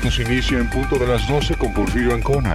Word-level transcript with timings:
Momentos 0.00 0.18
inicia 0.20 0.58
en 0.58 0.70
punto 0.70 0.98
de 0.98 1.06
las 1.06 1.26
12 1.28 1.56
con 1.56 1.74
Porfirio 1.74 2.14
Ancona. 2.14 2.54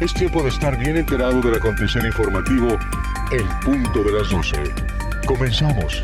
Es 0.00 0.12
tiempo 0.12 0.42
de 0.42 0.48
estar 0.48 0.76
bien 0.76 0.96
enterado 0.96 1.40
del 1.40 1.54
acontecer 1.54 2.04
informativo 2.04 2.78
en 3.30 3.48
punto 3.60 4.02
de 4.02 4.12
las 4.12 4.28
12. 4.30 4.56
Comenzamos. 5.26 6.02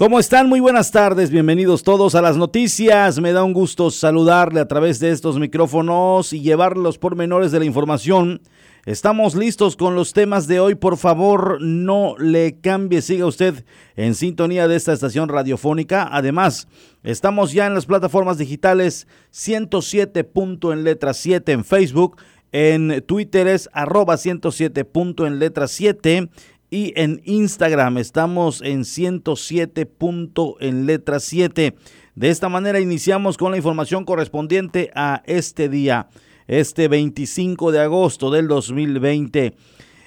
¿Cómo 0.00 0.18
están? 0.18 0.48
Muy 0.48 0.60
buenas 0.60 0.92
tardes, 0.92 1.28
bienvenidos 1.28 1.82
todos 1.82 2.14
a 2.14 2.22
las 2.22 2.38
noticias. 2.38 3.20
Me 3.20 3.32
da 3.32 3.44
un 3.44 3.52
gusto 3.52 3.90
saludarle 3.90 4.60
a 4.60 4.66
través 4.66 4.98
de 4.98 5.10
estos 5.10 5.38
micrófonos 5.38 6.32
y 6.32 6.40
llevar 6.40 6.78
los 6.78 6.96
pormenores 6.96 7.52
de 7.52 7.58
la 7.58 7.66
información. 7.66 8.40
Estamos 8.86 9.34
listos 9.34 9.76
con 9.76 9.94
los 9.94 10.14
temas 10.14 10.46
de 10.46 10.58
hoy. 10.58 10.74
Por 10.74 10.96
favor, 10.96 11.60
no 11.60 12.14
le 12.16 12.60
cambie, 12.62 13.02
siga 13.02 13.26
usted 13.26 13.62
en 13.94 14.14
sintonía 14.14 14.68
de 14.68 14.76
esta 14.76 14.94
estación 14.94 15.28
radiofónica. 15.28 16.08
Además, 16.10 16.66
estamos 17.02 17.52
ya 17.52 17.66
en 17.66 17.74
las 17.74 17.84
plataformas 17.84 18.38
digitales 18.38 19.06
107. 19.32 20.30
en 20.72 20.82
letra 20.82 21.12
7 21.12 21.52
en 21.52 21.62
Facebook. 21.62 22.16
En 22.52 23.04
Twitter 23.06 23.46
es 23.48 23.68
arroba 23.74 24.16
107. 24.16 24.88
en 25.18 25.38
letra 25.38 25.68
7 25.68 26.30
y 26.70 26.92
en 26.94 27.20
Instagram 27.24 27.98
estamos 27.98 28.62
en 28.62 28.84
107 28.84 29.86
punto 29.86 30.56
en 30.60 30.86
letra 30.86 31.18
7. 31.18 31.74
De 32.14 32.30
esta 32.30 32.48
manera 32.48 32.80
iniciamos 32.80 33.36
con 33.36 33.50
la 33.50 33.56
información 33.56 34.04
correspondiente 34.04 34.90
a 34.94 35.22
este 35.26 35.68
día, 35.68 36.08
este 36.46 36.86
25 36.86 37.72
de 37.72 37.80
agosto 37.80 38.30
del 38.30 38.46
2020. 38.46 39.54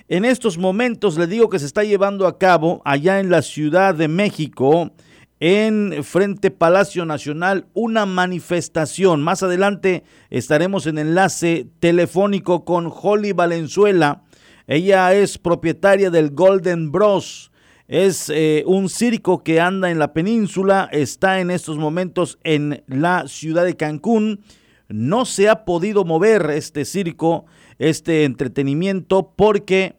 En 0.07 0.25
estos 0.25 0.57
momentos 0.57 1.17
le 1.17 1.27
digo 1.27 1.49
que 1.49 1.59
se 1.59 1.65
está 1.65 1.83
llevando 1.83 2.27
a 2.27 2.37
cabo 2.37 2.81
allá 2.85 3.19
en 3.19 3.29
la 3.29 3.41
Ciudad 3.41 3.93
de 3.93 4.07
México, 4.07 4.91
en 5.39 6.03
frente 6.03 6.51
Palacio 6.51 7.05
Nacional, 7.05 7.67
una 7.73 8.05
manifestación. 8.05 9.21
Más 9.21 9.43
adelante 9.43 10.03
estaremos 10.29 10.87
en 10.87 10.97
enlace 10.97 11.67
telefónico 11.79 12.63
con 12.63 12.89
Holly 12.89 13.33
Valenzuela 13.33 14.23
ella 14.67 15.13
es 15.13 15.37
propietaria 15.37 16.09
del 16.09 16.31
Golden 16.31 16.91
Bros. 16.91 17.51
Es 17.87 18.29
eh, 18.29 18.63
un 18.65 18.89
circo 18.89 19.43
que 19.43 19.59
anda 19.59 19.91
en 19.91 19.99
la 19.99 20.13
península, 20.13 20.89
está 20.91 21.41
en 21.41 21.51
estos 21.51 21.77
momentos 21.77 22.39
en 22.43 22.83
la 22.87 23.27
ciudad 23.27 23.65
de 23.65 23.75
Cancún. 23.75 24.41
No 24.87 25.25
se 25.25 25.49
ha 25.49 25.65
podido 25.65 26.05
mover 26.05 26.49
este 26.51 26.85
circo, 26.85 27.45
este 27.79 28.23
entretenimiento, 28.23 29.33
porque 29.35 29.95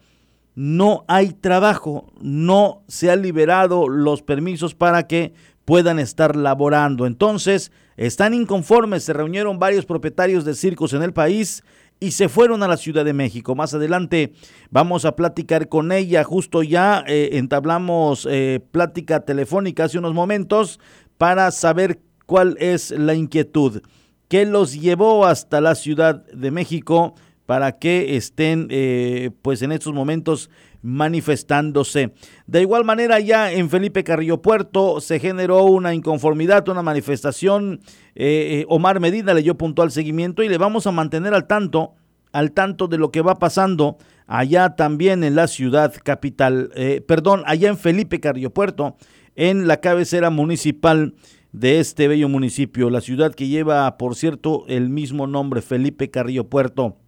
no 0.54 1.04
hay 1.08 1.32
trabajo, 1.32 2.12
no 2.20 2.82
se 2.88 3.10
han 3.10 3.22
liberado 3.22 3.88
los 3.88 4.22
permisos 4.22 4.74
para 4.74 5.06
que 5.06 5.34
puedan 5.64 5.98
estar 5.98 6.36
laborando. 6.36 7.06
Entonces, 7.06 7.70
están 7.96 8.34
inconformes, 8.34 9.04
se 9.04 9.12
reunieron 9.12 9.58
varios 9.58 9.84
propietarios 9.84 10.44
de 10.44 10.54
circos 10.54 10.92
en 10.94 11.02
el 11.02 11.12
país 11.12 11.62
y 12.00 12.10
se 12.10 12.28
fueron 12.28 12.62
a 12.62 12.68
la 12.68 12.76
Ciudad 12.76 13.04
de 13.04 13.12
México. 13.12 13.54
Más 13.54 13.74
adelante 13.74 14.32
vamos 14.70 15.04
a 15.04 15.16
platicar 15.16 15.68
con 15.68 15.92
ella. 15.92 16.24
Justo 16.24 16.62
ya 16.62 17.04
eh, 17.06 17.30
entablamos 17.32 18.28
eh, 18.30 18.60
plática 18.70 19.20
telefónica 19.20 19.84
hace 19.84 19.98
unos 19.98 20.14
momentos 20.14 20.80
para 21.18 21.50
saber 21.50 22.00
cuál 22.26 22.56
es 22.58 22.90
la 22.90 23.14
inquietud 23.14 23.82
que 24.28 24.46
los 24.46 24.80
llevó 24.80 25.26
hasta 25.26 25.60
la 25.60 25.74
Ciudad 25.74 26.26
de 26.26 26.50
México 26.50 27.14
para 27.46 27.78
que 27.78 28.16
estén 28.16 28.68
eh, 28.70 29.30
pues 29.42 29.62
en 29.62 29.72
estos 29.72 29.92
momentos 29.92 30.50
manifestándose. 30.84 32.12
De 32.46 32.60
igual 32.60 32.84
manera 32.84 33.18
ya 33.18 33.50
en 33.50 33.70
Felipe 33.70 34.04
Carrillo 34.04 34.42
Puerto 34.42 35.00
se 35.00 35.18
generó 35.18 35.64
una 35.64 35.94
inconformidad, 35.94 36.68
una 36.68 36.82
manifestación. 36.82 37.80
Eh, 38.14 38.60
eh, 38.60 38.66
Omar 38.68 39.00
Medina 39.00 39.32
le 39.32 39.42
dio 39.42 39.56
puntual 39.56 39.90
seguimiento 39.90 40.42
y 40.42 40.48
le 40.48 40.58
vamos 40.58 40.86
a 40.86 40.92
mantener 40.92 41.32
al 41.32 41.46
tanto, 41.46 41.94
al 42.32 42.52
tanto 42.52 42.86
de 42.86 42.98
lo 42.98 43.10
que 43.10 43.22
va 43.22 43.38
pasando 43.38 43.96
allá 44.26 44.76
también 44.76 45.24
en 45.24 45.34
la 45.34 45.48
ciudad 45.48 45.94
capital, 46.02 46.70
eh, 46.76 47.02
perdón, 47.06 47.42
allá 47.46 47.70
en 47.70 47.78
Felipe 47.78 48.20
Carrillo 48.20 48.50
Puerto, 48.50 48.96
en 49.36 49.66
la 49.66 49.78
cabecera 49.78 50.28
municipal 50.28 51.14
de 51.52 51.78
este 51.80 52.08
bello 52.08 52.28
municipio, 52.28 52.90
la 52.90 53.00
ciudad 53.00 53.34
que 53.34 53.48
lleva, 53.48 53.96
por 53.96 54.16
cierto, 54.16 54.64
el 54.68 54.90
mismo 54.90 55.26
nombre, 55.26 55.62
Felipe 55.62 56.10
Carrillo 56.10 56.48
Puerto. 56.50 56.98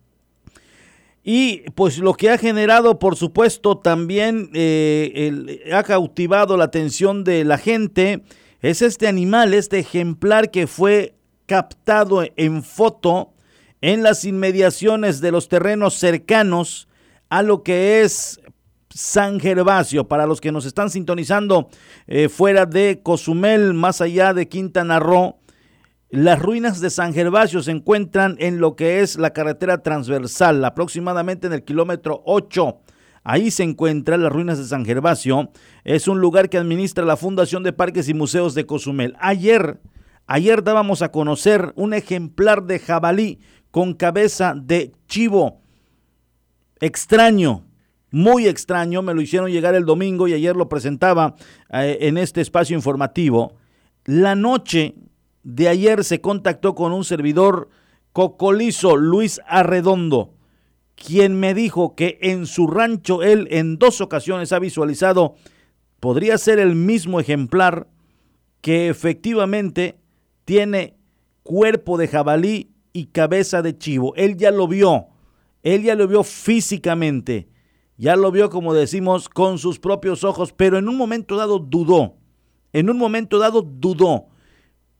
Y 1.29 1.69
pues 1.75 1.99
lo 1.99 2.15
que 2.15 2.31
ha 2.31 2.39
generado, 2.39 3.01
por 3.01 3.17
supuesto, 3.17 3.79
también 3.79 4.49
eh, 4.55 5.61
ha 5.73 5.83
cautivado 5.83 6.57
la 6.57 6.67
atención 6.67 7.25
de 7.25 7.45
la 7.45 7.59
gente 7.59 8.23
es 8.63 8.81
este 8.81 9.09
animal, 9.09 9.53
este 9.53 9.81
ejemplar 9.81 10.53
que 10.53 10.69
fue 10.69 11.17
captado 11.47 12.23
en 12.37 12.63
foto 12.63 13.33
en 13.81 14.05
las 14.05 14.25
inmediaciones 14.25 15.21
de 15.21 15.33
los 15.33 15.49
terrenos 15.49 15.95
cercanos 15.95 16.87
a 17.29 17.43
lo 17.43 17.65
que 17.65 18.03
es 18.03 18.41
San 18.89 19.41
Gervasio. 19.41 20.07
Para 20.07 20.27
los 20.27 20.41
que 20.41 20.53
nos 20.53 20.65
están 20.65 20.91
sintonizando 20.91 21.71
eh, 22.07 22.29
fuera 22.29 22.67
de 22.67 23.01
Cozumel, 23.03 23.75
más 23.75 24.01
allá 24.01 24.33
de 24.33 24.47
Quintana 24.47 25.01
Roo, 25.01 25.41
las 26.11 26.41
ruinas 26.41 26.81
de 26.81 26.91
San 26.91 27.13
Gervasio 27.13 27.63
se 27.63 27.73
encuentran 27.73 28.37
en 28.39 28.61
lo 28.61 28.77
que 28.77 29.01
es 29.01 29.17
la 29.17 29.33
carretera 29.33 29.83
transversal, 29.83 30.65
aproximadamente 30.65 31.49
en 31.49 31.53
el 31.53 31.65
kilómetro 31.65 32.23
8. 32.25 32.79
Ahí 33.25 33.51
se 33.51 33.65
encuentran 33.65 34.23
las 34.23 34.33
ruinas 34.33 34.57
de 34.57 34.67
San 34.67 34.85
Gervasio. 34.85 35.51
Es 35.83 36.07
un 36.07 36.21
lugar 36.21 36.49
que 36.49 36.59
administra 36.59 37.05
la 37.05 37.17
Fundación 37.17 37.65
de 37.65 37.73
Parques 37.73 38.09
y 38.09 38.15
Museos 38.15 38.55
de 38.55 38.67
Cozumel. 38.67 39.17
Ayer, 39.19 39.81
ayer 40.29 40.63
dábamos 40.63 41.03
a 41.03 41.11
conocer 41.11 41.73
un 41.75 41.93
ejemplar 41.93 42.63
de 42.63 42.79
jabalí 42.79 43.41
con 43.73 43.93
cabeza 43.93 44.55
de 44.57 44.93
chivo. 45.09 45.61
Extraño, 46.79 47.67
muy 48.13 48.47
extraño. 48.47 49.03
Me 49.03 49.13
lo 49.13 49.21
hicieron 49.21 49.51
llegar 49.51 49.75
el 49.75 49.85
domingo 49.85 50.29
y 50.29 50.35
ayer 50.35 50.55
lo 50.55 50.69
presentaba 50.69 51.35
eh, 51.73 51.99
en 52.03 52.17
este 52.17 52.43
espacio 52.43 52.77
informativo. 52.77 53.57
La 54.05 54.37
noche 54.37 54.95
de 55.47 55.69
ayer 55.69 56.03
se 56.03 56.21
contactó 56.21 56.75
con 56.75 56.93
un 56.93 57.05
servidor 57.05 57.69
cocolizo, 58.13 58.97
Luis 58.97 59.41
Arredondo, 59.47 60.35
quien 60.97 61.39
me 61.39 61.55
dijo 61.55 61.95
que 61.95 62.19
en 62.21 62.47
su 62.47 62.67
rancho 62.67 63.23
él 63.23 63.47
en 63.53 63.79
dos 63.79 64.01
ocasiones 64.01 64.53
ha 64.53 64.59
visualizado, 64.59 65.37
podría 66.01 66.37
ser 66.37 66.59
el 66.59 66.75
mismo 66.75 67.21
ejemplar 67.21 67.87
que 68.61 68.89
efectivamente 68.89 70.01
tiene 70.45 70.97
cuerpo 71.45 71.97
de 71.97 72.09
jabalí 72.09 72.73
y 72.93 73.07
cabeza 73.07 73.63
de 73.63 73.79
chivo. 73.79 74.17
Él 74.17 74.37
ya 74.37 74.51
lo 74.51 74.67
vio, 74.67 75.07
él 75.63 75.85
ya 75.85 75.95
lo 75.95 76.09
vio 76.09 76.25
físicamente, 76.25 77.47
ya 77.97 78.17
lo 78.17 78.33
vio 78.33 78.51
como 78.51 78.75
decimos 78.75 79.29
con 79.29 79.59
sus 79.59 79.79
propios 79.79 80.25
ojos, 80.25 80.53
pero 80.53 80.77
en 80.77 80.89
un 80.89 80.97
momento 80.97 81.37
dado 81.37 81.61
dudó, 81.61 82.17
en 82.73 82.91
un 82.91 82.99
momento 82.99 83.39
dado 83.39 83.63
dudó 83.63 84.27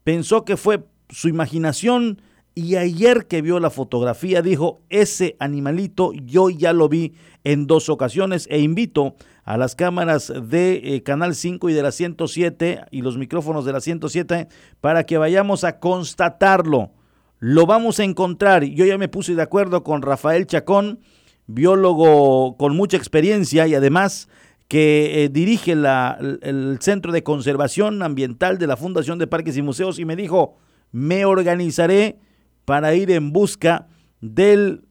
pensó 0.07 0.45
que 0.45 0.57
fue 0.57 0.85
su 1.11 1.27
imaginación 1.27 2.23
y 2.55 2.77
ayer 2.77 3.27
que 3.27 3.43
vio 3.43 3.59
la 3.59 3.71
fotografía 3.71 4.41
dijo, 4.41 4.81
ese 4.89 5.35
animalito 5.41 6.13
yo 6.13 6.49
ya 6.49 6.73
lo 6.73 6.89
vi 6.89 7.15
en 7.43 7.67
dos 7.67 7.89
ocasiones 7.89 8.47
e 8.49 8.61
invito 8.61 9.17
a 9.43 9.57
las 9.57 9.75
cámaras 9.75 10.33
de 10.49 10.95
eh, 10.95 11.03
Canal 11.03 11.35
5 11.35 11.71
y 11.71 11.73
de 11.73 11.83
la 11.83 11.91
107 11.91 12.83
y 12.93 13.03
los 13.03 13.19
micrófonos 13.19 13.65
de 13.65 13.73
la 13.73 13.81
107 13.81 14.47
para 14.81 15.03
que 15.07 15.19
vayamos 15.19 15.65
a 15.65 15.81
constatarlo. 15.81 16.93
Lo 17.41 17.67
vamos 17.67 17.99
a 17.99 18.05
encontrar. 18.05 18.63
Yo 18.63 18.87
ya 18.87 18.99
me 18.99 19.09
puse 19.09 19.35
de 19.35 19.43
acuerdo 19.43 19.83
con 19.83 20.03
Rafael 20.03 20.47
Chacón, 20.47 21.01
biólogo 21.49 22.57
con 22.57 22.77
mucha 22.77 22.97
experiencia 22.97 23.67
y 23.67 23.75
además 23.75 24.29
que 24.69 25.25
eh, 25.25 25.29
dirige 25.29 25.73
el 25.73 26.79
Centro 26.81 27.13
de 27.13 27.23
Conservación 27.23 28.03
Ambiental 28.03 28.59
de 28.59 28.67
la 28.67 28.77
Fundación 28.77 29.19
de 29.19 29.27
Parques 29.27 29.57
y 29.57 29.63
Museos 29.63 29.99
y 29.99 30.05
me 30.05 30.17
dijo, 30.17 30.57
me 30.91 31.25
organizaré 31.25 32.19
para 32.65 32.95
ir 32.95 33.11
en 33.13 33.33
busca 33.33 33.87
del, 34.21 34.85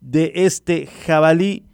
de 0.00 0.32
este 0.34 0.86
jabalí 0.86 1.64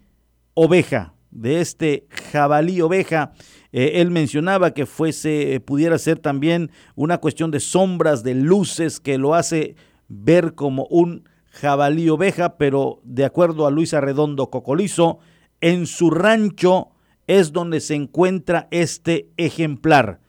oveja, 0.54 1.14
de 1.30 1.60
este 1.60 2.06
jabalí 2.32 2.80
oveja. 2.80 3.32
Eh, 3.72 4.00
él 4.00 4.10
mencionaba 4.10 4.72
que 4.72 4.86
fuese, 4.86 5.54
eh, 5.54 5.60
pudiera 5.60 5.98
ser 5.98 6.18
también 6.18 6.70
una 6.94 7.18
cuestión 7.18 7.50
de 7.50 7.60
sombras, 7.60 8.22
de 8.22 8.34
luces, 8.34 9.00
que 9.00 9.18
lo 9.18 9.34
hace 9.34 9.76
ver 10.08 10.54
como 10.54 10.86
un 10.86 11.28
jabalí 11.50 12.08
oveja, 12.08 12.56
pero 12.56 13.00
de 13.04 13.26
acuerdo 13.26 13.66
a 13.66 13.70
Luis 13.70 13.92
Arredondo 13.92 14.48
Cocolizo, 14.48 15.18
en 15.60 15.86
su 15.86 16.10
rancho 16.10 16.91
es 17.26 17.52
donde 17.52 17.80
se 17.80 17.94
encuentra 17.94 18.68
este 18.70 19.28
ejemplar. 19.36 20.20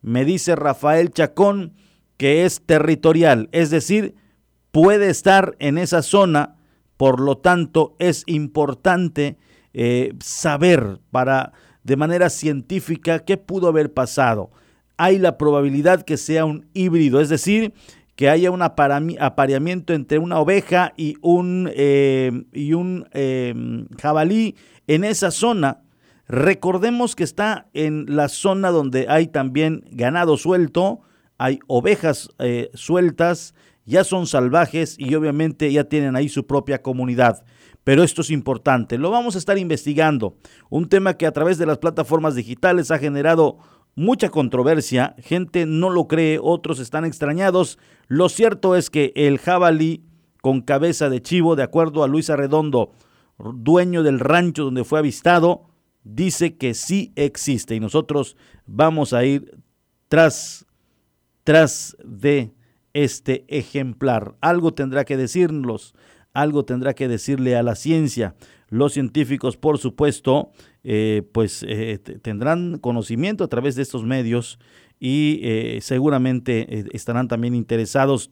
Me 0.00 0.24
dice 0.24 0.56
Rafael 0.56 1.10
Chacón 1.10 1.74
que 2.16 2.44
es 2.44 2.62
territorial, 2.64 3.48
es 3.52 3.70
decir, 3.70 4.14
puede 4.70 5.10
estar 5.10 5.56
en 5.58 5.76
esa 5.76 6.02
zona, 6.02 6.56
por 6.96 7.20
lo 7.20 7.38
tanto 7.38 7.96
es 7.98 8.22
importante 8.26 9.38
eh, 9.74 10.14
saber 10.20 11.00
para 11.10 11.52
de 11.82 11.96
manera 11.96 12.30
científica 12.30 13.20
qué 13.20 13.36
pudo 13.36 13.68
haber 13.68 13.92
pasado. 13.92 14.50
Hay 14.96 15.18
la 15.18 15.36
probabilidad 15.36 16.02
que 16.02 16.16
sea 16.16 16.44
un 16.44 16.68
híbrido, 16.74 17.20
es 17.20 17.28
decir, 17.28 17.74
que 18.14 18.28
haya 18.28 18.50
un 18.50 18.62
apareamiento 18.62 19.94
entre 19.94 20.18
una 20.18 20.38
oveja 20.38 20.92
y 20.96 21.16
un, 21.22 21.70
eh, 21.74 22.44
y 22.52 22.74
un 22.74 23.08
em, 23.12 23.88
jabalí 24.00 24.54
en 24.86 25.04
esa 25.04 25.30
zona. 25.30 25.80
Recordemos 26.32 27.14
que 27.14 27.24
está 27.24 27.68
en 27.74 28.06
la 28.08 28.30
zona 28.30 28.70
donde 28.70 29.04
hay 29.10 29.26
también 29.26 29.84
ganado 29.90 30.38
suelto, 30.38 31.00
hay 31.36 31.58
ovejas 31.66 32.30
eh, 32.38 32.70
sueltas, 32.72 33.54
ya 33.84 34.02
son 34.02 34.26
salvajes 34.26 34.96
y 34.98 35.14
obviamente 35.14 35.70
ya 35.70 35.84
tienen 35.84 36.16
ahí 36.16 36.30
su 36.30 36.46
propia 36.46 36.80
comunidad. 36.80 37.44
Pero 37.84 38.02
esto 38.02 38.22
es 38.22 38.30
importante, 38.30 38.96
lo 38.96 39.10
vamos 39.10 39.34
a 39.34 39.38
estar 39.38 39.58
investigando. 39.58 40.38
Un 40.70 40.88
tema 40.88 41.18
que 41.18 41.26
a 41.26 41.32
través 41.32 41.58
de 41.58 41.66
las 41.66 41.76
plataformas 41.76 42.34
digitales 42.34 42.90
ha 42.90 42.98
generado 42.98 43.58
mucha 43.94 44.30
controversia, 44.30 45.14
gente 45.18 45.66
no 45.66 45.90
lo 45.90 46.08
cree, 46.08 46.38
otros 46.42 46.78
están 46.78 47.04
extrañados. 47.04 47.78
Lo 48.08 48.30
cierto 48.30 48.74
es 48.74 48.88
que 48.88 49.12
el 49.16 49.36
jabalí 49.36 50.06
con 50.40 50.62
cabeza 50.62 51.10
de 51.10 51.20
chivo, 51.20 51.56
de 51.56 51.64
acuerdo 51.64 52.02
a 52.02 52.08
Luis 52.08 52.30
Arredondo, 52.30 52.92
dueño 53.38 54.02
del 54.02 54.18
rancho 54.18 54.64
donde 54.64 54.84
fue 54.84 54.98
avistado, 54.98 55.66
dice 56.04 56.56
que 56.56 56.74
sí 56.74 57.12
existe 57.16 57.74
y 57.74 57.80
nosotros 57.80 58.36
vamos 58.66 59.12
a 59.12 59.24
ir 59.24 59.58
tras, 60.08 60.66
tras 61.44 61.96
de 62.04 62.52
este 62.92 63.44
ejemplar. 63.48 64.34
Algo 64.40 64.74
tendrá 64.74 65.04
que 65.04 65.16
decirnos, 65.16 65.94
algo 66.32 66.64
tendrá 66.64 66.94
que 66.94 67.08
decirle 67.08 67.56
a 67.56 67.62
la 67.62 67.74
ciencia. 67.74 68.34
Los 68.68 68.94
científicos, 68.94 69.56
por 69.56 69.78
supuesto, 69.78 70.50
eh, 70.82 71.22
pues 71.32 71.64
eh, 71.68 71.98
tendrán 71.98 72.78
conocimiento 72.78 73.44
a 73.44 73.48
través 73.48 73.74
de 73.74 73.82
estos 73.82 74.04
medios 74.04 74.58
y 74.98 75.40
eh, 75.42 75.78
seguramente 75.82 76.86
estarán 76.96 77.28
también 77.28 77.54
interesados. 77.54 78.30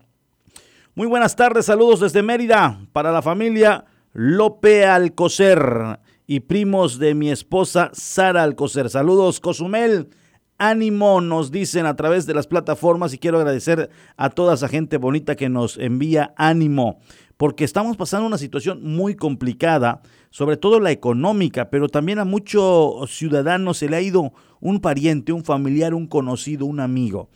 Muy 0.94 1.06
buenas 1.06 1.36
tardes, 1.36 1.66
saludos 1.66 2.00
desde 2.00 2.22
Mérida 2.22 2.80
para 2.92 3.12
la 3.12 3.22
familia 3.22 3.84
Lope 4.12 4.84
Alcocer 4.84 5.98
y 6.30 6.38
primos 6.38 7.00
de 7.00 7.16
mi 7.16 7.28
esposa 7.28 7.90
Sara 7.92 8.44
Alcocer. 8.44 8.88
Saludos, 8.88 9.40
Cozumel 9.40 10.10
ánimo, 10.58 11.20
nos 11.20 11.50
dicen 11.50 11.86
a 11.86 11.96
través 11.96 12.24
de 12.24 12.34
las 12.34 12.46
plataformas 12.46 13.12
y 13.12 13.18
quiero 13.18 13.38
agradecer 13.38 13.90
a 14.16 14.30
toda 14.30 14.54
esa 14.54 14.68
gente 14.68 14.96
bonita 14.96 15.34
que 15.34 15.48
nos 15.48 15.76
envía 15.76 16.32
ánimo, 16.36 17.00
porque 17.36 17.64
estamos 17.64 17.96
pasando 17.96 18.28
una 18.28 18.38
situación 18.38 18.80
muy 18.84 19.16
complicada, 19.16 20.02
sobre 20.30 20.56
todo 20.56 20.78
la 20.78 20.92
económica, 20.92 21.68
pero 21.68 21.88
también 21.88 22.20
a 22.20 22.24
muchos 22.24 23.10
ciudadanos 23.10 23.78
se 23.78 23.88
le 23.88 23.96
ha 23.96 24.00
ido 24.00 24.32
un 24.60 24.78
pariente, 24.78 25.32
un 25.32 25.42
familiar, 25.42 25.94
un 25.94 26.06
conocido, 26.06 26.64
un 26.64 26.78
amigo. 26.78 27.28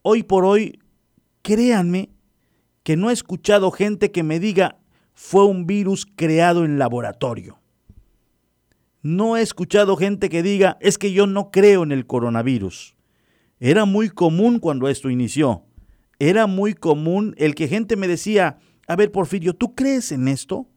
Hoy 0.00 0.22
por 0.22 0.46
hoy, 0.46 0.78
créanme 1.42 2.08
que 2.82 2.96
no 2.96 3.10
he 3.10 3.12
escuchado 3.12 3.70
gente 3.72 4.10
que 4.10 4.22
me 4.22 4.40
diga 4.40 4.78
fue 5.12 5.44
un 5.44 5.66
virus 5.66 6.06
creado 6.06 6.64
en 6.64 6.78
laboratorio. 6.78 7.61
No 9.02 9.36
he 9.36 9.42
escuchado 9.42 9.96
gente 9.96 10.28
que 10.28 10.44
diga, 10.44 10.78
es 10.80 10.96
que 10.96 11.12
yo 11.12 11.26
no 11.26 11.50
creo 11.50 11.82
en 11.82 11.90
el 11.90 12.06
coronavirus. 12.06 12.94
Era 13.58 13.84
muy 13.84 14.08
común 14.08 14.60
cuando 14.60 14.88
esto 14.88 15.10
inició. 15.10 15.64
Era 16.20 16.46
muy 16.46 16.74
común 16.74 17.34
el 17.36 17.56
que 17.56 17.66
gente 17.66 17.96
me 17.96 18.06
decía, 18.06 18.58
a 18.86 18.94
ver 18.94 19.10
Porfirio, 19.10 19.54
¿tú 19.54 19.74
crees 19.74 20.12
en 20.12 20.28
esto? 20.28 20.68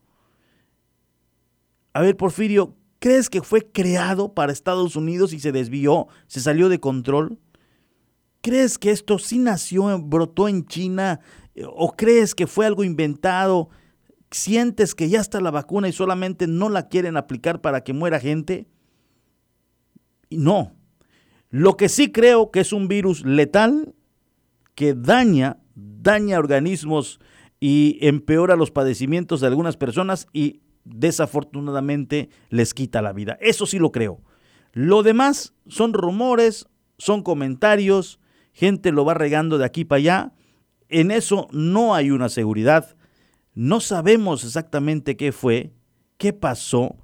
A 1.93 2.01
ver 2.01 2.17
Porfirio, 2.17 2.75
¿crees 2.97 3.29
que 3.29 3.43
fue 3.43 3.71
creado 3.71 4.33
para 4.33 4.51
Estados 4.51 4.95
Unidos 4.95 5.31
y 5.31 5.39
se 5.39 5.51
desvió, 5.51 6.07
se 6.25 6.41
salió 6.41 6.67
de 6.67 6.79
control? 6.79 7.39
¿Crees 8.41 8.79
que 8.79 8.89
esto 8.89 9.19
sí 9.19 9.37
nació, 9.37 9.99
brotó 9.99 10.47
en 10.47 10.65
China? 10.65 11.19
¿O 11.75 11.95
crees 11.95 12.33
que 12.33 12.47
fue 12.47 12.65
algo 12.65 12.83
inventado 12.83 13.69
sientes 14.35 14.95
que 14.95 15.09
ya 15.09 15.19
está 15.19 15.41
la 15.41 15.51
vacuna 15.51 15.87
y 15.87 15.93
solamente 15.93 16.47
no 16.47 16.69
la 16.69 16.87
quieren 16.87 17.17
aplicar 17.17 17.61
para 17.61 17.83
que 17.83 17.93
muera 17.93 18.19
gente? 18.19 18.67
No. 20.29 20.75
Lo 21.49 21.77
que 21.77 21.89
sí 21.89 22.11
creo 22.11 22.51
que 22.51 22.59
es 22.59 22.73
un 22.73 22.87
virus 22.87 23.25
letal 23.25 23.95
que 24.75 24.93
daña, 24.93 25.57
daña 25.73 26.37
organismos 26.37 27.19
y 27.59 27.97
empeora 28.01 28.55
los 28.55 28.71
padecimientos 28.71 29.41
de 29.41 29.47
algunas 29.47 29.77
personas 29.77 30.27
y 30.33 30.61
desafortunadamente 30.83 32.29
les 32.49 32.73
quita 32.73 33.01
la 33.01 33.13
vida. 33.13 33.37
Eso 33.41 33.65
sí 33.65 33.79
lo 33.79 33.91
creo. 33.91 34.21
Lo 34.73 35.03
demás 35.03 35.53
son 35.67 35.93
rumores, 35.93 36.67
son 36.97 37.23
comentarios, 37.23 38.19
gente 38.51 38.91
lo 38.91 39.05
va 39.05 39.13
regando 39.13 39.57
de 39.57 39.65
aquí 39.65 39.85
para 39.85 39.97
allá. 39.97 40.33
En 40.89 41.11
eso 41.11 41.47
no 41.51 41.95
hay 41.95 42.11
una 42.11 42.29
seguridad. 42.29 42.95
No 43.55 43.79
sabemos 43.79 44.43
exactamente 44.43 45.15
qué 45.15 45.31
fue, 45.31 45.71
qué 46.17 46.33
pasó, 46.33 46.97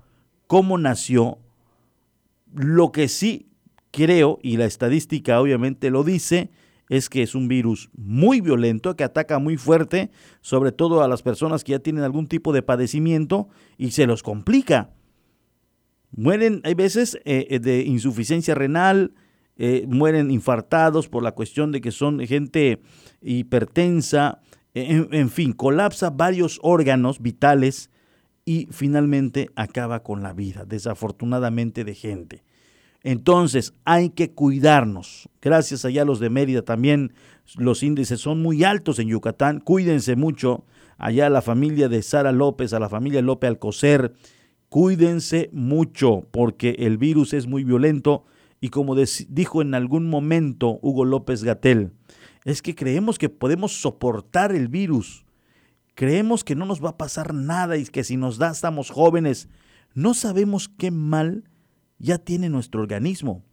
cómo 0.47 0.77
nació. 0.77 1.39
Lo 2.53 2.91
que 2.91 3.07
sí 3.07 3.47
creo, 3.91 4.37
y 4.43 4.57
la 4.57 4.65
estadística 4.65 5.39
obviamente 5.39 5.89
lo 5.89 6.03
dice, 6.03 6.51
es 6.89 7.09
que 7.09 7.21
es 7.23 7.35
un 7.35 7.47
virus 7.47 7.89
muy 7.95 8.41
violento, 8.41 8.97
que 8.97 9.05
ataca 9.05 9.39
muy 9.39 9.55
fuerte, 9.55 10.11
sobre 10.41 10.73
todo 10.73 11.01
a 11.01 11.07
las 11.07 11.21
personas 11.21 11.63
que 11.63 11.71
ya 11.71 11.79
tienen 11.79 12.03
algún 12.03 12.27
tipo 12.27 12.51
de 12.51 12.63
padecimiento 12.63 13.47
y 13.77 13.91
se 13.91 14.05
los 14.05 14.23
complica. 14.23 14.89
Mueren, 16.11 16.59
hay 16.65 16.73
veces, 16.73 17.15
eh, 17.23 17.47
eh, 17.49 17.59
de 17.59 17.83
insuficiencia 17.83 18.55
renal, 18.55 19.13
eh, 19.55 19.85
mueren 19.87 20.31
infartados 20.31 21.07
por 21.07 21.23
la 21.23 21.31
cuestión 21.31 21.71
de 21.71 21.79
que 21.79 21.91
son 21.91 22.19
gente 22.27 22.81
hipertensa, 23.21 24.41
en, 24.73 25.29
fin, 25.29 25.53
colapsa 25.53 26.09
varios 26.09 26.59
órganos 26.61 27.21
vitales 27.21 27.89
y 28.45 28.67
finalmente 28.71 29.49
acaba 29.55 30.03
con 30.03 30.23
la 30.23 30.33
vida, 30.33 30.65
desafortunadamente, 30.65 31.83
de 31.83 31.93
gente. 31.93 32.43
Entonces 33.03 33.73
hay 33.83 34.11
que 34.11 34.31
cuidarnos. 34.31 35.29
Gracias 35.41 35.85
allá 35.85 36.03
a 36.03 36.05
los 36.05 36.19
de 36.19 36.29
Mérida 36.29 36.61
también 36.61 37.13
los 37.57 37.83
índices 37.83 38.21
son 38.21 38.41
muy 38.41 38.63
altos 38.63 38.99
en 38.99 39.09
Yucatán. 39.09 39.59
Cuídense 39.59 40.15
mucho. 40.15 40.65
Allá 40.97 41.25
a 41.25 41.31
la 41.31 41.41
familia 41.41 41.89
de 41.89 42.03
Sara 42.03 42.31
López, 42.31 42.73
a 42.73 42.79
la 42.79 42.89
familia 42.89 43.21
López 43.21 43.49
Alcocer. 43.49 44.13
Cuídense 44.69 45.49
mucho 45.51 46.27
porque 46.31 46.75
el 46.79 46.97
virus 46.97 47.33
es 47.33 47.47
muy 47.47 47.63
violento 47.63 48.23
y 48.61 48.69
como 48.69 48.95
dijo 48.95 49.61
en 49.61 49.73
algún 49.73 50.07
momento 50.07 50.77
Hugo 50.83 51.03
López 51.03 51.43
Gatel, 51.43 51.91
es 52.43 52.61
que 52.61 52.75
creemos 52.75 53.17
que 53.17 53.29
podemos 53.29 53.81
soportar 53.81 54.53
el 54.53 54.67
virus. 54.67 55.25
Creemos 55.95 56.43
que 56.43 56.55
no 56.55 56.65
nos 56.65 56.83
va 56.83 56.89
a 56.89 56.97
pasar 56.97 57.33
nada 57.33 57.77
y 57.77 57.85
que 57.85 58.03
si 58.03 58.17
nos 58.17 58.37
da 58.37 58.51
estamos 58.51 58.89
jóvenes. 58.89 59.49
No 59.93 60.13
sabemos 60.13 60.69
qué 60.69 60.89
mal 60.89 61.43
ya 61.99 62.17
tiene 62.17 62.49
nuestro 62.49 62.81
organismo. 62.81 63.43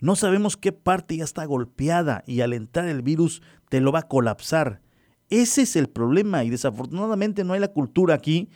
No 0.00 0.16
sabemos 0.16 0.56
qué 0.56 0.72
parte 0.72 1.16
ya 1.16 1.24
está 1.24 1.44
golpeada 1.44 2.24
y 2.26 2.40
al 2.40 2.52
entrar 2.52 2.88
el 2.88 3.02
virus 3.02 3.42
te 3.68 3.80
lo 3.80 3.92
va 3.92 4.00
a 4.00 4.08
colapsar. 4.08 4.80
Ese 5.30 5.62
es 5.62 5.76
el 5.76 5.88
problema 5.88 6.44
y 6.44 6.50
desafortunadamente 6.50 7.44
no 7.44 7.54
hay 7.54 7.60
la 7.60 7.72
cultura 7.72 8.14
aquí 8.14 8.50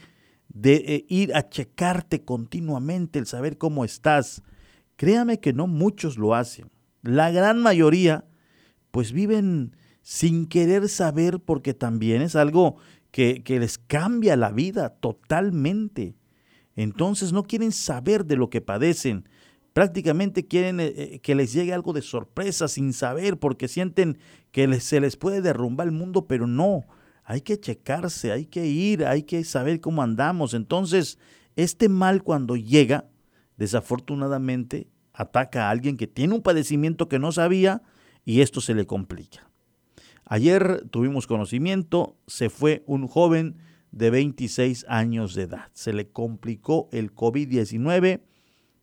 de 0.48 0.74
eh, 0.76 1.06
ir 1.08 1.34
a 1.34 1.48
checarte 1.48 2.24
continuamente, 2.24 3.18
el 3.18 3.26
saber 3.26 3.58
cómo 3.58 3.84
estás. 3.84 4.42
Créame 4.96 5.40
que 5.40 5.52
no 5.52 5.66
muchos 5.66 6.18
lo 6.18 6.34
hacen. 6.34 6.70
La 7.02 7.30
gran 7.30 7.62
mayoría 7.62 8.24
pues 8.98 9.12
viven 9.12 9.76
sin 10.02 10.46
querer 10.48 10.88
saber 10.88 11.38
porque 11.38 11.72
también 11.72 12.20
es 12.20 12.34
algo 12.34 12.78
que, 13.12 13.44
que 13.44 13.60
les 13.60 13.78
cambia 13.78 14.34
la 14.34 14.50
vida 14.50 14.88
totalmente. 14.88 16.16
Entonces 16.74 17.32
no 17.32 17.44
quieren 17.44 17.70
saber 17.70 18.24
de 18.24 18.34
lo 18.34 18.50
que 18.50 18.60
padecen. 18.60 19.28
Prácticamente 19.72 20.48
quieren 20.48 20.80
eh, 20.80 20.92
eh, 20.96 21.18
que 21.20 21.36
les 21.36 21.52
llegue 21.52 21.72
algo 21.72 21.92
de 21.92 22.02
sorpresa 22.02 22.66
sin 22.66 22.92
saber 22.92 23.38
porque 23.38 23.68
sienten 23.68 24.18
que 24.50 24.80
se 24.80 24.98
les 24.98 25.16
puede 25.16 25.42
derrumbar 25.42 25.86
el 25.86 25.92
mundo, 25.92 26.26
pero 26.26 26.48
no. 26.48 26.84
Hay 27.22 27.42
que 27.42 27.60
checarse, 27.60 28.32
hay 28.32 28.46
que 28.46 28.66
ir, 28.66 29.04
hay 29.04 29.22
que 29.22 29.44
saber 29.44 29.80
cómo 29.80 30.02
andamos. 30.02 30.54
Entonces, 30.54 31.20
este 31.54 31.88
mal 31.88 32.24
cuando 32.24 32.56
llega, 32.56 33.08
desafortunadamente, 33.58 34.88
ataca 35.12 35.68
a 35.68 35.70
alguien 35.70 35.96
que 35.96 36.08
tiene 36.08 36.34
un 36.34 36.42
padecimiento 36.42 37.08
que 37.08 37.20
no 37.20 37.30
sabía 37.30 37.80
y 38.28 38.42
esto 38.42 38.60
se 38.60 38.74
le 38.74 38.84
complica. 38.84 39.50
Ayer 40.26 40.84
tuvimos 40.90 41.26
conocimiento, 41.26 42.18
se 42.26 42.50
fue 42.50 42.84
un 42.86 43.06
joven 43.06 43.56
de 43.90 44.10
26 44.10 44.84
años 44.86 45.34
de 45.34 45.44
edad. 45.44 45.70
Se 45.72 45.94
le 45.94 46.10
complicó 46.10 46.90
el 46.92 47.14
COVID-19 47.14 48.20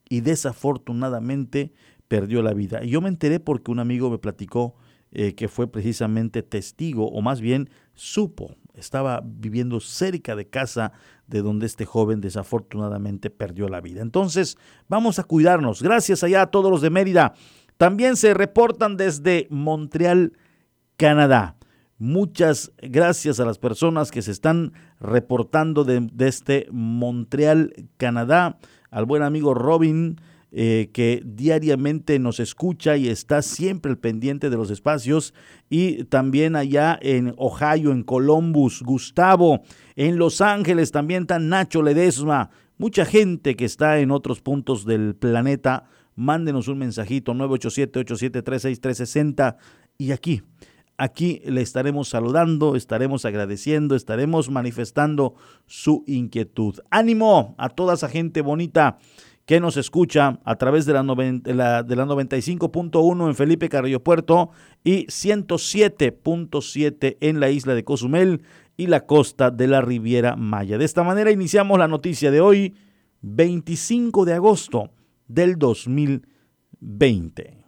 y 0.09 0.21
desafortunadamente 0.21 1.73
perdió 2.07 2.41
la 2.41 2.55
vida. 2.55 2.83
Y 2.83 2.89
yo 2.89 3.01
me 3.01 3.09
enteré 3.09 3.39
porque 3.39 3.69
un 3.69 3.77
amigo 3.77 4.09
me 4.09 4.17
platicó 4.17 4.73
eh, 5.11 5.35
que 5.35 5.47
fue 5.47 5.71
precisamente 5.71 6.41
testigo, 6.41 7.07
o 7.07 7.21
más 7.21 7.39
bien 7.39 7.69
supo, 7.93 8.55
estaba 8.73 9.21
viviendo 9.23 9.79
cerca 9.79 10.35
de 10.35 10.49
casa 10.49 10.91
de 11.27 11.43
donde 11.43 11.67
este 11.67 11.85
joven 11.85 12.19
desafortunadamente 12.19 13.29
perdió 13.29 13.69
la 13.69 13.79
vida. 13.79 14.01
Entonces, 14.01 14.57
vamos 14.89 15.19
a 15.19 15.23
cuidarnos. 15.23 15.83
Gracias 15.83 16.23
allá 16.23 16.41
a 16.41 16.51
todos 16.51 16.71
los 16.71 16.81
de 16.81 16.89
Mérida. 16.89 17.35
También 17.77 18.15
se 18.15 18.34
reportan 18.34 18.98
desde 18.98 19.48
Montreal, 19.50 20.34
Canadá. 20.98 21.58
Muchas 21.98 22.72
gracias 22.82 23.39
a 23.39 23.46
las 23.46 23.58
personas 23.58 24.12
que 24.12 24.22
se 24.22 24.32
están 24.32 24.74
reportando 25.00 25.84
desde 25.84 26.27
este 26.27 26.67
Montreal, 26.72 27.74
Canadá, 27.98 28.58
al 28.91 29.05
buen 29.05 29.24
amigo 29.24 29.53
Robin, 29.53 30.20
eh, 30.51 30.89
que 30.94 31.22
diariamente 31.25 32.17
nos 32.17 32.39
escucha 32.39 32.96
y 32.96 33.10
está 33.10 33.41
siempre 33.41 33.91
al 33.91 33.98
pendiente 33.98 34.50
de 34.50 34.55
los 34.55 34.72
espacios, 34.72 35.34
y 35.70 36.05
también 36.05 36.55
allá 36.55 36.98
en 37.01 37.34
Ohio, 37.38 37.91
en 37.91 38.03
Columbus, 38.03 38.82
Gustavo, 38.84 39.63
en 39.98 40.17
Los 40.17 40.39
Ángeles 40.39 40.91
también 40.91 41.24
está 41.24 41.39
Nacho 41.39 41.82
Ledesma, 41.82 42.51
mucha 42.77 43.05
gente 43.05 43.55
que 43.55 43.65
está 43.65 44.00
en 44.00 44.12
otros 44.12 44.41
puntos 44.41 44.86
del 44.86 45.15
planeta. 45.15 45.89
Mándenos 46.15 46.67
un 46.67 46.79
mensajito 46.79 47.34
987-8736360 47.34 49.55
y 49.98 50.12
aquí 50.12 50.43
Aquí 50.98 51.41
le 51.45 51.62
estaremos 51.62 52.07
saludando, 52.07 52.77
estaremos 52.77 53.25
agradeciendo, 53.25 53.95
estaremos 53.95 54.50
manifestando 54.50 55.36
su 55.65 56.05
inquietud. 56.07 56.79
Ánimo 56.89 57.53
a 57.57 57.67
toda 57.67 57.95
esa 57.95 58.07
gente 58.07 58.39
bonita 58.41 58.98
que 59.45 59.60
nos 59.60 59.75
escucha 59.75 60.39
a 60.45 60.55
través 60.55 60.86
de 60.86 60.93
la, 60.93 61.03
la, 61.03 61.84
de 61.84 61.95
la 61.98 62.05
95.1 62.05 63.27
en 63.27 63.36
Felipe 63.36 63.67
Carrillo 63.67 64.01
Puerto 64.03 64.51
y 64.86 65.05
107.7 65.07 67.17
en 67.19 67.41
la 67.41 67.50
isla 67.50 67.75
de 67.75 67.84
Cozumel 67.84 68.43
y 68.77 68.88
la 68.88 69.05
costa 69.05 69.51
de 69.51 69.67
la 69.67 69.81
Riviera 69.81 70.38
Maya. 70.38 70.77
De 70.77 70.86
esta 70.86 71.03
manera 71.03 71.29
iniciamos 71.29 71.77
la 71.77 71.89
noticia 71.89 72.31
de 72.31 72.39
hoy, 72.39 72.74
25 73.22 74.24
de 74.24 74.34
agosto 74.34 74.91
del 75.27 75.58
2020. 75.58 77.65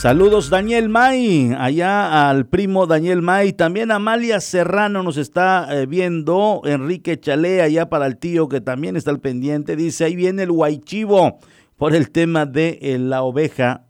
Saludos 0.00 0.48
Daniel 0.48 0.88
May, 0.88 1.54
allá 1.58 2.30
al 2.30 2.46
primo 2.46 2.86
Daniel 2.86 3.20
May, 3.20 3.52
también 3.52 3.90
Amalia 3.90 4.40
Serrano 4.40 5.02
nos 5.02 5.18
está 5.18 5.68
eh, 5.70 5.84
viendo, 5.84 6.62
Enrique 6.64 7.20
Chalé 7.20 7.60
allá 7.60 7.90
para 7.90 8.06
el 8.06 8.16
tío 8.16 8.48
que 8.48 8.62
también 8.62 8.96
está 8.96 9.10
al 9.10 9.20
pendiente, 9.20 9.76
dice 9.76 10.04
ahí 10.04 10.16
viene 10.16 10.44
el 10.44 10.52
guaychivo 10.52 11.38
por 11.80 11.94
el 11.94 12.10
tema 12.10 12.44
de 12.44 12.78
eh, 12.82 12.98
la 12.98 13.22
oveja, 13.22 13.86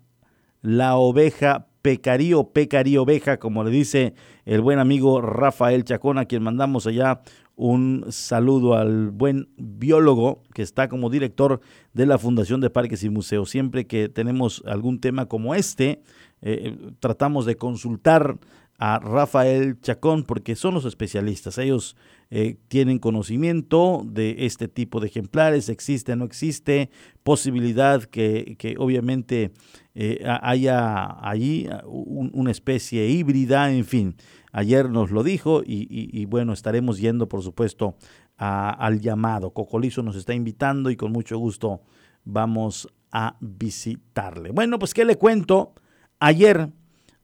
la 0.62 0.94
oveja 0.94 1.66
pecarío, 1.82 2.52
pecarío 2.52 3.02
oveja, 3.02 3.40
como 3.40 3.64
le 3.64 3.72
dice 3.72 4.14
el 4.44 4.60
buen 4.60 4.78
amigo 4.78 5.20
Rafael 5.20 5.82
Chacón, 5.82 6.16
a 6.16 6.26
quien 6.26 6.44
mandamos 6.44 6.86
allá 6.86 7.22
un 7.56 8.06
saludo 8.10 8.76
al 8.76 9.10
buen 9.10 9.48
biólogo 9.56 10.40
que 10.54 10.62
está 10.62 10.88
como 10.88 11.10
director 11.10 11.62
de 11.92 12.06
la 12.06 12.16
Fundación 12.16 12.60
de 12.60 12.70
Parques 12.70 13.02
y 13.02 13.10
Museos. 13.10 13.50
Siempre 13.50 13.88
que 13.88 14.08
tenemos 14.08 14.62
algún 14.66 15.00
tema 15.00 15.26
como 15.26 15.56
este, 15.56 16.04
eh, 16.42 16.92
tratamos 17.00 17.44
de 17.44 17.56
consultar 17.56 18.38
a 18.78 19.00
Rafael 19.00 19.80
Chacón 19.80 20.22
porque 20.22 20.54
son 20.54 20.74
los 20.74 20.84
especialistas. 20.84 21.58
Ellos 21.58 21.96
eh, 22.30 22.56
tienen 22.68 22.98
conocimiento 22.98 24.02
de 24.06 24.46
este 24.46 24.68
tipo 24.68 25.00
de 25.00 25.08
ejemplares, 25.08 25.68
existe, 25.68 26.14
no 26.14 26.24
existe, 26.24 26.90
posibilidad 27.24 28.04
que, 28.04 28.56
que 28.58 28.76
obviamente 28.78 29.52
eh, 29.96 30.24
haya 30.40 31.18
allí 31.28 31.68
una 31.84 32.50
especie 32.50 33.08
híbrida, 33.08 33.72
en 33.72 33.84
fin. 33.84 34.16
Ayer 34.52 34.88
nos 34.90 35.10
lo 35.10 35.22
dijo 35.22 35.62
y, 35.64 36.24
bueno, 36.26 36.52
estaremos 36.52 36.98
yendo, 36.98 37.28
por 37.28 37.42
supuesto, 37.42 37.96
al 38.36 39.00
llamado. 39.00 39.50
Cocolizo 39.50 40.02
nos 40.02 40.16
está 40.16 40.34
invitando 40.34 40.90
y 40.90 40.96
con 40.96 41.12
mucho 41.12 41.38
gusto 41.38 41.82
vamos 42.24 42.88
a 43.12 43.36
visitarle. 43.40 44.50
Bueno, 44.50 44.78
pues 44.78 44.94
qué 44.94 45.04
le 45.04 45.16
cuento. 45.16 45.74
Ayer, 46.18 46.70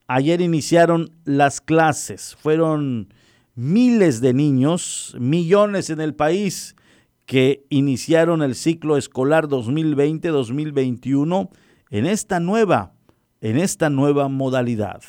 ayer 0.06 0.40
iniciaron 0.40 1.10
las 1.24 1.60
clases. 1.60 2.36
Fueron 2.36 3.08
miles 3.56 4.20
de 4.20 4.34
niños, 4.34 5.16
millones 5.18 5.90
en 5.90 6.00
el 6.00 6.14
país 6.14 6.76
que 7.24 7.66
iniciaron 7.70 8.42
el 8.42 8.54
ciclo 8.54 8.96
escolar 8.96 9.48
2020-2021 9.48 11.50
en 11.90 12.06
esta 12.06 12.38
nueva, 12.38 12.92
en 13.40 13.58
esta 13.58 13.90
nueva 13.90 14.28
modalidad. 14.28 15.02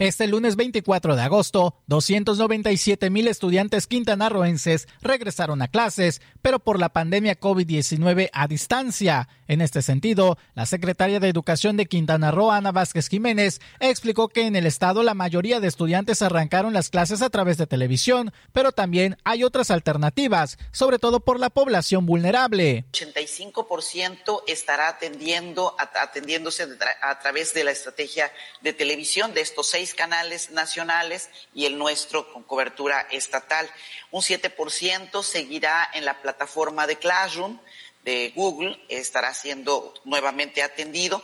Este 0.00 0.26
lunes 0.26 0.56
24 0.56 1.14
de 1.14 1.20
agosto, 1.20 1.74
297 1.88 3.10
mil 3.10 3.28
estudiantes 3.28 3.86
quintanarroenses 3.86 4.88
regresaron 5.02 5.60
a 5.60 5.68
clases, 5.68 6.22
pero 6.40 6.58
por 6.58 6.80
la 6.80 6.88
pandemia 6.88 7.38
COVID-19 7.38 8.30
a 8.32 8.48
distancia. 8.48 9.28
En 9.46 9.60
este 9.60 9.82
sentido, 9.82 10.38
la 10.54 10.64
secretaria 10.64 11.20
de 11.20 11.28
Educación 11.28 11.76
de 11.76 11.84
Quintana 11.84 12.30
Roo, 12.30 12.50
Ana 12.50 12.72
Vázquez 12.72 13.10
Jiménez, 13.10 13.60
explicó 13.78 14.28
que 14.28 14.46
en 14.46 14.56
el 14.56 14.64
estado 14.64 15.02
la 15.02 15.12
mayoría 15.12 15.60
de 15.60 15.68
estudiantes 15.68 16.22
arrancaron 16.22 16.72
las 16.72 16.88
clases 16.88 17.20
a 17.20 17.28
través 17.28 17.58
de 17.58 17.66
televisión, 17.66 18.32
pero 18.54 18.72
también 18.72 19.18
hay 19.24 19.44
otras 19.44 19.70
alternativas, 19.70 20.56
sobre 20.72 20.98
todo 20.98 21.20
por 21.20 21.38
la 21.38 21.50
población 21.50 22.06
vulnerable. 22.06 22.86
85% 22.92 24.44
estará 24.46 24.88
atendiendo, 24.88 25.76
atendiéndose 25.78 26.66
a 27.02 27.18
través 27.18 27.52
de 27.52 27.64
la 27.64 27.72
estrategia 27.72 28.32
de 28.62 28.72
televisión 28.72 29.34
de 29.34 29.42
estos 29.42 29.66
seis 29.66 29.89
canales 29.94 30.50
nacionales 30.50 31.30
y 31.54 31.66
el 31.66 31.78
nuestro 31.78 32.32
con 32.32 32.42
cobertura 32.42 33.06
estatal. 33.10 33.70
Un 34.10 34.22
7% 34.22 35.22
seguirá 35.22 35.88
en 35.94 36.04
la 36.04 36.20
plataforma 36.22 36.86
de 36.86 36.98
Classroom 36.98 37.58
de 38.04 38.32
Google, 38.34 38.82
estará 38.88 39.34
siendo 39.34 39.94
nuevamente 40.04 40.62
atendido. 40.62 41.22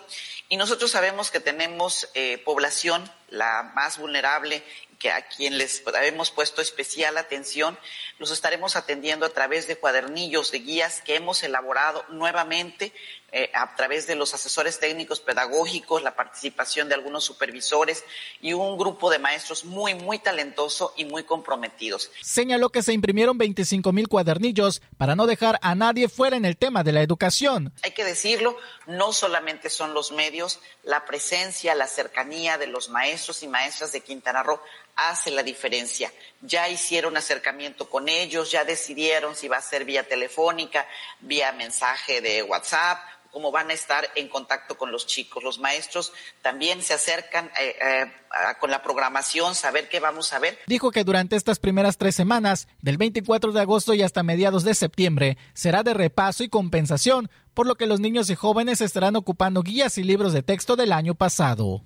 Y 0.49 0.57
nosotros 0.57 0.91
sabemos 0.91 1.31
que 1.31 1.41
tenemos 1.41 2.09
eh, 2.15 2.39
población, 2.39 3.11
la 3.31 3.73
más 3.75 3.99
vulnerable, 3.99 4.63
que 4.99 5.11
a 5.11 5.27
quien 5.27 5.59
les 5.59 5.83
hemos 6.03 6.31
puesto 6.31 6.63
especial 6.63 7.19
atención, 7.19 7.79
los 8.19 8.31
estaremos 8.31 8.77
atendiendo 8.77 9.27
a 9.27 9.31
través 9.31 9.67
de 9.67 9.77
cuadernillos, 9.77 10.53
de 10.53 10.61
guías 10.61 11.03
que 11.03 11.17
hemos 11.17 11.43
elaborado 11.43 12.05
nuevamente 12.09 12.93
eh, 13.39 13.51
a 13.53 13.77
través 13.77 14.07
de 14.07 14.15
los 14.15 14.33
asesores 14.33 14.79
técnicos 14.79 15.21
pedagógicos, 15.21 16.03
la 16.03 16.17
participación 16.17 16.89
de 16.89 16.95
algunos 16.95 17.23
supervisores 17.23 18.03
y 18.41 18.55
un 18.55 18.79
grupo 18.79 19.11
de 19.11 19.19
maestros 19.19 19.67
muy, 19.67 19.95
muy 19.95 20.19
talentoso 20.19 20.95
y 20.97 21.05
muy 21.05 21.23
comprometidos. 21.25 22.11
Señaló 22.23 22.71
que 22.71 22.83
se 22.83 22.95
imprimieron 22.95 23.37
25 23.37 23.93
mil 23.93 24.09
cuadernillos 24.09 24.81
para 24.97 25.17
no 25.17 25.27
dejar 25.27 25.59
a 25.61 25.75
nadie 25.75 26.09
fuera 26.09 26.39
en 26.39 26.47
el 26.47 26.57
tema 26.57 26.83
de 26.83 26.93
la 26.93 27.03
educación. 27.03 27.75
Hay 27.83 27.91
que 27.91 28.05
decirlo, 28.05 28.57
no 28.87 29.13
solamente 29.13 29.69
son 29.69 29.93
los 29.93 30.13
medios, 30.13 30.59
la 30.83 31.05
presencia, 31.05 31.75
la 31.75 31.89
cercanía 31.89 32.57
de 32.57 32.69
los 32.69 32.89
maestros 32.89 33.43
y 33.43 33.49
maestras 33.49 33.93
de 33.93 34.01
Quintana 34.01 34.43
Roo 34.43 34.63
hace 34.97 35.31
la 35.31 35.43
diferencia. 35.43 36.11
Ya 36.41 36.71
hicieron 36.71 37.19
acercamiento 37.19 37.91
con 37.91 38.09
ellos, 38.09 38.51
ya 38.51 38.65
decidieron 38.65 39.37
si 39.37 39.47
va 39.47 39.59
a 39.59 39.63
ser 39.63 39.85
vía 39.85 40.09
telefónica, 40.09 40.89
vía 41.21 41.53
mensaje 41.53 42.23
de 42.23 42.43
WhatsApp, 42.43 42.99
cómo 43.31 43.51
van 43.51 43.71
a 43.71 43.73
estar 43.73 44.09
en 44.15 44.29
contacto 44.29 44.77
con 44.77 44.91
los 44.91 45.07
chicos. 45.07 45.43
Los 45.43 45.59
maestros 45.59 46.13
también 46.43 46.83
se 46.83 46.95
acercan 46.95 47.51
eh, 47.61 47.77
eh, 47.81 48.13
con 48.61 48.71
la 48.71 48.83
programación, 48.83 49.55
saber 49.55 49.89
qué 49.89 50.01
vamos 50.01 50.33
a 50.33 50.39
ver. 50.39 50.59
Dijo 50.67 50.91
que 50.91 51.05
durante 51.05 51.37
estas 51.37 51.59
primeras 51.59 51.97
tres 51.99 52.15
semanas, 52.15 52.69
del 52.81 52.97
24 52.97 53.53
de 53.53 53.61
agosto 53.61 53.95
y 53.95 54.03
hasta 54.03 54.23
mediados 54.23 54.65
de 54.65 54.75
septiembre, 54.75 55.39
será 55.55 55.83
de 55.83 55.95
repaso 55.95 56.45
y 56.45 56.49
compensación, 56.49 57.31
por 57.55 57.67
lo 57.67 57.77
que 57.77 57.87
los 57.87 58.01
niños 58.01 58.29
y 58.31 58.35
jóvenes 58.35 58.81
estarán 58.81 59.17
ocupando 59.17 59.63
guías 59.63 59.99
y 59.99 60.03
libros 60.03 60.33
de 60.33 60.43
texto 60.43 60.77
del 60.77 60.93
año 60.93 61.15
pasado. 61.15 61.83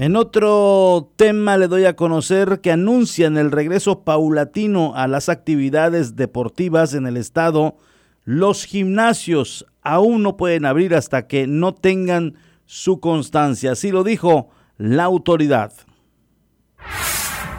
En 0.00 0.16
otro 0.16 1.12
tema 1.16 1.58
le 1.58 1.68
doy 1.68 1.84
a 1.84 1.94
conocer 1.94 2.62
que 2.62 2.72
anuncian 2.72 3.36
el 3.36 3.50
regreso 3.50 4.02
paulatino 4.02 4.94
a 4.96 5.06
las 5.06 5.28
actividades 5.28 6.16
deportivas 6.16 6.94
en 6.94 7.06
el 7.06 7.18
estado. 7.18 7.76
Los 8.24 8.64
gimnasios 8.64 9.66
aún 9.82 10.22
no 10.22 10.38
pueden 10.38 10.64
abrir 10.64 10.94
hasta 10.94 11.26
que 11.26 11.46
no 11.46 11.74
tengan 11.74 12.36
su 12.64 12.98
constancia, 12.98 13.72
así 13.72 13.90
lo 13.90 14.02
dijo 14.02 14.48
la 14.78 15.04
autoridad. 15.04 15.74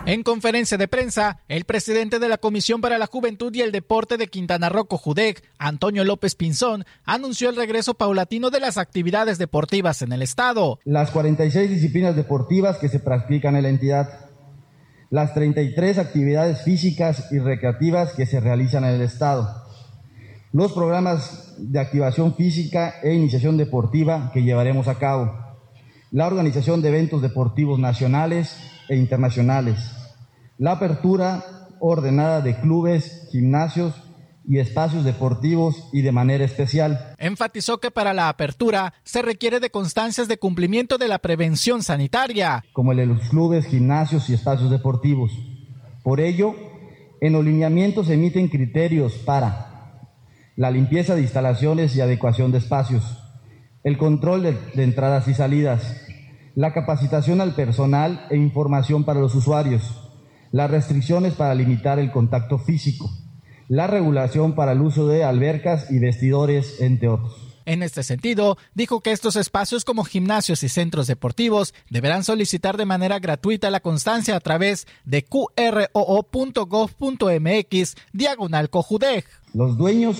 En 0.03 0.24
conferencia 0.24 0.79
de 0.79 0.88
prensa, 0.88 1.38
el 1.48 1.65
presidente 1.65 2.17
de 2.17 2.27
la 2.27 2.39
Comisión 2.39 2.81
para 2.81 2.98
la 2.98 3.05
Juventud 3.05 3.53
y 3.53 3.62
el 3.62 3.72
Deporte 3.72 4.17
de 4.17 4.27
Quintana 4.27 4.67
Roo, 4.67 4.88
Judec, 4.89 5.43
Antonio 5.60 6.03
López 6.03 6.34
Pinzón, 6.34 6.86
anunció 7.05 7.50
el 7.50 7.55
regreso 7.55 7.93
paulatino 7.93 8.50
de 8.50 8.60
las 8.60 8.79
actividades 8.79 9.38
deportivas 9.38 10.01
en 10.01 10.12
el 10.12 10.24
estado. 10.24 10.79
Las 10.86 11.12
46 11.12 11.70
disciplinas 11.70 12.15
deportivas 12.15 12.79
que 12.79 12.89
se 12.89 13.00
practican 13.00 13.55
en 13.55 13.62
la 13.62 13.70
entidad, 13.70 14.31
las 15.12 15.36
33 15.36 16.00
actividades 16.00 16.63
físicas 16.63 17.31
y 17.31 17.38
recreativas 17.38 18.13
que 18.13 18.25
se 18.25 18.39
realizan 18.39 18.84
en 18.86 18.96
el 18.96 19.01
estado, 19.01 19.67
los 20.51 20.74
programas 20.74 21.53
de 21.60 21.79
activación 21.79 22.36
física 22.36 22.96
e 23.03 23.13
iniciación 23.13 23.55
deportiva 23.55 24.31
que 24.34 24.41
llevaremos 24.41 24.88
a 24.88 24.96
cabo, 24.96 25.31
la 26.10 26.25
organización 26.25 26.81
de 26.81 26.89
eventos 26.89 27.22
deportivos 27.22 27.77
nacionales 27.79 28.71
e 28.92 28.98
internacionales, 28.98 29.80
la 30.58 30.74
apertura 30.74 31.46
ordenada 31.80 32.42
de 32.42 32.60
clubes, 32.60 33.30
gimnasios 33.32 33.94
y 34.46 34.60
espacios 34.60 35.06
deportivos 35.06 35.88
y 35.94 36.02
de 36.02 36.12
manera 36.12 36.44
especial. 36.44 37.16
Enfatizó 37.18 37.78
que 37.78 37.90
para 37.90 38.14
la 38.14 38.28
apertura 38.28 38.94
se 39.06 39.22
requiere 39.22 39.62
de 39.62 39.70
constancias 39.70 40.28
de 40.28 40.38
cumplimiento 40.38 40.98
de 40.98 41.08
la 41.08 41.20
prevención 41.20 41.84
sanitaria. 41.84 42.66
Como 42.74 42.92
el 42.92 42.98
de 42.98 43.06
los 43.06 43.30
clubes, 43.30 43.66
gimnasios 43.66 44.30
y 44.30 44.34
espacios 44.34 44.70
deportivos. 44.70 45.32
Por 46.04 46.20
ello, 46.20 46.54
en 47.22 47.32
los 47.32 47.46
lineamientos 47.46 48.08
se 48.08 48.16
emiten 48.16 48.50
criterios 48.50 49.14
para 49.14 50.02
la 50.58 50.70
limpieza 50.70 51.16
de 51.16 51.22
instalaciones 51.22 51.96
y 51.96 52.02
adecuación 52.02 52.52
de 52.52 52.58
espacios, 52.58 53.04
el 53.86 53.98
control 53.98 54.44
de, 54.44 54.58
de 54.76 54.84
entradas 54.84 55.30
y 55.30 55.34
salidas, 55.34 56.11
la 56.55 56.74
capacitación 56.74 57.41
al 57.41 57.55
personal 57.55 58.27
e 58.29 58.37
información 58.37 59.03
para 59.03 59.20
los 59.20 59.35
usuarios, 59.35 59.83
las 60.51 60.70
restricciones 60.70 61.33
para 61.33 61.55
limitar 61.55 62.00
el 62.00 62.11
contacto 62.11 62.57
físico, 62.59 63.09
la 63.68 63.87
regulación 63.87 64.53
para 64.53 64.74
el 64.74 64.81
uso 64.81 65.07
de 65.07 65.24
albercas 65.24 65.90
y 65.92 66.00
vestidores, 66.00 66.81
entre 66.81 67.07
otros. 67.07 67.51
En 67.66 67.83
este 67.83 68.03
sentido, 68.03 68.57
dijo 68.74 69.01
que 69.01 69.11
estos 69.11 69.35
espacios 69.35 69.85
como 69.85 70.03
gimnasios 70.03 70.64
y 70.64 70.70
centros 70.70 71.07
deportivos 71.07 71.74
deberán 71.90 72.24
solicitar 72.24 72.75
de 72.75 72.85
manera 72.85 73.20
gratuita 73.20 73.70
la 73.70 73.79
constancia 73.79 74.35
a 74.35 74.40
través 74.40 74.87
de 75.05 75.24
qroo.gov.mx 75.24 75.96
diagonal 78.14 78.70
cojudeg. 78.70 79.25
Los 79.53 79.77
dueños 79.77 80.18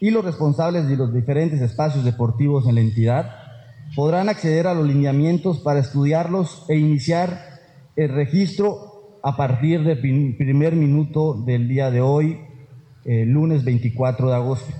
y 0.00 0.10
los 0.10 0.24
responsables 0.24 0.88
de 0.88 0.96
los 0.96 1.12
diferentes 1.12 1.60
espacios 1.60 2.04
deportivos 2.04 2.68
en 2.68 2.76
la 2.76 2.82
entidad 2.82 3.45
podrán 3.96 4.28
acceder 4.28 4.66
a 4.66 4.74
los 4.74 4.86
lineamientos 4.86 5.58
para 5.58 5.80
estudiarlos 5.80 6.66
e 6.68 6.76
iniciar 6.76 7.40
el 7.96 8.10
registro 8.10 9.18
a 9.22 9.36
partir 9.38 9.82
del 9.82 9.98
primer 10.36 10.76
minuto 10.76 11.32
del 11.32 11.66
día 11.66 11.90
de 11.90 12.02
hoy, 12.02 12.38
lunes 13.04 13.64
24 13.64 14.28
de 14.28 14.34
agosto. 14.34 14.72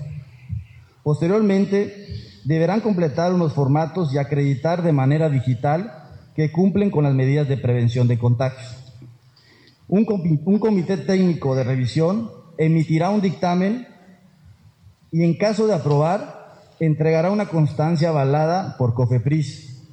Posteriormente, 1.01 2.05
deberán 2.45 2.81
completar 2.81 3.33
unos 3.33 3.53
formatos 3.53 4.13
y 4.13 4.19
acreditar 4.19 4.83
de 4.83 4.93
manera 4.93 5.29
digital 5.29 5.91
que 6.35 6.51
cumplen 6.51 6.91
con 6.91 7.03
las 7.03 7.15
medidas 7.15 7.49
de 7.49 7.57
prevención 7.57 8.07
de 8.07 8.19
contagios. 8.19 8.93
Un, 9.87 10.05
un 10.45 10.59
comité 10.59 10.95
técnico 10.95 11.55
de 11.55 11.63
revisión 11.63 12.29
emitirá 12.59 13.09
un 13.09 13.21
dictamen 13.21 13.87
y 15.11 15.23
en 15.23 15.37
caso 15.37 15.65
de 15.65 15.73
aprobar, 15.73 16.36
entregará 16.79 17.31
una 17.31 17.47
constancia 17.47 18.09
avalada 18.09 18.77
por 18.77 18.93
COFEPRIS. 18.93 19.83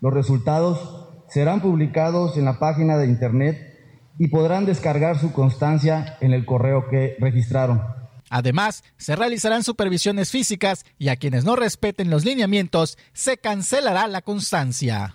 Los 0.00 0.12
resultados 0.12 1.06
serán 1.28 1.60
publicados 1.60 2.36
en 2.36 2.44
la 2.44 2.58
página 2.58 2.96
de 2.96 3.06
Internet 3.06 3.74
y 4.18 4.28
podrán 4.28 4.66
descargar 4.66 5.18
su 5.18 5.32
constancia 5.32 6.16
en 6.20 6.32
el 6.32 6.46
correo 6.46 6.88
que 6.88 7.16
registraron. 7.18 7.82
Además, 8.28 8.82
se 8.96 9.14
realizarán 9.14 9.62
supervisiones 9.62 10.30
físicas 10.30 10.84
y 10.98 11.08
a 11.08 11.16
quienes 11.16 11.44
no 11.44 11.54
respeten 11.54 12.10
los 12.10 12.24
lineamientos 12.24 12.98
se 13.12 13.38
cancelará 13.38 14.08
la 14.08 14.22
constancia. 14.22 15.14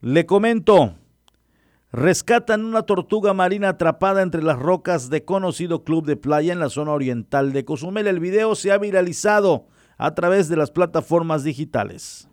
le 0.00 0.26
comento, 0.26 0.94
rescatan 1.92 2.64
una 2.64 2.82
tortuga 2.82 3.34
marina 3.34 3.68
atrapada 3.70 4.22
entre 4.22 4.42
las 4.42 4.58
rocas 4.58 5.10
de 5.10 5.24
conocido 5.24 5.84
club 5.84 6.06
de 6.06 6.16
playa 6.16 6.52
en 6.52 6.58
la 6.58 6.70
zona 6.70 6.92
oriental 6.92 7.52
de 7.52 7.64
Cozumel. 7.64 8.06
El 8.06 8.18
video 8.18 8.54
se 8.54 8.72
ha 8.72 8.78
viralizado 8.78 9.66
a 9.98 10.14
través 10.14 10.48
de 10.48 10.56
las 10.56 10.70
plataformas 10.70 11.44
digitales. 11.44 12.28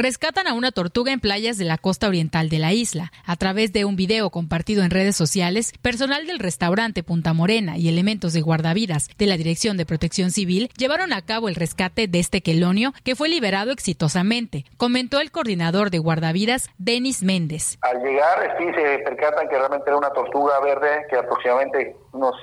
Rescatan 0.00 0.46
a 0.46 0.54
una 0.54 0.72
tortuga 0.72 1.12
en 1.12 1.20
playas 1.20 1.58
de 1.58 1.66
la 1.66 1.76
costa 1.76 2.08
oriental 2.08 2.48
de 2.48 2.58
la 2.58 2.72
isla. 2.72 3.12
A 3.26 3.36
través 3.36 3.70
de 3.74 3.84
un 3.84 3.96
video 3.96 4.30
compartido 4.30 4.82
en 4.82 4.90
redes 4.90 5.14
sociales, 5.14 5.74
personal 5.82 6.26
del 6.26 6.38
restaurante 6.38 7.02
Punta 7.02 7.34
Morena 7.34 7.76
y 7.76 7.86
elementos 7.86 8.32
de 8.32 8.40
guardavidas 8.40 9.08
de 9.18 9.26
la 9.26 9.36
Dirección 9.36 9.76
de 9.76 9.84
Protección 9.84 10.30
Civil 10.30 10.70
llevaron 10.78 11.12
a 11.12 11.20
cabo 11.20 11.50
el 11.50 11.54
rescate 11.54 12.08
de 12.08 12.18
este 12.18 12.40
quelonio 12.40 12.94
que 13.04 13.14
fue 13.14 13.28
liberado 13.28 13.72
exitosamente, 13.72 14.64
comentó 14.78 15.20
el 15.20 15.30
coordinador 15.30 15.90
de 15.90 15.98
guardavidas, 15.98 16.70
Denis 16.78 17.22
Méndez. 17.22 17.76
Al 17.82 18.02
llegar, 18.02 18.56
sí 18.58 18.64
se 18.74 19.00
percatan 19.00 19.50
que 19.50 19.58
realmente 19.58 19.84
era 19.86 19.98
una 19.98 20.14
tortuga 20.14 20.60
verde 20.60 21.04
que 21.10 21.16
aproximadamente 21.16 21.94
unos 22.12 22.36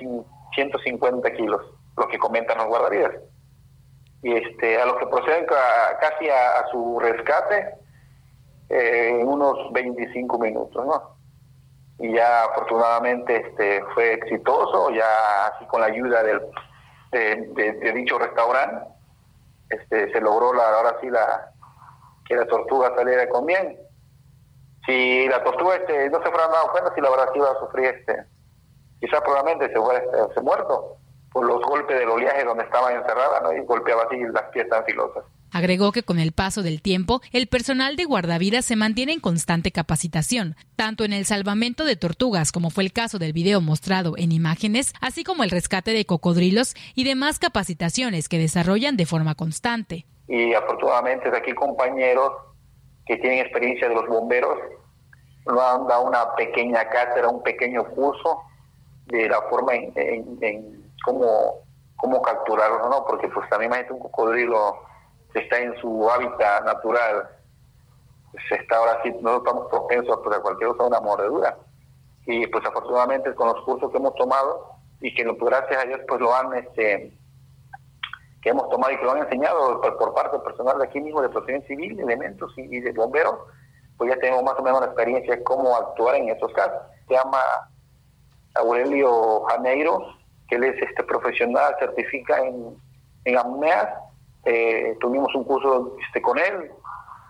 150 0.54 1.34
kilos, 1.34 1.62
lo 1.98 2.08
que 2.08 2.20
comentan 2.20 2.60
los 2.60 2.68
guardavidas 2.68 3.14
y 4.24 4.34
este, 4.34 4.82
a 4.82 4.86
los 4.86 4.98
que 4.98 5.08
proceden 5.08 5.46
casi 5.46 6.30
a, 6.30 6.66
su 6.72 7.00
rescate 7.00 7.76
eh, 8.70 9.20
en 9.20 9.28
unos 9.28 9.72
25 9.74 10.40
minutos, 10.40 10.86
¿no? 10.86 11.18
Y 12.00 12.14
ya 12.14 12.46
afortunadamente 12.46 13.48
este, 13.48 13.84
fue 13.94 14.14
exitoso, 14.14 14.92
ya 14.92 15.48
así 15.48 15.66
con 15.66 15.82
la 15.82 15.88
ayuda 15.88 16.24
del, 16.24 16.42
de, 17.12 17.94
dicho 17.94 18.20
restaurante, 18.20 18.88
este, 19.70 20.12
se 20.12 20.22
logró 20.22 20.54
la, 20.54 20.78
ahora 20.78 20.98
sí 21.02 21.10
la, 21.10 21.52
que 22.26 22.36
la 22.36 22.46
tortuga 22.46 22.94
saliera 22.96 23.28
con 23.30 23.46
bien. 23.46 23.78
Si 24.86 25.28
la 25.28 25.44
tortuga 25.44 25.76
este, 25.76 26.10
no 26.10 26.22
se 26.22 26.30
fuera 26.30 26.48
dado 26.48 26.72
cuenta, 26.72 26.94
si 26.94 27.02
la 27.02 27.10
verdad 27.10 27.30
iba 27.34 27.52
a 27.52 27.60
sufrir 27.60 27.88
este, 27.88 28.26
quizás 29.00 29.22
probablemente 29.22 29.72
se 29.72 29.80
hubiera 29.80 30.04
este, 30.28 30.42
muerto 30.42 30.98
los 31.44 31.62
golpes 31.62 31.98
del 32.00 32.10
oleaje 32.10 32.44
donde 32.44 32.64
estaba 32.64 32.94
encerrada 32.94 33.42
¿no? 33.42 33.54
y 33.54 33.66
golpeaba 33.66 34.04
así 34.04 34.18
las 34.34 34.44
piezas 34.52 34.86
filosas. 34.86 35.24
Agregó 35.52 35.92
que 35.92 36.04
con 36.04 36.20
el 36.20 36.34
paso 36.34 36.62
del 36.62 36.82
tiempo, 36.82 37.22
el 37.32 37.48
personal 37.48 37.96
de 37.96 38.06
guardavidas 38.06 38.66
se 38.66 38.76
mantiene 38.76 39.14
en 39.14 39.20
constante 39.20 39.72
capacitación, 39.72 40.56
tanto 40.76 41.06
en 41.06 41.14
el 41.14 41.26
salvamento 41.26 41.86
de 41.86 41.96
tortugas, 41.96 42.52
como 42.52 42.70
fue 42.70 42.84
el 42.84 42.92
caso 42.94 43.18
del 43.18 43.34
video 43.34 43.62
mostrado 43.62 44.16
en 44.18 44.32
imágenes, 44.32 44.94
así 45.00 45.24
como 45.24 45.44
el 45.44 45.50
rescate 45.50 45.92
de 45.92 46.06
cocodrilos 46.06 46.76
y 46.96 47.06
demás 47.06 47.40
capacitaciones 47.40 48.28
que 48.28 48.38
desarrollan 48.38 48.98
de 48.98 49.06
forma 49.06 49.36
constante. 49.36 50.06
Y 50.28 50.54
afortunadamente 50.54 51.30
aquí 51.36 51.54
compañeros 51.54 52.34
que 53.06 53.16
tienen 53.18 53.40
experiencia 53.40 53.88
de 53.88 53.96
los 53.96 54.06
bomberos 54.08 54.58
nos 55.46 55.64
han 55.64 55.88
dado 55.88 56.06
una 56.08 56.36
pequeña 56.36 56.90
cátedra, 56.90 57.30
un 57.30 57.42
pequeño 57.42 57.86
curso 57.86 58.42
de 59.06 59.30
la 59.30 59.42
forma 59.44 59.76
en 59.76 60.87
cómo, 61.06 61.66
cómo 61.98 62.22
capturarlo, 62.22 62.90
¿no? 62.90 63.06
Porque 63.06 63.28
pues 63.30 63.50
también 63.50 63.70
imagínate 63.70 63.94
un 63.94 64.00
cocodrilo 64.00 64.80
que 65.34 65.40
está 65.40 65.60
en 65.60 65.76
su 65.80 66.10
hábitat 66.10 66.66
natural, 66.66 67.30
pues 68.32 68.62
está 68.62 68.78
ahora 68.78 69.00
sí, 69.04 69.14
no 69.22 69.38
estamos 69.38 69.68
propensos 69.70 70.20
pues, 70.24 70.38
a 70.38 70.42
cualquier 70.42 70.70
cosa, 70.72 70.84
una 70.84 71.02
mordedura. 71.02 71.58
Y 72.26 72.46
pues 72.48 72.66
afortunadamente 72.66 73.34
con 73.36 73.48
los 73.48 73.64
cursos 73.64 73.92
que 73.92 73.98
hemos 73.98 74.16
tomado 74.16 74.78
y 75.00 75.14
que 75.14 75.24
gracias 75.24 75.84
a 75.84 75.88
Dios 75.88 76.02
pues 76.08 76.20
lo 76.20 76.36
han, 76.36 76.54
este, 76.54 77.18
que 78.42 78.50
hemos 78.50 78.70
tomado 78.70 78.94
y 78.94 78.98
que 78.98 79.04
lo 79.04 79.12
han 79.12 79.24
enseñado 79.24 79.82
por, 79.82 79.98
por 79.98 80.14
parte 80.14 80.38
del 80.38 80.42
personal 80.42 80.78
de 80.78 80.86
aquí 80.86 81.00
mismo 81.00 81.22
de 81.22 81.30
protección 81.30 81.64
civil, 81.68 82.00
elementos 82.00 82.52
y, 82.58 82.80
de 82.80 82.92
bomberos, 82.92 83.36
pues 83.98 84.10
ya 84.10 84.20
tenemos 84.20 84.44
más 84.44 84.56
o 84.58 84.64
menos 84.64 84.82
la 84.82 84.88
experiencia 84.88 85.36
de 85.36 85.44
cómo 85.44 85.76
actuar 85.76 86.16
en 86.16 86.30
estos 86.30 86.52
casos. 86.54 86.80
Se 87.08 87.14
llama 87.14 87.40
Aurelio 88.56 89.44
Janeiro, 89.46 90.17
que 90.48 90.56
él 90.56 90.64
es 90.64 90.82
este 90.82 91.04
profesional, 91.04 91.76
certifica 91.80 92.40
en, 92.46 92.76
en 93.26 93.38
eh, 94.46 94.96
tuvimos 95.02 95.34
un 95.36 95.44
curso 95.44 95.98
este, 96.06 96.22
con 96.22 96.38
él 96.38 96.72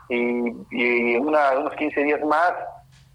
y, 0.10 1.16
en 1.16 1.28
unos 1.28 1.74
15 1.76 2.04
días 2.04 2.24
más 2.24 2.54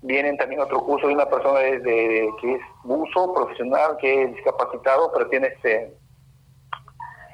vienen 0.03 0.37
también 0.37 0.61
otro 0.61 0.81
curso 0.81 1.07
de 1.07 1.15
una 1.15 1.27
persona 1.27 1.61
de, 1.61 2.29
que 2.41 2.55
es 2.55 2.61
buzo 2.83 3.33
profesional, 3.33 3.97
que 4.01 4.25
es 4.25 4.35
discapacitado, 4.35 5.13
pero 5.13 5.29
tiene 5.29 5.47
este 5.49 5.95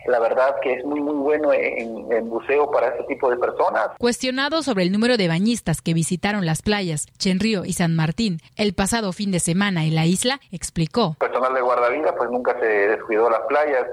la 0.08 0.18
verdad 0.18 0.56
que 0.62 0.74
es 0.74 0.84
muy 0.84 1.00
muy 1.00 1.14
bueno 1.14 1.52
en, 1.52 2.10
en, 2.10 2.28
buceo 2.28 2.70
para 2.70 2.88
este 2.88 3.04
tipo 3.04 3.30
de 3.30 3.36
personas. 3.36 3.90
Cuestionado 3.98 4.62
sobre 4.62 4.84
el 4.84 4.92
número 4.92 5.16
de 5.16 5.28
bañistas 5.28 5.80
que 5.82 5.94
visitaron 5.94 6.46
las 6.46 6.62
playas 6.62 7.06
Chenrío 7.18 7.64
y 7.64 7.72
San 7.72 7.94
Martín 7.94 8.38
el 8.56 8.74
pasado 8.74 9.12
fin 9.12 9.30
de 9.30 9.40
semana 9.40 9.84
en 9.84 9.94
la 9.94 10.06
isla, 10.06 10.40
explicó. 10.50 11.14
Personal 11.18 11.54
de 11.54 11.60
guardavida 11.60 12.14
pues 12.16 12.30
nunca 12.30 12.58
se 12.60 12.66
descuidó 12.66 13.30
las 13.30 13.42
playas. 13.48 13.84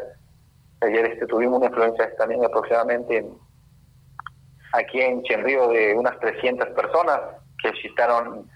Ayer 0.81 1.05
este, 1.05 1.25
tuvimos 1.27 1.57
una 1.59 1.67
influencia 1.67 2.15
también 2.17 2.43
aproximadamente 2.43 3.25
aquí 4.73 5.01
en 5.01 5.23
Chenrío 5.23 5.69
de 5.69 5.93
unas 5.95 6.19
300 6.19 6.69
personas 6.69 7.21
que 7.61 7.71
visitaron 7.71 8.49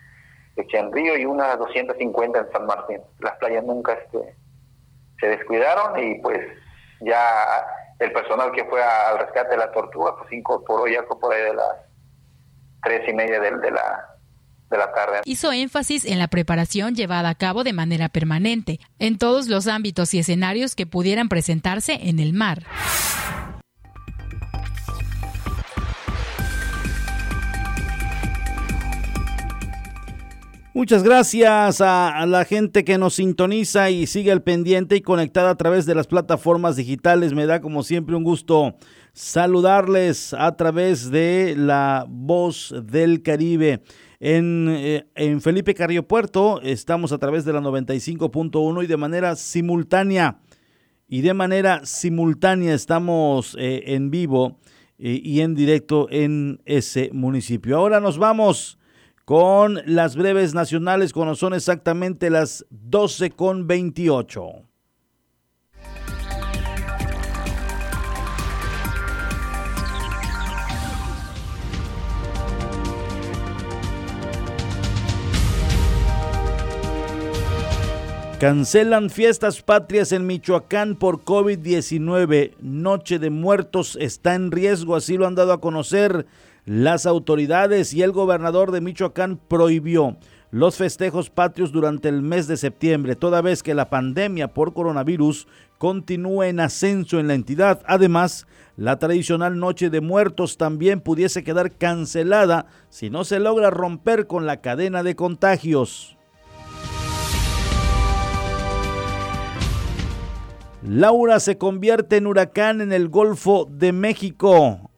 Chenrío 0.67 1.17
y 1.17 1.25
unas 1.25 1.57
250 1.57 2.39
en 2.39 2.51
San 2.51 2.65
Martín. 2.65 3.01
Las 3.19 3.37
playas 3.37 3.63
nunca 3.63 3.93
este, 3.93 4.35
se 5.19 5.27
descuidaron 5.27 5.97
y 5.99 6.19
pues 6.19 6.39
ya 7.01 7.65
el 7.99 8.11
personal 8.11 8.51
que 8.51 8.65
fue 8.65 8.81
al 8.83 9.19
rescate 9.19 9.51
de 9.51 9.57
la 9.57 9.71
tortuga 9.71 10.15
pues 10.17 10.31
incorporó 10.31 10.87
ya 10.87 11.03
por 11.03 11.33
ahí 11.33 11.43
de 11.43 11.53
las 11.53 11.75
tres 12.83 13.07
y 13.09 13.13
media 13.13 13.39
de, 13.39 13.57
de 13.57 13.71
la 13.71 14.09
de 14.69 14.77
la 14.77 14.91
tarde. 14.93 15.21
Hizo 15.25 15.51
énfasis 15.51 16.05
en 16.05 16.19
la 16.19 16.27
preparación 16.27 16.95
llevada 16.95 17.29
a 17.29 17.35
cabo 17.35 17.63
de 17.63 17.73
manera 17.73 18.09
permanente 18.09 18.79
en 18.99 19.17
todos 19.17 19.47
los 19.47 19.67
ámbitos 19.67 20.13
y 20.13 20.19
escenarios 20.19 20.75
que 20.75 20.85
pudieran 20.85 21.27
presentarse 21.27 21.99
en 22.03 22.19
el 22.19 22.33
mar. 22.33 22.63
Muchas 30.79 31.03
gracias 31.03 31.81
a, 31.81 32.25
la 32.25 32.45
gente 32.45 32.85
que 32.85 32.97
nos 32.97 33.15
sintoniza 33.15 33.89
y 33.89 34.07
sigue 34.07 34.31
al 34.31 34.43
pendiente 34.43 34.95
y 34.95 35.01
conectada 35.01 35.49
a 35.49 35.57
través 35.57 35.85
de 35.85 35.93
las 35.93 36.07
plataformas 36.07 36.77
digitales. 36.77 37.33
Me 37.33 37.45
da 37.45 37.59
como 37.59 37.83
siempre 37.83 38.15
un 38.15 38.23
gusto 38.23 38.77
saludarles 39.11 40.33
a 40.33 40.55
través 40.55 41.11
de 41.11 41.55
la 41.57 42.05
voz 42.07 42.73
del 42.81 43.23
Caribe. 43.23 43.81
En, 44.21 44.67
eh, 44.69 45.03
Felipe 45.41 45.73
Carrillo 45.73 46.07
Puerto 46.07 46.61
estamos 46.61 47.11
a 47.11 47.17
través 47.17 47.43
de 47.43 47.51
la 47.51 47.59
95.1 47.59 48.81
y 48.81 48.87
de 48.87 48.95
manera 48.95 49.35
simultánea. 49.35 50.39
Y 51.09 51.19
de 51.19 51.33
manera 51.33 51.85
simultánea 51.85 52.73
estamos 52.73 53.57
eh, 53.59 53.83
en 53.87 54.11
vivo 54.11 54.59
eh, 54.97 55.19
y 55.21 55.41
en 55.41 55.55
directo 55.55 56.07
en 56.09 56.61
ese 56.63 57.09
municipio. 57.11 57.75
Ahora 57.75 57.99
nos 57.99 58.17
vamos 58.17 58.78
con 59.29 59.79
las 59.85 60.15
breves 60.15 60.55
nacionales 60.55 61.13
cuando 61.13 61.35
son 61.35 61.53
exactamente 61.53 62.31
las 62.31 62.65
12 62.71 63.29
con 63.29 63.67
28. 63.67 64.63
Cancelan 78.39 79.11
fiestas 79.11 79.61
patrias 79.61 80.11
en 80.11 80.25
Michoacán 80.25 80.95
por 80.95 81.23
COVID-19. 81.23 82.53
Noche 82.61 83.19
de 83.19 83.29
Muertos 83.29 83.95
está 84.01 84.33
en 84.33 84.49
riesgo, 84.49 84.95
así 84.95 85.17
lo 85.17 85.27
han 85.27 85.35
dado 85.35 85.53
a 85.53 85.61
conocer 85.61 86.25
las 86.69 87.07
autoridades 87.07 87.95
y 87.95 88.03
el 88.03 88.11
gobernador 88.11 88.71
de 88.71 88.79
Michoacán 88.79 89.39
prohibió 89.47 90.17
los 90.51 90.77
festejos 90.77 91.31
patrios 91.31 91.71
durante 91.71 92.09
el 92.09 92.21
mes 92.21 92.47
de 92.47 92.57
septiembre, 92.57 93.15
toda 93.15 93.41
vez 93.41 93.63
que 93.63 93.73
la 93.73 93.89
pandemia 93.89 94.53
por 94.53 94.75
coronavirus 94.75 95.47
continúa 95.79 96.47
en 96.47 96.59
ascenso 96.59 97.19
en 97.19 97.27
la 97.27 97.33
entidad. 97.33 97.81
Además, 97.87 98.45
la 98.77 98.99
tradicional 98.99 99.57
Noche 99.57 99.89
de 99.89 99.99
Muertos 99.99 100.57
también 100.57 101.01
pudiese 101.01 101.43
quedar 101.43 101.71
cancelada 101.71 102.67
si 102.89 103.09
no 103.09 103.23
se 103.23 103.39
logra 103.39 103.71
romper 103.71 104.27
con 104.27 104.45
la 104.45 104.61
cadena 104.61 105.01
de 105.01 105.15
contagios. 105.15 106.17
Laura 110.83 111.39
se 111.39 111.57
convierte 111.57 112.17
en 112.17 112.27
huracán 112.27 112.79
en 112.81 112.93
el 112.93 113.09
Golfo 113.09 113.67
de 113.71 113.91
México. 113.91 114.88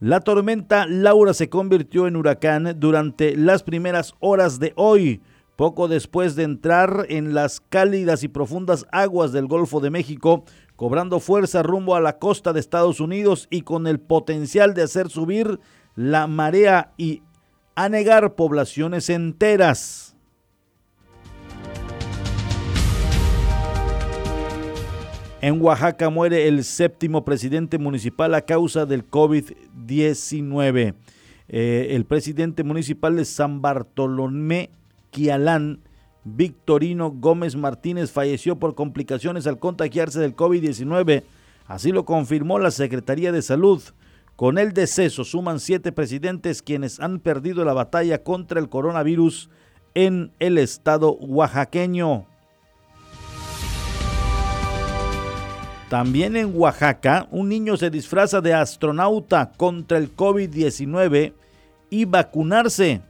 La 0.00 0.20
tormenta 0.20 0.86
Laura 0.86 1.34
se 1.34 1.48
convirtió 1.48 2.06
en 2.06 2.14
huracán 2.14 2.76
durante 2.78 3.36
las 3.36 3.64
primeras 3.64 4.14
horas 4.20 4.60
de 4.60 4.72
hoy, 4.76 5.20
poco 5.56 5.88
después 5.88 6.36
de 6.36 6.44
entrar 6.44 7.06
en 7.08 7.34
las 7.34 7.60
cálidas 7.60 8.22
y 8.22 8.28
profundas 8.28 8.86
aguas 8.92 9.32
del 9.32 9.48
Golfo 9.48 9.80
de 9.80 9.90
México, 9.90 10.44
cobrando 10.76 11.18
fuerza 11.18 11.64
rumbo 11.64 11.96
a 11.96 12.00
la 12.00 12.20
costa 12.20 12.52
de 12.52 12.60
Estados 12.60 13.00
Unidos 13.00 13.48
y 13.50 13.62
con 13.62 13.88
el 13.88 13.98
potencial 13.98 14.72
de 14.72 14.82
hacer 14.82 15.08
subir 15.10 15.58
la 15.96 16.28
marea 16.28 16.92
y 16.96 17.22
anegar 17.74 18.36
poblaciones 18.36 19.10
enteras. 19.10 20.07
En 25.40 25.62
Oaxaca 25.62 26.10
muere 26.10 26.48
el 26.48 26.64
séptimo 26.64 27.24
presidente 27.24 27.78
municipal 27.78 28.34
a 28.34 28.40
causa 28.40 28.86
del 28.86 29.08
COVID-19. 29.08 30.94
Eh, 31.48 31.86
el 31.90 32.04
presidente 32.06 32.64
municipal 32.64 33.14
de 33.14 33.24
San 33.24 33.62
Bartolomé, 33.62 34.70
Quialán, 35.12 35.78
Victorino 36.24 37.12
Gómez 37.12 37.54
Martínez, 37.54 38.10
falleció 38.10 38.58
por 38.58 38.74
complicaciones 38.74 39.46
al 39.46 39.60
contagiarse 39.60 40.18
del 40.18 40.34
COVID-19. 40.34 41.22
Así 41.68 41.92
lo 41.92 42.04
confirmó 42.04 42.58
la 42.58 42.72
Secretaría 42.72 43.30
de 43.30 43.42
Salud. 43.42 43.80
Con 44.34 44.58
el 44.58 44.72
deceso 44.72 45.22
suman 45.22 45.60
siete 45.60 45.92
presidentes 45.92 46.62
quienes 46.62 46.98
han 46.98 47.20
perdido 47.20 47.64
la 47.64 47.74
batalla 47.74 48.24
contra 48.24 48.58
el 48.58 48.68
coronavirus 48.68 49.50
en 49.94 50.32
el 50.40 50.58
estado 50.58 51.12
oaxaqueño. 51.12 52.26
También 55.88 56.36
en 56.36 56.52
Oaxaca, 56.54 57.26
un 57.30 57.48
niño 57.48 57.78
se 57.78 57.88
disfraza 57.88 58.42
de 58.42 58.52
astronauta 58.52 59.52
contra 59.56 59.96
el 59.96 60.14
COVID-19 60.14 61.32
y 61.88 62.04
vacunarse. 62.04 63.00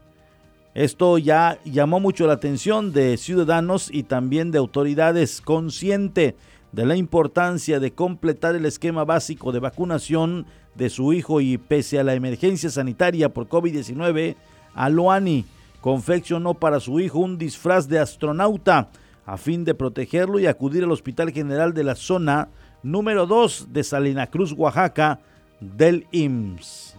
Esto 0.74 1.18
ya 1.18 1.58
llamó 1.64 1.98
mucho 1.98 2.28
la 2.28 2.34
atención 2.34 2.92
de 2.92 3.16
ciudadanos 3.16 3.90
y 3.92 4.04
también 4.04 4.52
de 4.52 4.58
autoridades 4.58 5.40
consciente 5.40 6.36
de 6.70 6.86
la 6.86 6.94
importancia 6.94 7.80
de 7.80 7.92
completar 7.94 8.54
el 8.54 8.64
esquema 8.64 9.04
básico 9.04 9.50
de 9.50 9.58
vacunación 9.58 10.46
de 10.76 10.88
su 10.88 11.12
hijo 11.12 11.40
y 11.40 11.58
pese 11.58 11.98
a 11.98 12.04
la 12.04 12.14
emergencia 12.14 12.70
sanitaria 12.70 13.34
por 13.34 13.48
COVID-19, 13.48 14.36
Aloani 14.74 15.44
confeccionó 15.80 16.54
para 16.54 16.78
su 16.78 17.00
hijo 17.00 17.18
un 17.18 17.38
disfraz 17.38 17.88
de 17.88 17.98
astronauta 17.98 18.88
a 19.26 19.36
fin 19.36 19.64
de 19.64 19.74
protegerlo 19.74 20.38
y 20.38 20.46
acudir 20.46 20.84
al 20.84 20.92
Hospital 20.92 21.32
General 21.32 21.74
de 21.74 21.84
la 21.84 21.96
zona 21.96 22.48
número 22.82 23.26
2 23.26 23.72
de 23.72 23.84
Salina 23.84 24.26
Cruz, 24.26 24.52
Oaxaca, 24.52 25.20
del 25.60 26.06
IMSS. 26.12 26.96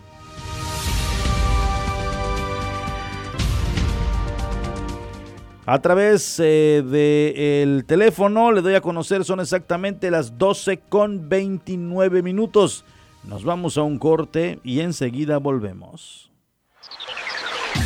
A 5.65 5.79
través 5.81 6.39
eh, 6.39 6.81
del 6.83 7.85
teléfono 7.85 8.51
le 8.51 8.61
doy 8.61 8.73
a 8.73 8.81
conocer, 8.81 9.23
son 9.23 9.39
exactamente 9.39 10.09
las 10.09 10.35
12 10.39 10.79
con 10.89 11.29
29 11.29 12.23
minutos. 12.23 12.85
Nos 13.23 13.43
vamos 13.43 13.77
a 13.77 13.83
un 13.83 13.99
corte 13.99 14.59
y 14.63 14.79
enseguida 14.79 15.37
volvemos. 15.37 16.31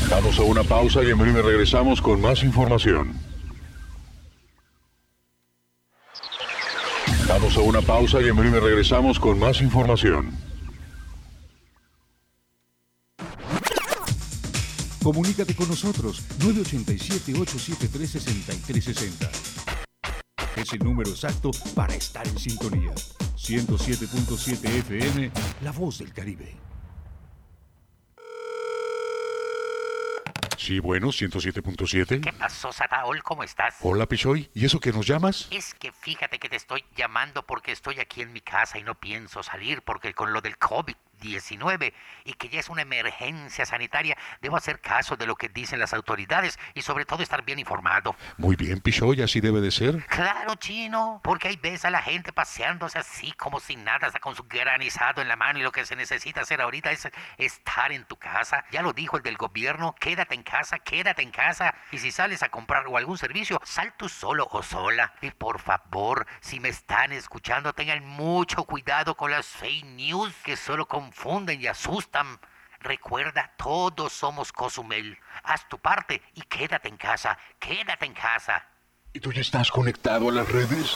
Vamos 0.09 0.39
a 0.39 0.43
una 0.43 0.63
pausa 0.63 1.03
y 1.03 1.09
en 1.09 1.17
breve 1.17 1.41
regresamos 1.41 2.01
con 2.01 2.21
más 2.21 2.43
información. 2.43 3.32
Vamos 7.43 7.57
a 7.57 7.61
una 7.61 7.81
pausa 7.81 8.21
y 8.21 8.29
en 8.29 8.37
breve 8.37 8.61
regresamos 8.61 9.19
con 9.19 9.37
más 9.37 9.59
información. 9.59 10.31
Comunícate 15.03 15.53
con 15.53 15.67
nosotros 15.67 16.23
987-873-6360. 16.39 19.29
Es 20.55 20.71
el 20.71 20.79
número 20.79 21.09
exacto 21.09 21.51
para 21.75 21.93
estar 21.93 22.25
en 22.25 22.39
sintonía. 22.39 22.93
107.7 23.35 24.65
FM, 24.79 25.29
La 25.63 25.73
Voz 25.73 25.99
del 25.99 26.13
Caribe. 26.13 26.55
Sí, 30.57 30.79
bueno, 30.79 31.07
107.7. 31.07 32.21
¿Qué 32.21 32.33
pasó, 32.33 32.71
Sataol? 32.71 33.23
¿Cómo 33.23 33.43
estás? 33.43 33.77
Hola, 33.81 34.07
Pichoy. 34.07 34.49
¿Y 34.53 34.65
eso 34.65 34.79
que 34.79 34.91
nos 34.91 35.05
llamas? 35.07 35.47
Es 35.51 35.73
que 35.73 35.91
fíjate 35.91 36.39
que 36.39 36.49
te 36.49 36.55
estoy 36.55 36.83
llamando 36.95 37.45
porque 37.45 37.71
estoy 37.71 37.99
aquí 37.99 38.21
en 38.21 38.31
mi 38.33 38.41
casa 38.41 38.77
y 38.77 38.83
no 38.83 38.95
pienso 38.95 39.43
salir 39.43 39.81
porque 39.81 40.13
con 40.13 40.33
lo 40.33 40.41
del 40.41 40.57
COVID 40.57 40.95
19 41.23 41.93
y 42.25 42.33
que 42.33 42.49
ya 42.49 42.59
es 42.59 42.69
una 42.69 42.83
emergencia 42.83 43.65
sanitaria, 43.65 44.17
debo 44.41 44.57
hacer 44.57 44.81
caso 44.81 45.15
de 45.15 45.25
lo 45.25 45.35
que 45.35 45.49
dicen 45.49 45.79
las 45.79 45.93
autoridades 45.93 46.59
y 46.73 46.81
sobre 46.81 47.05
todo 47.05 47.23
estar 47.23 47.43
bien 47.43 47.59
informado. 47.59 48.15
Muy 48.37 48.55
bien, 48.55 48.81
Pichoy, 48.81 49.21
así 49.21 49.39
debe 49.39 49.61
de 49.61 49.71
ser. 49.71 50.05
Claro, 50.07 50.55
chino, 50.55 51.21
porque 51.23 51.47
ahí 51.47 51.59
ves 51.61 51.85
a 51.85 51.89
la 51.89 52.01
gente 52.01 52.33
paseándose 52.33 52.99
así 52.99 53.31
como 53.31 53.59
sin 53.59 53.83
nada, 53.83 54.07
hasta 54.07 54.19
con 54.19 54.35
su 54.35 54.43
granizado 54.43 55.21
en 55.21 55.29
la 55.29 55.37
mano 55.37 55.59
y 55.59 55.63
lo 55.63 55.71
que 55.71 55.85
se 55.85 55.95
necesita 55.95 56.41
hacer 56.41 56.61
ahorita 56.61 56.91
es 56.91 57.07
estar 57.37 57.91
en 57.91 58.05
tu 58.05 58.17
casa. 58.17 58.65
Ya 58.71 58.81
lo 58.81 58.91
dijo 58.91 59.17
el 59.17 59.23
del 59.23 59.37
gobierno, 59.37 59.95
quédate 59.97 60.35
en 60.35 60.43
casa, 60.43 60.79
quédate 60.79 61.21
en 61.21 61.31
casa. 61.31 61.73
Y 61.91 61.99
si 61.99 62.11
sales 62.11 62.43
a 62.43 62.49
comprar 62.49 62.85
o 62.87 62.97
algún 62.97 63.17
servicio, 63.17 63.61
sal 63.63 63.93
tú 63.97 64.09
solo 64.09 64.47
o 64.51 64.61
sola. 64.61 65.13
Y 65.21 65.31
por 65.31 65.59
favor, 65.59 66.27
si 66.41 66.59
me 66.59 66.69
están 66.69 67.13
escuchando, 67.13 67.71
tengan 67.73 68.05
mucho 68.05 68.65
cuidado 68.65 69.15
con 69.15 69.31
las 69.31 69.47
fake 69.47 69.85
news 69.85 70.33
que 70.43 70.57
solo 70.57 70.87
con 70.87 71.12
confunden 71.13 71.61
y 71.61 71.67
asustan. 71.67 72.39
Recuerda, 72.79 73.53
todos 73.57 74.11
somos 74.11 74.51
Cozumel. 74.51 75.17
Haz 75.43 75.67
tu 75.69 75.77
parte 75.77 76.21
y 76.33 76.41
quédate 76.41 76.89
en 76.89 76.97
casa, 76.97 77.37
quédate 77.59 78.05
en 78.05 78.13
casa. 78.13 78.65
¿Y 79.13 79.19
tú 79.19 79.31
ya 79.31 79.41
estás 79.41 79.71
conectado 79.71 80.29
a 80.29 80.31
las 80.31 80.49
redes? 80.49 80.95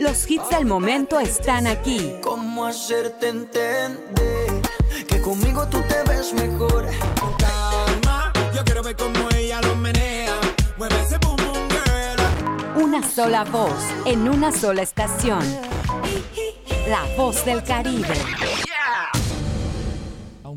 Los 0.00 0.30
hits 0.30 0.48
del 0.48 0.64
momento 0.64 1.20
están 1.20 1.66
aquí. 1.66 2.14
¿Cómo 2.22 2.64
hacerte 2.64 3.28
entender 3.28 4.62
que 5.06 5.20
conmigo 5.20 5.68
tú 5.68 5.78
te 5.88 6.02
ves 6.10 6.32
mejor? 6.32 6.88
Calma, 7.38 8.32
yo 8.54 8.64
quiero 8.64 8.82
ver 8.82 8.96
cómo 8.96 9.28
ella 9.36 9.60
lo 9.60 9.76
menea. 9.76 10.34
Mueve 10.78 10.94
ese 11.02 11.18
boom 11.18 11.36
boom 11.36 11.68
girl. 11.68 12.82
Una 12.82 13.06
sola 13.06 13.44
voz 13.44 13.76
en 14.06 14.26
una 14.26 14.50
sola 14.50 14.82
estación. 14.82 15.42
La 16.88 17.04
voz 17.16 17.44
del 17.44 17.62
Caribe. 17.62 18.14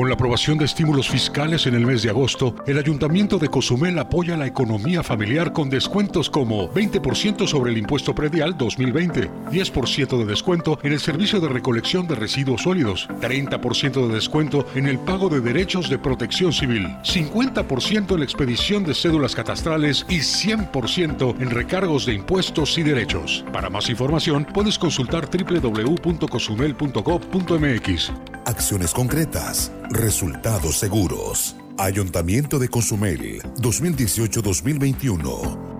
Con 0.00 0.08
la 0.08 0.14
aprobación 0.14 0.56
de 0.56 0.64
estímulos 0.64 1.10
fiscales 1.10 1.66
en 1.66 1.74
el 1.74 1.84
mes 1.84 2.02
de 2.02 2.08
agosto, 2.08 2.54
el 2.66 2.78
Ayuntamiento 2.78 3.38
de 3.38 3.48
Cozumel 3.48 3.98
apoya 3.98 4.34
la 4.34 4.46
economía 4.46 5.02
familiar 5.02 5.52
con 5.52 5.68
descuentos 5.68 6.30
como 6.30 6.72
20% 6.72 7.46
sobre 7.46 7.72
el 7.72 7.76
impuesto 7.76 8.14
predial 8.14 8.56
2020, 8.56 9.30
10% 9.50 10.16
de 10.16 10.24
descuento 10.24 10.78
en 10.82 10.94
el 10.94 11.00
servicio 11.00 11.38
de 11.38 11.50
recolección 11.50 12.08
de 12.08 12.14
residuos 12.14 12.62
sólidos, 12.62 13.10
30% 13.20 14.08
de 14.08 14.14
descuento 14.14 14.66
en 14.74 14.86
el 14.86 14.98
pago 14.98 15.28
de 15.28 15.42
derechos 15.42 15.90
de 15.90 15.98
protección 15.98 16.54
civil, 16.54 16.86
50% 17.04 18.14
en 18.14 18.20
la 18.20 18.24
expedición 18.24 18.84
de 18.84 18.94
cédulas 18.94 19.34
catastrales 19.34 20.06
y 20.08 20.20
100% 20.20 21.42
en 21.42 21.50
recargos 21.50 22.06
de 22.06 22.14
impuestos 22.14 22.78
y 22.78 22.84
derechos. 22.84 23.44
Para 23.52 23.68
más 23.68 23.90
información, 23.90 24.46
puedes 24.46 24.78
consultar 24.78 25.28
www.cozumel.gov.mx. 25.28 28.12
Acciones 28.46 28.92
concretas, 28.92 29.70
resultados 29.90 30.78
seguros. 30.78 31.54
Ayuntamiento 31.78 32.58
de 32.58 32.68
Cozumel, 32.68 33.40
2018-2021 33.56 35.79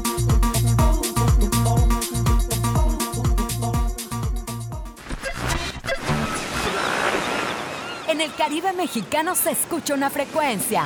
En 8.21 8.29
el 8.29 8.35
Caribe 8.35 8.71
mexicano 8.73 9.33
se 9.33 9.49
escucha 9.49 9.95
una 9.95 10.11
frecuencia. 10.11 10.85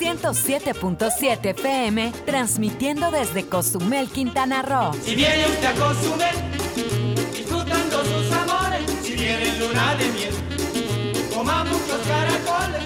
107.7 0.00 1.50
FM, 1.50 2.12
transmitiendo 2.24 3.10
desde 3.10 3.46
Cozumel, 3.46 4.08
Quintana 4.08 4.62
Roo. 4.62 4.94
Si 5.04 5.14
viene 5.14 5.46
usted 5.48 5.66
a 5.66 5.74
Cozumel, 5.74 6.34
disfrutando 7.30 8.04
sus 8.06 8.32
amores, 8.32 8.80
si 9.02 9.12
viene 9.12 9.58
luna 9.58 9.96
de 9.96 10.08
miel, 10.12 10.34
coma 11.34 11.64
muchos 11.64 12.00
caracoles. 12.08 12.82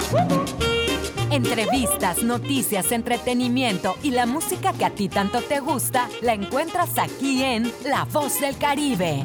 Entrevistas, 1.31 2.25
noticias, 2.25 2.91
entretenimiento 2.91 3.95
y 4.03 4.11
la 4.11 4.27
música 4.27 4.73
que 4.73 4.85
a 4.85 4.91
ti 4.91 5.09
tanto 5.09 5.41
te 5.43 5.61
gusta, 5.61 6.09
la 6.23 6.35
encuentras 6.35 6.99
aquí 6.99 7.45
en 7.45 7.73
La 7.85 8.05
Voz 8.05 8.41
del 8.41 8.59
Caribe. 8.59 9.25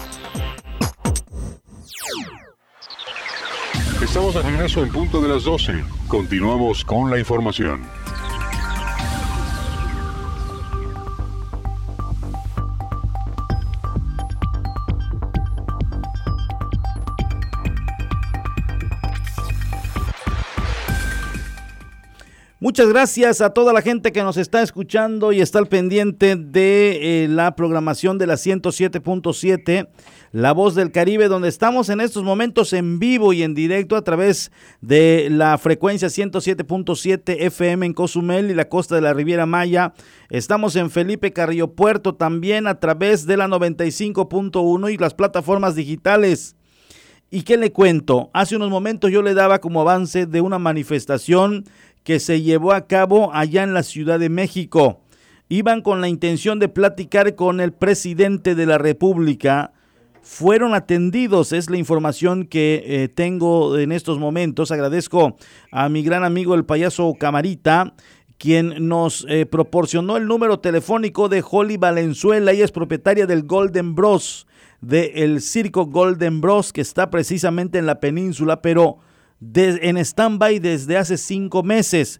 Estamos 4.01 4.33
de 4.33 4.41
regreso 4.41 4.83
en 4.83 4.89
punto 4.91 5.21
de 5.21 5.29
las 5.29 5.43
12. 5.43 5.83
Continuamos 6.07 6.83
con 6.83 7.11
la 7.11 7.19
información. 7.19 7.81
Muchas 22.59 22.89
gracias 22.89 23.41
a 23.41 23.49
toda 23.49 23.73
la 23.73 23.81
gente 23.81 24.11
que 24.11 24.23
nos 24.23 24.37
está 24.37 24.61
escuchando 24.61 25.31
y 25.31 25.41
está 25.41 25.59
al 25.59 25.67
pendiente 25.67 26.35
de 26.35 27.23
eh, 27.23 27.27
la 27.27 27.55
programación 27.55 28.17
de 28.17 28.27
la 28.27 28.35
107.7, 28.35 29.89
La 30.33 30.53
Voz 30.53 30.75
del 30.75 30.93
Caribe, 30.93 31.27
donde 31.27 31.49
estamos 31.49 31.89
en 31.89 31.99
estos 31.99 32.23
momentos 32.23 32.71
en 32.71 32.99
vivo 32.99 33.33
y 33.33 33.43
en 33.43 33.53
directo 33.53 33.97
a 33.97 34.01
través 34.01 34.49
de 34.79 35.27
la 35.29 35.57
frecuencia 35.57 36.07
107.7 36.07 37.35
FM 37.37 37.87
en 37.87 37.93
Cozumel 37.93 38.49
y 38.49 38.53
la 38.53 38.69
costa 38.69 38.95
de 38.95 39.01
la 39.01 39.13
Riviera 39.13 39.45
Maya. 39.45 39.91
Estamos 40.29 40.77
en 40.77 40.89
Felipe 40.89 41.33
Carrillo 41.33 41.73
Puerto 41.73 42.15
también 42.15 42.65
a 42.65 42.79
través 42.79 43.25
de 43.25 43.35
la 43.35 43.49
95.1 43.49 44.93
y 44.93 44.97
las 44.97 45.13
plataformas 45.13 45.75
digitales. 45.75 46.55
¿Y 47.29 47.41
qué 47.41 47.57
le 47.57 47.73
cuento? 47.73 48.29
Hace 48.33 48.55
unos 48.55 48.69
momentos 48.69 49.11
yo 49.11 49.21
le 49.23 49.33
daba 49.33 49.59
como 49.59 49.81
avance 49.81 50.27
de 50.27 50.39
una 50.39 50.59
manifestación 50.59 51.65
que 52.05 52.21
se 52.21 52.41
llevó 52.41 52.71
a 52.71 52.87
cabo 52.87 53.33
allá 53.33 53.63
en 53.63 53.73
la 53.73 53.83
Ciudad 53.83 54.17
de 54.17 54.29
México. 54.29 55.01
Iban 55.49 55.81
con 55.81 55.99
la 55.99 56.07
intención 56.07 56.57
de 56.59 56.69
platicar 56.69 57.35
con 57.35 57.59
el 57.59 57.73
presidente 57.73 58.55
de 58.55 58.65
la 58.65 58.77
República. 58.77 59.73
Fueron 60.23 60.75
atendidos, 60.75 61.51
es 61.51 61.69
la 61.69 61.77
información 61.77 62.45
que 62.45 62.83
eh, 62.85 63.07
tengo 63.09 63.77
en 63.77 63.91
estos 63.91 64.19
momentos. 64.19 64.69
Agradezco 64.69 65.35
a 65.71 65.89
mi 65.89 66.03
gran 66.03 66.23
amigo 66.23 66.53
el 66.53 66.63
payaso 66.63 67.15
Camarita, 67.19 67.95
quien 68.37 68.87
nos 68.87 69.25
eh, 69.29 69.47
proporcionó 69.47 70.17
el 70.17 70.27
número 70.27 70.59
telefónico 70.59 71.27
de 71.27 71.43
Holly 71.47 71.77
Valenzuela. 71.77 72.51
Ella 72.51 72.65
es 72.65 72.71
propietaria 72.71 73.25
del 73.25 73.43
Golden 73.43 73.95
Bros, 73.95 74.45
del 74.79 75.41
circo 75.41 75.87
Golden 75.87 76.39
Bros, 76.39 76.71
que 76.71 76.81
está 76.81 77.09
precisamente 77.09 77.79
en 77.79 77.87
la 77.87 77.99
península, 77.99 78.61
pero 78.61 78.97
en 79.41 79.97
stand-by 79.97 80.59
desde 80.59 80.97
hace 80.97 81.17
cinco 81.17 81.63
meses. 81.63 82.19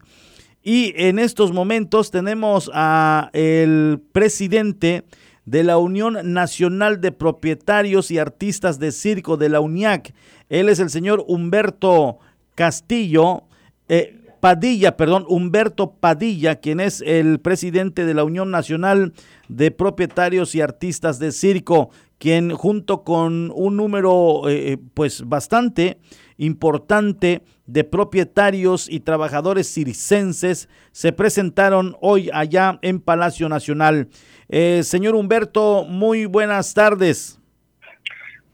Y 0.64 0.93
en 0.95 1.18
estos 1.20 1.52
momentos 1.52 2.12
tenemos 2.12 2.70
a 2.74 3.30
el 3.34 3.99
presidente 4.12 5.06
de 5.52 5.66
la 5.66 5.78
Unión 5.78 6.18
Nacional 6.32 7.02
de 7.02 7.12
Propietarios 7.12 8.10
y 8.10 8.18
Artistas 8.18 8.80
de 8.80 8.93
Circo 8.93 9.36
de 9.36 9.49
la 9.49 9.60
UNIAC. 9.60 10.14
Él 10.47 10.70
es 10.70 10.80
el 10.80 10.89
señor 10.89 11.26
Humberto 11.28 12.20
Castillo, 12.56 13.43
eh, 13.89 14.18
Padilla, 14.39 14.95
perdón, 14.95 15.26
Humberto 15.28 15.91
Padilla, 15.91 16.56
quien 16.56 16.80
es 16.80 17.02
el 17.02 17.41
presidente 17.41 18.06
de 18.06 18.14
la 18.14 18.24
Unión 18.24 18.49
Nacional 18.49 19.12
de 19.49 19.72
Propietarios 19.72 20.56
y 20.56 20.62
Artistas 20.62 21.20
de 21.20 21.34
Circo, 21.34 21.89
quien 22.18 22.52
junto 22.52 23.04
con 23.04 23.52
un 23.54 23.76
número 23.76 24.47
eh, 24.47 24.78
pues 24.93 25.28
bastante 25.28 25.97
importante 26.38 27.43
de 27.68 27.84
propietarios 27.84 28.89
y 28.89 29.02
trabajadores 29.02 29.72
circenses 29.72 30.70
se 30.91 31.14
presentaron 31.14 31.95
hoy 32.02 32.30
allá 32.34 32.80
en 32.82 32.99
Palacio 32.99 33.47
Nacional. 33.47 34.08
Eh, 34.54 34.84
señor 34.84 35.16
Humberto, 35.16 35.86
muy 35.86 36.26
buenas 36.26 36.74
tardes. 36.74 37.39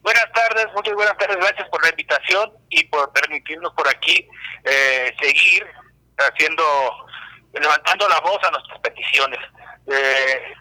Buenas 0.03 0.31
tardes, 0.31 0.67
muchas 0.75 0.93
buenas 0.93 1.17
tardes, 1.17 1.37
gracias 1.37 1.67
por 1.69 1.83
la 1.83 1.89
invitación 1.89 2.53
y 2.69 2.83
por 2.83 3.11
permitirnos 3.13 3.73
por 3.73 3.87
aquí 3.87 4.27
eh, 4.63 5.11
seguir 5.19 5.65
haciendo, 6.19 6.63
levantando 7.51 8.07
la 8.09 8.19
voz 8.19 8.37
a 8.43 8.51
nuestras 8.51 8.79
peticiones. 8.81 9.39
Eh, 9.87 10.53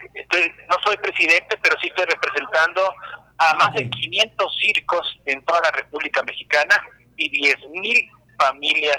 no 0.67 0.75
soy 0.83 0.97
presidente, 0.97 1.55
pero 1.61 1.75
sí 1.79 1.87
estoy 1.87 2.05
representando 2.05 2.91
a 3.37 3.53
más 3.53 3.75
de 3.75 3.87
500 3.91 4.57
circos 4.59 5.19
en 5.27 5.45
toda 5.45 5.61
la 5.61 5.69
República 5.69 6.23
Mexicana 6.23 6.81
y 7.15 7.29
10 7.29 7.57
mil 7.79 8.09
familias 8.39 8.97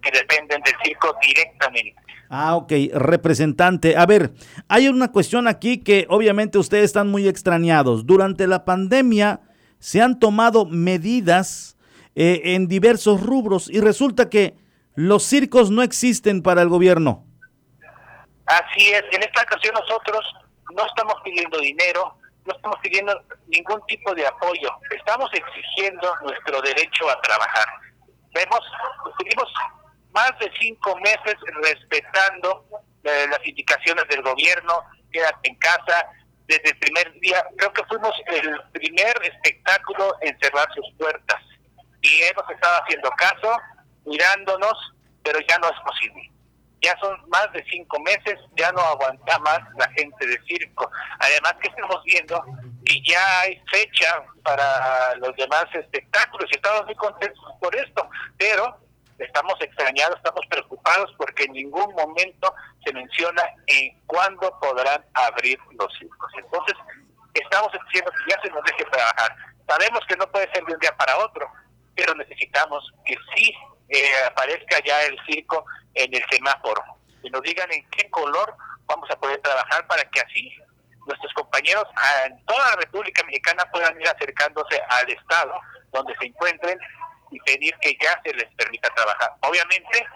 que 0.00 0.10
dependen 0.12 0.62
del 0.62 0.74
circo 0.82 1.14
directamente. 1.20 2.03
Ah, 2.28 2.56
ok, 2.56 2.72
representante. 2.92 3.96
A 3.96 4.06
ver, 4.06 4.32
hay 4.68 4.88
una 4.88 5.12
cuestión 5.12 5.46
aquí 5.46 5.82
que 5.82 6.06
obviamente 6.08 6.58
ustedes 6.58 6.84
están 6.86 7.08
muy 7.08 7.28
extrañados. 7.28 8.06
Durante 8.06 8.46
la 8.46 8.64
pandemia 8.64 9.40
se 9.78 10.00
han 10.00 10.18
tomado 10.18 10.64
medidas 10.64 11.76
eh, 12.14 12.40
en 12.54 12.68
diversos 12.68 13.20
rubros 13.20 13.68
y 13.70 13.80
resulta 13.80 14.30
que 14.30 14.56
los 14.94 15.24
circos 15.24 15.70
no 15.70 15.82
existen 15.82 16.42
para 16.42 16.62
el 16.62 16.68
gobierno. 16.68 17.26
Así 18.46 18.92
es, 18.92 19.02
en 19.12 19.22
esta 19.22 19.42
ocasión 19.42 19.74
nosotros 19.74 20.24
no 20.74 20.86
estamos 20.86 21.14
pidiendo 21.24 21.58
dinero, 21.58 22.16
no 22.46 22.54
estamos 22.54 22.76
pidiendo 22.82 23.12
ningún 23.48 23.80
tipo 23.86 24.14
de 24.14 24.26
apoyo, 24.26 24.70
estamos 24.96 25.30
exigiendo 25.32 26.14
nuestro 26.22 26.60
derecho 26.60 27.08
a 27.10 27.20
trabajar. 27.22 27.66
Vemos, 28.34 28.60
estuvimos 29.10 29.52
más 30.14 30.32
de 30.38 30.50
cinco 30.58 30.96
meses 31.00 31.34
respetando 31.62 32.64
eh, 33.02 33.26
las 33.28 33.46
indicaciones 33.46 34.06
del 34.08 34.22
gobierno, 34.22 34.84
quédate 35.12 35.50
en 35.50 35.56
casa, 35.56 36.06
desde 36.46 36.70
el 36.70 36.78
primer 36.78 37.12
día, 37.20 37.44
creo 37.56 37.72
que 37.72 37.84
fuimos 37.84 38.12
el 38.26 38.60
primer 38.72 39.14
espectáculo 39.22 40.14
en 40.20 40.38
cerrar 40.40 40.68
sus 40.74 40.86
puertas 40.98 41.40
y 42.02 42.22
hemos 42.22 42.48
estado 42.50 42.82
haciendo 42.82 43.10
caso, 43.12 43.56
mirándonos, 44.04 44.74
pero 45.22 45.38
ya 45.48 45.58
no 45.58 45.68
es 45.68 45.80
posible 45.80 46.34
ya 46.84 46.96
son 47.00 47.16
más 47.30 47.50
de 47.52 47.64
cinco 47.70 47.98
meses, 48.00 48.38
ya 48.56 48.70
no 48.72 48.80
aguanta 48.80 49.38
más 49.38 49.60
la 49.78 49.88
gente 49.92 50.26
de 50.26 50.38
circo. 50.46 50.90
Además 51.18 51.54
que 51.60 51.68
estamos 51.68 52.02
viendo 52.04 52.44
que 52.84 53.00
ya 53.02 53.40
hay 53.40 53.60
fecha 53.72 54.22
para 54.42 55.14
los 55.16 55.34
demás 55.36 55.64
espectáculos 55.72 56.48
y 56.52 56.56
estamos 56.56 56.84
muy 56.84 56.94
contentos 56.96 57.42
por 57.60 57.74
esto, 57.74 58.08
pero 58.36 58.78
estamos 59.18 59.54
extrañados, 59.60 60.16
estamos 60.16 60.46
preocupados 60.48 61.14
porque 61.16 61.44
en 61.44 61.52
ningún 61.52 61.94
momento 61.94 62.54
se 62.84 62.92
menciona 62.92 63.42
en 63.66 63.98
cuándo 64.06 64.58
podrán 64.60 65.04
abrir 65.14 65.58
los 65.78 65.92
circos. 65.98 66.30
Entonces, 66.36 66.74
estamos 67.34 67.72
diciendo 67.72 68.10
que 68.12 68.32
ya 68.32 68.40
se 68.42 68.50
nos 68.50 68.64
deje 68.64 68.84
trabajar. 68.84 69.36
Sabemos 69.68 70.00
que 70.06 70.16
no 70.16 70.30
puede 70.30 70.50
ser 70.52 70.64
de 70.64 70.74
un 70.74 70.80
día 70.80 70.96
para 70.96 71.18
otro, 71.18 71.50
pero 71.94 72.14
necesitamos 72.14 72.92
que 73.04 73.16
sí 73.34 73.54
eh, 73.88 74.24
aparezca 74.26 74.78
ya 74.84 75.02
el 75.02 75.18
circo 75.26 75.64
en 75.94 76.14
el 76.14 76.24
semáforo 76.30 76.82
y 77.22 77.30
nos 77.30 77.42
digan 77.42 77.70
en 77.72 77.88
qué 77.90 78.08
color 78.10 78.54
vamos 78.86 79.10
a 79.10 79.16
poder 79.16 79.40
trabajar 79.40 79.86
para 79.86 80.04
que 80.10 80.20
así 80.20 80.52
nuestros 81.06 81.32
compañeros 81.34 81.84
en 82.26 82.44
toda 82.46 82.70
la 82.70 82.76
República 82.76 83.22
Mexicana 83.24 83.64
puedan 83.72 83.98
ir 84.00 84.08
acercándose 84.08 84.80
al 84.88 85.10
Estado 85.10 85.60
donde 85.92 86.14
se 86.16 86.26
encuentren 86.26 86.78
y 87.34 87.40
pedir 87.40 87.74
que 87.80 87.96
ya 88.00 88.20
se 88.24 88.32
les 88.32 88.52
permita 88.54 88.88
trabajar. 88.94 89.32
Obviamente 89.40 90.06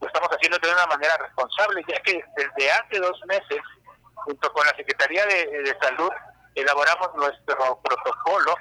lo 0.00 0.06
estamos 0.06 0.28
haciendo 0.30 0.58
de 0.58 0.72
una 0.72 0.86
manera 0.86 1.16
responsable, 1.18 1.84
ya 1.88 2.00
que 2.02 2.22
desde 2.36 2.70
hace 2.70 2.98
dos 3.00 3.20
meses, 3.26 3.58
junto 4.14 4.52
con 4.52 4.64
la 4.64 4.76
Secretaría 4.76 5.26
de, 5.26 5.76
Salud, 5.82 6.10
elaboramos 6.54 7.08
nuestro 7.16 7.80
protocolo 7.82 8.54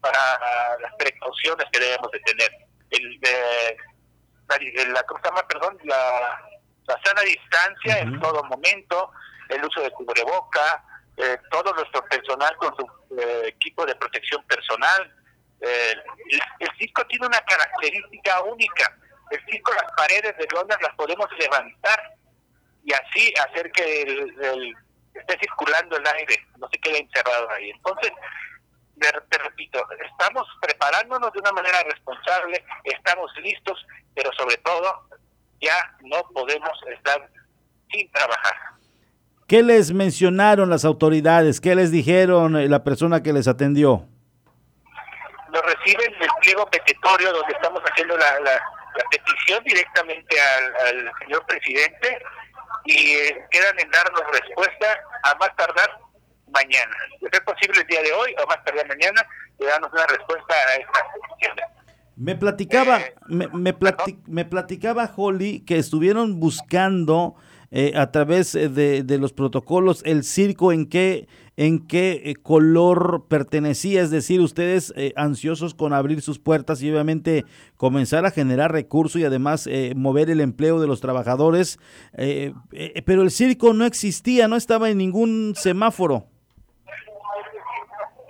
para 0.00 0.78
las 0.80 0.94
precauciones 0.98 1.66
que 1.72 1.80
debemos 1.80 2.10
de 2.10 2.20
tener. 2.20 2.50
El, 2.90 3.20
de, 3.20 4.86
la, 4.86 5.02
¿cómo 5.04 5.20
se 5.22 5.28
llama? 5.28 5.46
Perdón, 5.46 5.78
la, 5.84 6.40
la 6.86 7.00
sana 7.04 7.20
distancia 7.22 7.98
en 7.98 8.18
todo 8.20 8.42
momento, 8.44 9.12
el 9.48 9.64
uso 9.64 9.82
de 9.82 9.90
cubreboca, 9.90 10.84
eh, 11.18 11.38
todo 11.50 11.74
nuestro 11.74 12.02
personal 12.06 12.56
con 12.56 12.74
su 12.76 13.18
eh, 13.18 13.48
equipo 13.48 13.84
de 13.84 13.94
protección 13.96 14.42
personal. 14.44 15.14
Eh, 15.62 15.94
el, 16.58 16.68
circo 16.78 17.06
tiene 17.06 17.26
una 17.26 17.40
característica 17.40 18.42
única. 18.42 18.96
El 19.30 19.44
circo, 19.46 19.72
las 19.72 19.90
paredes 19.96 20.36
de 20.36 20.46
lona 20.52 20.76
las 20.80 20.94
podemos 20.96 21.26
levantar 21.38 22.00
y 22.84 22.92
así 22.92 23.32
hacer 23.48 23.70
que 23.70 24.02
el, 24.02 24.76
esté 25.14 25.38
circulando 25.38 25.96
el 25.96 26.06
aire, 26.06 26.46
no 26.58 26.68
se 26.68 26.78
quede 26.78 26.98
encerrado 26.98 27.48
ahí. 27.50 27.70
Entonces, 27.70 28.12
te 28.98 29.38
repito, 29.38 29.84
estamos 30.10 30.46
preparándonos 30.60 31.32
de 31.32 31.40
una 31.40 31.52
manera 31.52 31.82
responsable, 31.84 32.64
estamos 32.84 33.30
listos, 33.42 33.84
pero 34.14 34.30
sobre 34.32 34.56
todo 34.58 35.08
ya 35.60 35.96
no 36.02 36.22
podemos 36.32 36.78
estar 36.94 37.28
sin 37.90 38.10
trabajar. 38.10 38.54
¿Qué 39.46 39.62
les 39.62 39.92
mencionaron 39.92 40.70
las 40.70 40.84
autoridades? 40.84 41.60
¿Qué 41.60 41.74
les 41.74 41.90
dijeron 41.90 42.56
eh, 42.56 42.68
la 42.68 42.84
persona 42.84 43.22
que 43.22 43.32
les 43.32 43.48
atendió? 43.48 44.08
Nos 45.52 45.62
reciben 45.62 46.14
el 46.20 46.28
pliego 46.40 46.66
petitorio 46.70 47.32
donde 47.32 47.52
estamos 47.52 47.82
haciendo 47.82 48.16
la, 48.16 48.40
la, 48.40 48.60
petición 49.10 49.62
directamente 49.64 50.36
al, 50.40 51.10
señor 51.20 51.44
presidente 51.46 52.18
y 52.84 53.12
eh, 53.12 53.46
quedan 53.50 53.78
en 53.78 53.90
darnos 53.90 54.22
respuesta 54.32 54.86
a 55.24 55.34
más 55.36 55.54
tardar 55.56 55.98
mañana. 56.52 56.94
es 57.20 57.40
posible 57.40 57.80
el 57.80 57.86
día 57.86 58.02
de 58.02 58.12
hoy 58.12 58.34
o 58.42 58.46
más 58.46 58.62
tardar 58.64 58.86
mañana, 58.88 59.26
le 59.58 59.66
damos 59.66 59.92
una 59.92 60.06
respuesta 60.06 60.54
a 60.54 60.74
esta 60.76 61.00
petición. 61.12 61.56
Me 62.16 62.36
platicaba, 62.36 63.00
eh, 63.00 63.14
me, 63.26 63.48
me, 63.48 64.44
platicaba 64.44 65.10
Holly 65.16 65.60
que 65.60 65.78
estuvieron 65.78 66.40
buscando 66.40 67.36
eh, 67.70 67.92
a 67.96 68.10
través 68.10 68.54
eh, 68.54 68.68
de, 68.68 69.02
de, 69.02 69.18
los 69.18 69.32
protocolos 69.32 70.02
el 70.04 70.24
circo 70.24 70.72
en 70.72 70.88
qué, 70.88 71.26
en 71.56 71.86
qué 71.86 72.22
eh, 72.24 72.34
color 72.34 73.26
pertenecía, 73.28 74.02
es 74.02 74.10
decir, 74.10 74.40
ustedes 74.40 74.94
ansiosos 75.16 75.74
con 75.74 75.92
abrir 75.92 76.22
sus 76.22 76.38
puertas 76.38 76.82
y 76.82 76.90
obviamente 76.90 77.44
comenzar 77.76 78.24
a 78.24 78.30
generar 78.30 78.72
recursos 78.72 79.20
y 79.20 79.24
además 79.24 79.68
mover 79.94 80.30
el 80.30 80.40
empleo 80.40 80.80
de 80.80 80.86
los 80.86 81.00
trabajadores, 81.00 81.78
pero 82.12 83.22
el 83.22 83.30
circo 83.30 83.74
no 83.74 83.84
existía, 83.84 84.48
no 84.48 84.56
estaba 84.56 84.88
en 84.90 84.98
ningún 84.98 85.54
semáforo. 85.56 86.26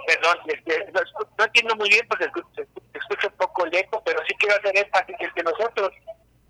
Perdón, 0.07 0.37
no, 1.39 1.45
entiendo 1.45 1.77
muy 1.77 1.89
bien 1.89 2.07
porque 2.09 2.25
escucho 2.25 3.29
un 3.29 3.37
poco 3.37 3.67
lejos, 3.67 4.03
pero 4.05 4.21
sí 4.27 4.35
quiero 4.39 4.57
hacer 4.57 4.77
énfasis 4.77 5.17
en 5.19 5.31
que 5.35 5.43
nosotros 5.43 5.91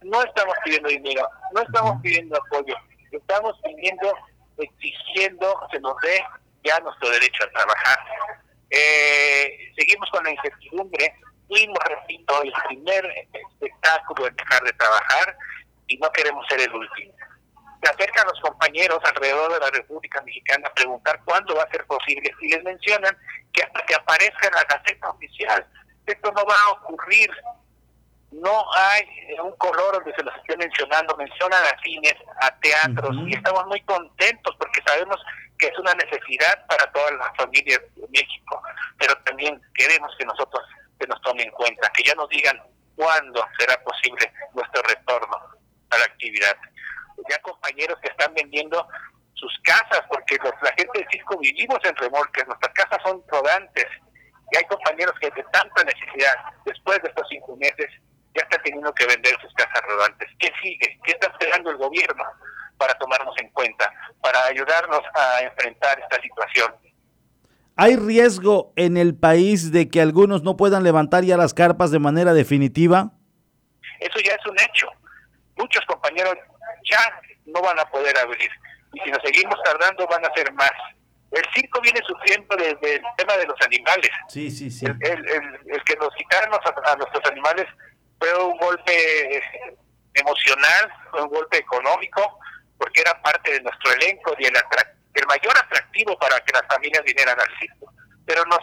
no 0.03 0.23
estamos 0.23 0.55
pidiendo 0.65 0.89
dinero, 0.89 1.29
no 1.55 1.63
estamos 1.63 2.01
pidiendo 2.03 2.37
apoyo, 2.37 2.75
estamos 3.11 3.55
pidiendo, 3.63 4.13
exigiendo 4.59 5.61
se 5.71 5.81
nos 5.81 5.95
dé 6.03 6.23
ya 6.73 6.81
nuestro 6.81 7.11
derecho 7.11 7.45
a 7.45 7.51
trabajar. 7.51 7.99
Eh, 8.71 9.73
seguimos 9.77 10.09
con 10.11 10.25
la 10.25 10.31
incertidumbre, 10.31 11.15
fuimos, 11.47 11.79
repito, 11.85 12.43
el 12.43 12.53
primer 12.69 13.29
espectáculo 13.33 14.27
en 14.27 14.37
dejar 14.37 14.63
de 14.63 14.73
trabajar 14.73 15.37
y 15.87 15.99
no 15.99 16.11
queremos 16.13 16.47
ser 16.49 16.61
el 16.61 16.75
último. 16.75 17.13
Se 17.83 17.91
acercan 17.91 18.27
los 18.27 18.41
compañeros 18.41 19.01
alrededor 19.05 19.53
de 19.53 19.61
la 19.61 19.71
República 19.71 20.23
Mexicana 20.23 20.69
a 20.69 20.75
preguntar 20.75 21.21
cuándo 21.25 21.55
va 21.55 21.65
a 21.65 21.71
ser 21.71 21.85
posible 21.87 22.33
y 22.41 22.49
les 22.49 22.63
mencionan 22.63 23.17
que 23.53 23.63
hasta 23.63 23.85
que 23.85 23.95
aparezca 23.95 24.49
en 24.49 24.55
la 24.55 24.65
Gaceta 24.65 25.11
Oficial, 25.11 25.67
esto 26.07 26.33
no 26.33 26.45
va 26.45 26.55
a 26.55 26.71
ocurrir 26.71 27.31
no 28.43 28.65
hay 28.75 29.07
un 29.41 29.53
color 29.57 29.95
donde 29.95 30.13
se 30.15 30.23
los 30.23 30.35
esté 30.37 30.57
mencionando, 30.57 31.17
mencionan 31.17 31.63
a 31.63 31.81
cines, 31.83 32.15
a 32.41 32.51
teatros, 32.59 33.17
y 33.27 33.35
estamos 33.35 33.67
muy 33.67 33.81
contentos 33.83 34.57
porque 34.59 34.83
sabemos 34.85 35.17
que 35.59 35.69
es 35.69 35.79
una 35.79 35.95
necesidad 35.95 36.67
para 36.67 36.91
todas 36.91 37.13
las 37.13 37.37
familias 37.37 37.81
de 37.95 38.09
México, 38.09 38.63
pero 38.99 39.15
también 39.25 39.61
queremos 39.75 40.13
que 40.19 40.27
nosotros 40.27 40.61
se 40.99 41.07
nos 41.07 41.21
tomen 41.23 41.47
en 41.47 41.53
cuenta, 41.53 41.89
que 41.91 42.03
ya 42.03 42.15
nos 42.17 42.29
digan 42.31 42.61
cuándo 42.97 43.47
será 43.59 43.81
posible 43.85 44.33
nuestro 44.55 44.83
retorno 44.83 45.37
a 45.91 45.99
la 45.99 46.05
actividad. 46.05 46.57
Ya 47.31 47.41
compañeros 47.43 47.97
que 48.03 48.09
están 48.09 48.35
vendiendo 48.35 48.89
sus 49.35 49.57
casas, 49.63 50.03
porque 50.09 50.37
los, 50.43 50.53
la 50.63 50.73
gente 50.77 50.99
del 50.99 51.09
circo 51.11 51.39
vivimos 51.39 51.79
en 51.85 51.95
remolques, 51.95 52.47
nuestras 52.49 52.75
casas 52.75 52.99
son 53.05 53.23
rodantes, 53.29 53.87
y 54.51 54.57
hay 54.57 54.65
compañeros 54.65 55.15
que 55.21 55.31
de 55.31 55.45
tanta 55.53 55.85
necesidad, 55.85 56.35
después 56.65 57.01
de 57.03 57.09
estos 57.09 57.27
cinco 57.29 57.57
meses, 57.57 57.89
ya 58.35 58.43
está 58.43 58.63
teniendo 58.63 58.93
que 58.95 59.07
vender 59.07 59.37
sus 59.41 59.53
casas 59.55 59.83
rodantes. 59.89 60.29
¿Qué 60.39 60.51
sigue? 60.63 60.99
¿Qué 61.05 61.13
está 61.13 61.29
esperando 61.29 61.71
el 61.71 61.77
gobierno 61.77 62.25
para 62.79 62.95
tomarnos 62.95 63.35
en 63.39 63.49
cuenta, 63.51 63.93
para 64.23 64.45
ayudarnos 64.47 65.03
a 65.15 65.43
enfrentar 65.43 65.99
esta 66.01 66.21
situación? 66.21 66.75
¿Hay 67.77 67.97
riesgo 67.97 68.73
en 68.77 68.97
el 68.97 69.15
país 69.15 69.73
de 69.73 69.89
que 69.89 70.01
algunos 70.01 70.43
no 70.43 70.57
puedan 70.57 70.83
levantar 70.83 71.25
ya 71.25 71.37
las 71.37 71.55
carpas 71.55 71.91
de 71.91 71.99
manera 71.99 72.35
definitiva? 72.35 73.13
Eso 73.99 74.19
ya 74.25 74.35
es 74.35 74.47
un 74.47 74.59
hecho. 74.61 74.89
Muchos 75.57 75.85
compañeros 75.87 76.37
ya 76.91 77.21
no 77.47 77.61
van 77.63 77.79
a 77.79 77.85
poder 77.87 78.17
abrir. 78.19 78.51
Y 78.93 79.01
si 79.01 79.11
nos 79.11 79.23
seguimos 79.25 79.57
tardando, 79.65 80.07
van 80.07 80.25
a 80.25 80.35
ser 80.35 80.53
más. 80.53 80.73
El 81.31 81.43
circo 81.55 81.81
viene 81.81 82.01
sufriendo 82.07 82.55
desde 82.57 82.97
el 82.97 83.03
tema 83.17 83.37
de 83.39 83.47
los 83.47 83.57
animales. 83.63 84.11
Sí, 84.29 84.51
sí, 84.51 84.71
sí. 84.71 84.85
El, 84.85 85.85
que 85.85 85.97
nos 85.97 86.15
quitaron 86.15 86.53
a 86.53 86.97
nuestros 86.97 87.31
animales 87.31 87.67
fue 88.23 88.45
un 88.45 88.57
golpe 88.57 89.43
emocional, 90.15 90.93
fue 91.11 91.23
un 91.23 91.29
golpe 91.29 91.57
económico, 91.59 92.39
porque 92.79 93.01
era 93.01 93.21
parte 93.21 93.53
de 93.53 93.61
nuestro 93.63 93.93
elenco 93.95 94.37
y 94.39 94.45
el, 94.45 94.55
el 95.15 95.27
mayor 95.27 95.59
atractivo 95.59 96.17
para 96.19 96.39
que 96.41 96.53
las 96.53 96.63
familias 96.69 97.03
vinieran 97.05 97.41
al 97.41 97.59
circo. 97.59 97.93
Pero 98.25 98.45
nos, 98.45 98.61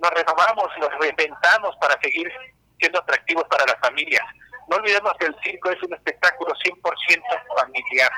nos 0.00 0.10
renovamos, 0.12 0.68
nos 0.80 0.88
reinventamos 0.98 1.76
para 1.82 2.00
seguir 2.00 2.32
siendo 2.80 2.98
atractivos 3.00 3.44
para 3.50 3.66
las 3.66 3.78
familias. 3.80 4.24
No 4.70 4.76
olvidemos 4.76 5.12
que 5.18 5.26
el 5.26 5.36
circo 5.44 5.70
es 5.70 5.82
un 5.82 5.92
espectáculo 5.92 6.54
100% 6.54 7.22
familiar. 7.60 8.10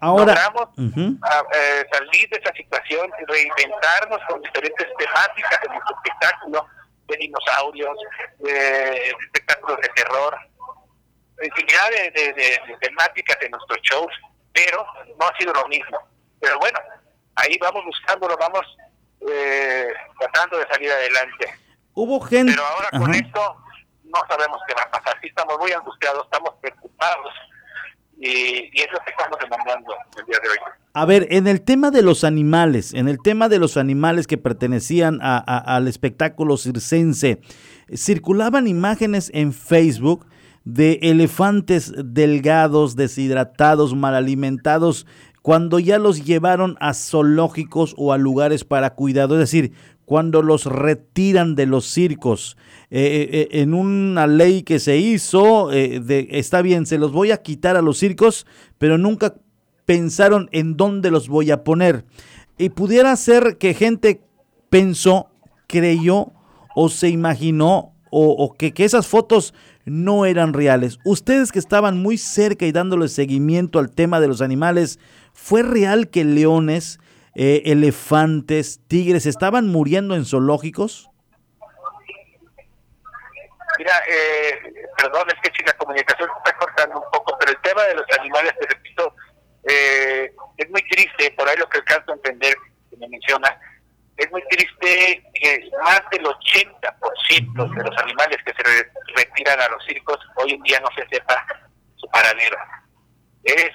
Ahora, 0.00 0.26
Logramos 0.26 0.68
eh, 0.78 1.84
salir 1.92 2.28
de 2.30 2.38
esa 2.38 2.52
situación 2.54 3.10
y 3.20 3.24
reinventarnos 3.24 4.20
con 4.28 4.40
diferentes 4.40 4.86
temáticas 4.96 5.60
de 5.62 5.68
nuestro 5.68 5.96
espectáculo 5.96 6.68
de 7.08 7.16
dinosaurios, 7.16 7.96
de 8.38 9.08
espectáculos 9.08 9.80
de 9.80 9.88
terror, 9.88 10.38
infinidad 11.42 11.90
de, 11.90 12.32
de, 12.32 12.76
temáticas 12.80 13.38
de 13.40 13.48
nuestros 13.48 13.78
shows, 13.82 14.12
pero 14.52 14.84
no 15.18 15.26
ha 15.26 15.36
sido 15.38 15.52
lo 15.52 15.66
mismo. 15.68 15.98
Pero 16.40 16.58
bueno, 16.58 16.78
ahí 17.36 17.56
vamos 17.60 17.84
buscándolo, 17.84 18.36
vamos 18.36 18.64
eh, 19.30 19.92
tratando 20.18 20.58
de 20.58 20.66
salir 20.68 20.90
adelante. 20.90 21.54
Hubo 21.94 22.20
gente. 22.20 22.52
Pero 22.52 22.66
ahora 22.66 22.90
con 22.90 23.14
esto 23.14 23.56
no 24.04 24.20
sabemos 24.28 24.60
qué 24.66 24.74
va 24.74 24.82
a 24.82 24.90
pasar. 24.90 25.18
Sí, 25.20 25.28
estamos 25.28 25.58
muy 25.58 25.72
angustiados, 25.72 26.24
estamos 26.24 26.54
preocupados 26.60 27.34
y, 28.20 28.80
eso 28.80 28.92
es 28.94 29.04
que 29.04 29.10
estamos 29.10 29.38
demandando 29.40 29.92
el 30.18 30.26
día 30.26 30.38
de 30.42 30.48
hoy. 30.48 30.56
A 30.92 31.04
ver, 31.04 31.28
en 31.30 31.46
el 31.46 31.60
tema 31.60 31.90
de 31.90 32.02
los 32.02 32.24
animales, 32.24 32.92
en 32.92 33.08
el 33.08 33.20
tema 33.22 33.48
de 33.48 33.58
los 33.58 33.76
animales 33.76 34.26
que 34.26 34.38
pertenecían 34.38 35.20
al 35.22 35.86
espectáculo 35.86 36.56
circense, 36.56 37.40
circulaban 37.94 38.66
imágenes 38.66 39.30
en 39.32 39.52
Facebook 39.52 40.26
de 40.64 40.98
elefantes 41.02 41.92
delgados, 41.96 42.96
deshidratados, 42.96 43.94
mal 43.94 44.14
alimentados, 44.14 45.06
cuando 45.42 45.78
ya 45.78 45.98
los 45.98 46.24
llevaron 46.24 46.76
a 46.80 46.94
zoológicos 46.94 47.94
o 47.96 48.12
a 48.12 48.18
lugares 48.18 48.64
para 48.64 48.94
cuidado, 48.94 49.34
es 49.34 49.40
decir, 49.40 49.72
cuando 50.08 50.40
los 50.40 50.64
retiran 50.64 51.54
de 51.54 51.66
los 51.66 51.84
circos. 51.84 52.56
Eh, 52.90 52.98
eh, 52.98 53.28
eh, 53.30 53.60
en 53.60 53.74
una 53.74 54.26
ley 54.26 54.62
que 54.62 54.78
se 54.78 54.96
hizo, 54.96 55.68
de, 55.68 56.28
está 56.30 56.62
bien, 56.62 56.86
se 56.86 56.96
los 56.96 57.12
voy 57.12 57.30
a 57.30 57.42
quitar 57.42 57.76
a 57.76 57.82
los 57.82 57.98
circos, 57.98 58.46
pero 58.78 58.96
nunca 58.96 59.34
pensaron 59.84 60.48
en 60.50 60.78
dónde 60.78 61.10
los 61.10 61.28
voy 61.28 61.50
a 61.50 61.62
poner. 61.62 62.06
Y 62.56 62.70
pudiera 62.70 63.14
ser 63.16 63.58
que 63.58 63.74
gente 63.74 64.22
pensó, 64.70 65.28
creyó 65.66 66.32
o 66.74 66.88
se 66.88 67.10
imaginó 67.10 67.92
o, 68.10 68.54
que, 68.56 68.72
esas 68.78 69.06
fotos 69.06 69.52
no 69.84 70.24
eran 70.24 70.54
reales. 70.54 70.98
Ustedes 71.04 71.52
que 71.52 71.58
estaban 71.58 72.00
muy 72.00 72.16
cerca 72.16 72.64
y 72.64 72.72
dándole 72.72 73.08
seguimiento 73.08 73.78
al 73.78 73.90
tema 73.90 74.20
de 74.20 74.28
los 74.28 74.40
animales, 74.40 74.98
¿fue 75.34 75.62
real 75.62 76.08
que 76.08 76.24
leones, 76.24 76.98
eh, 77.34 77.62
elefantes, 77.66 78.80
tigres 78.88 79.26
estaban 79.26 79.68
muriendo 79.68 80.14
en 80.14 80.24
zoológicos? 80.24 81.10
Mira, 83.78 83.92
eh, 84.08 84.72
perdón, 84.96 85.28
es 85.28 85.36
que 85.42 85.56
si 85.56 85.62
la 85.64 85.72
comunicación 85.74 86.28
se 86.28 86.38
está 86.38 86.58
cortando 86.58 87.00
un 87.00 87.10
poco, 87.12 87.36
pero 87.38 87.52
el 87.52 87.60
tema 87.62 87.84
de 87.84 87.94
los 87.94 88.06
animales, 88.18 88.52
te 88.58 88.66
repito, 88.66 89.14
eh, 89.68 90.32
es 90.56 90.70
muy 90.70 90.82
triste, 90.88 91.30
por 91.36 91.48
ahí 91.48 91.56
lo 91.56 91.68
que 91.68 91.78
alcanzo 91.78 92.10
a 92.10 92.14
entender, 92.14 92.56
que 92.90 92.96
me 92.96 93.08
menciona, 93.08 93.56
es 94.16 94.30
muy 94.32 94.42
triste 94.48 95.22
que 95.34 95.70
más 95.84 96.02
del 96.10 96.24
80% 96.24 97.74
de 97.76 97.84
los 97.84 97.98
animales 97.98 98.38
que 98.44 98.52
se 98.52 98.90
retiran 99.14 99.60
a 99.60 99.68
los 99.68 99.84
circos 99.84 100.18
hoy 100.34 100.54
en 100.54 100.62
día 100.62 100.80
no 100.80 100.88
se 100.96 101.08
sepa 101.08 101.46
su 101.94 102.08
paradero. 102.10 102.56
Es, 103.44 103.70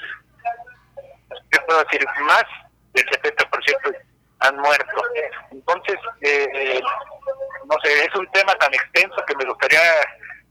yo 1.30 1.66
puedo 1.66 1.82
decir, 1.86 2.06
más 2.24 2.44
del 2.94 3.06
70% 3.06 3.98
han 4.40 4.58
muerto. 4.58 5.02
Entonces, 5.52 5.98
eh, 6.22 6.82
no 7.70 7.76
sé, 7.84 8.06
es 8.06 8.16
un 8.16 8.30
tema 8.32 8.54
tan 8.56 8.74
extenso 8.74 9.24
que 9.26 9.36
me 9.36 9.46
gustaría 9.46 9.80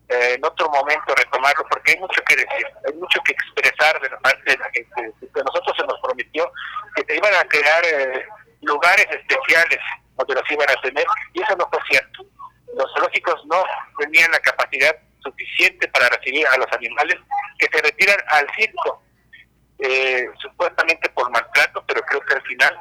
eh, 0.09 0.35
en 0.35 0.45
otro 0.45 0.69
momento 0.71 1.15
retomarlo 1.15 1.65
porque 1.71 1.93
hay 1.93 1.99
mucho 1.99 2.23
que 2.25 2.37
decir, 2.37 2.67
hay 2.87 2.95
mucho 2.95 3.21
que 3.25 3.33
expresar 3.33 4.01
de 4.01 4.11
la 4.11 4.19
parte 4.19 4.51
de 4.51 4.59
la 4.59 4.71
gente. 4.71 5.13
Que 5.21 5.43
nosotros 5.45 5.77
se 5.77 5.87
nos 5.87 6.01
prometió 6.01 6.51
que 6.97 7.05
se 7.07 7.17
iban 7.17 7.35
a 7.35 7.45
crear 7.45 7.85
eh, 7.85 8.27
lugares 8.63 9.07
especiales 9.11 9.79
donde 10.17 10.35
los 10.35 10.51
iban 10.51 10.71
a 10.71 10.81
tener 10.83 11.07
y 11.33 11.43
eso 11.43 11.57
no 11.57 11.69
fue 11.71 11.81
cierto. 11.89 12.25
Los 12.77 12.91
zoológicos 12.95 13.45
no 13.47 13.65
tenían 13.99 14.31
la 14.33 14.41
capacidad 14.41 14.97
suficiente 15.23 15.89
para 15.89 16.09
recibir 16.09 16.47
a 16.47 16.57
los 16.57 16.71
animales 16.73 17.17
que 17.59 17.69
se 17.73 17.83
retiran 17.83 18.17
al 18.29 18.47
circo, 18.57 19.03
eh, 19.83 20.27
supuestamente 20.41 21.11
por 21.11 21.31
maltrato, 21.31 21.83
pero 21.87 22.01
creo 22.03 22.21
que 22.21 22.35
al 22.35 22.43
final 22.43 22.73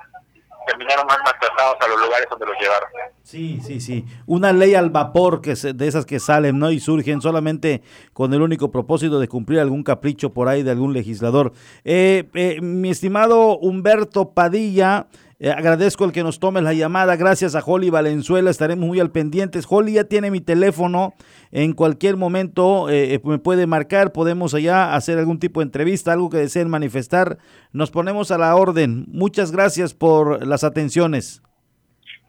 terminaron 0.67 1.05
más 1.07 1.17
maltratados 1.23 1.77
a 1.79 1.87
los 1.87 1.99
lugares 2.01 2.27
donde 2.29 2.45
los 2.45 2.55
llevaron. 2.59 2.89
Sí, 3.23 3.59
sí, 3.65 3.79
sí. 3.79 4.05
Una 4.25 4.53
ley 4.53 4.75
al 4.75 4.89
vapor 4.89 5.41
que 5.41 5.55
de 5.55 5.87
esas 5.87 6.05
que 6.05 6.19
salen, 6.19 6.59
¿no? 6.59 6.71
Y 6.71 6.79
surgen 6.79 7.21
solamente 7.21 7.81
con 8.13 8.33
el 8.33 8.41
único 8.41 8.71
propósito 8.71 9.19
de 9.19 9.27
cumplir 9.27 9.59
algún 9.59 9.83
capricho 9.83 10.33
por 10.33 10.47
ahí 10.47 10.63
de 10.63 10.71
algún 10.71 10.93
legislador. 10.93 11.53
Eh, 11.83 12.29
eh, 12.33 12.61
mi 12.61 12.89
estimado 12.89 13.57
Humberto 13.57 14.33
Padilla, 14.33 15.07
Eh, 15.43 15.49
agradezco 15.49 16.05
el 16.05 16.11
que 16.11 16.21
nos 16.21 16.39
tome 16.39 16.61
la 16.61 16.73
llamada. 16.73 17.15
Gracias 17.15 17.55
a 17.55 17.63
Holly 17.65 17.89
Valenzuela. 17.89 18.51
Estaremos 18.51 18.85
muy 18.85 18.99
al 18.99 19.09
pendientes. 19.09 19.65
Holly 19.67 19.93
ya 19.93 20.03
tiene 20.03 20.29
mi 20.29 20.39
teléfono. 20.39 21.15
En 21.51 21.73
cualquier 21.73 22.15
momento 22.15 22.91
eh, 22.91 23.19
me 23.23 23.39
puede 23.39 23.65
marcar. 23.65 24.11
Podemos 24.11 24.53
allá 24.53 24.93
hacer 24.93 25.17
algún 25.17 25.39
tipo 25.39 25.59
de 25.59 25.63
entrevista, 25.63 26.13
algo 26.13 26.29
que 26.29 26.37
deseen 26.37 26.69
manifestar. 26.69 27.39
Nos 27.71 27.89
ponemos 27.89 28.29
a 28.29 28.37
la 28.37 28.55
orden. 28.55 29.05
Muchas 29.07 29.51
gracias 29.51 29.95
por 29.95 30.45
las 30.45 30.63
atenciones. 30.63 31.41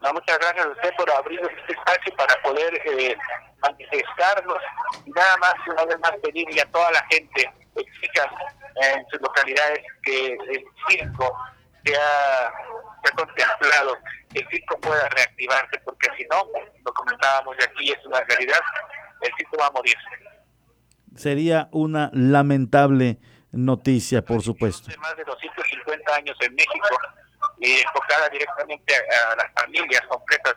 muchas 0.01 0.39
gracias 0.39 0.65
a 0.65 0.69
usted 0.69 0.89
por 0.97 1.11
abrir 1.11 1.39
este 1.39 1.73
espacio 1.73 2.15
para 2.17 2.33
poder 2.41 2.81
manifestarnos 3.61 4.57
y 5.05 5.11
nada 5.11 5.37
más, 5.37 5.53
una 5.71 5.85
vez 5.85 5.99
más, 5.99 6.13
pedirle 6.23 6.59
a 6.59 6.65
toda 6.71 6.91
la 6.91 7.05
gente, 7.11 7.47
explica 7.75 8.31
en 8.81 9.05
sus 9.11 9.21
localidades 9.21 9.83
que 10.01 10.33
el 10.33 10.65
circo 10.89 11.31
se 11.85 11.95
ha, 13.03 13.15
contemplado, 13.15 13.97
el 14.33 14.47
circo 14.49 14.79
pueda 14.79 15.07
reactivarse, 15.09 15.79
porque 15.85 16.09
si 16.17 16.25
no, 16.25 16.47
lo 16.85 16.93
comentábamos 16.93 17.57
de 17.57 17.65
aquí, 17.65 17.91
es 17.91 18.05
una 18.05 18.21
realidad, 18.21 18.59
el 19.21 19.31
circo 19.37 19.57
va 19.57 19.67
a 19.67 19.71
morir. 19.71 19.95
Sería 21.15 21.69
una 21.71 22.09
lamentable 22.13 23.19
noticia, 23.51 24.23
por 24.23 24.41
supuesto. 24.41 24.89
Más 24.99 25.15
de 25.15 25.23
250 25.23 26.15
años 26.15 26.35
en 26.41 26.55
México 26.55 26.97
y 27.59 27.81
enfocada 27.81 28.29
directamente 28.29 28.95
a 28.95 29.35
las 29.35 29.51
familias 29.53 30.01
completas 30.07 30.55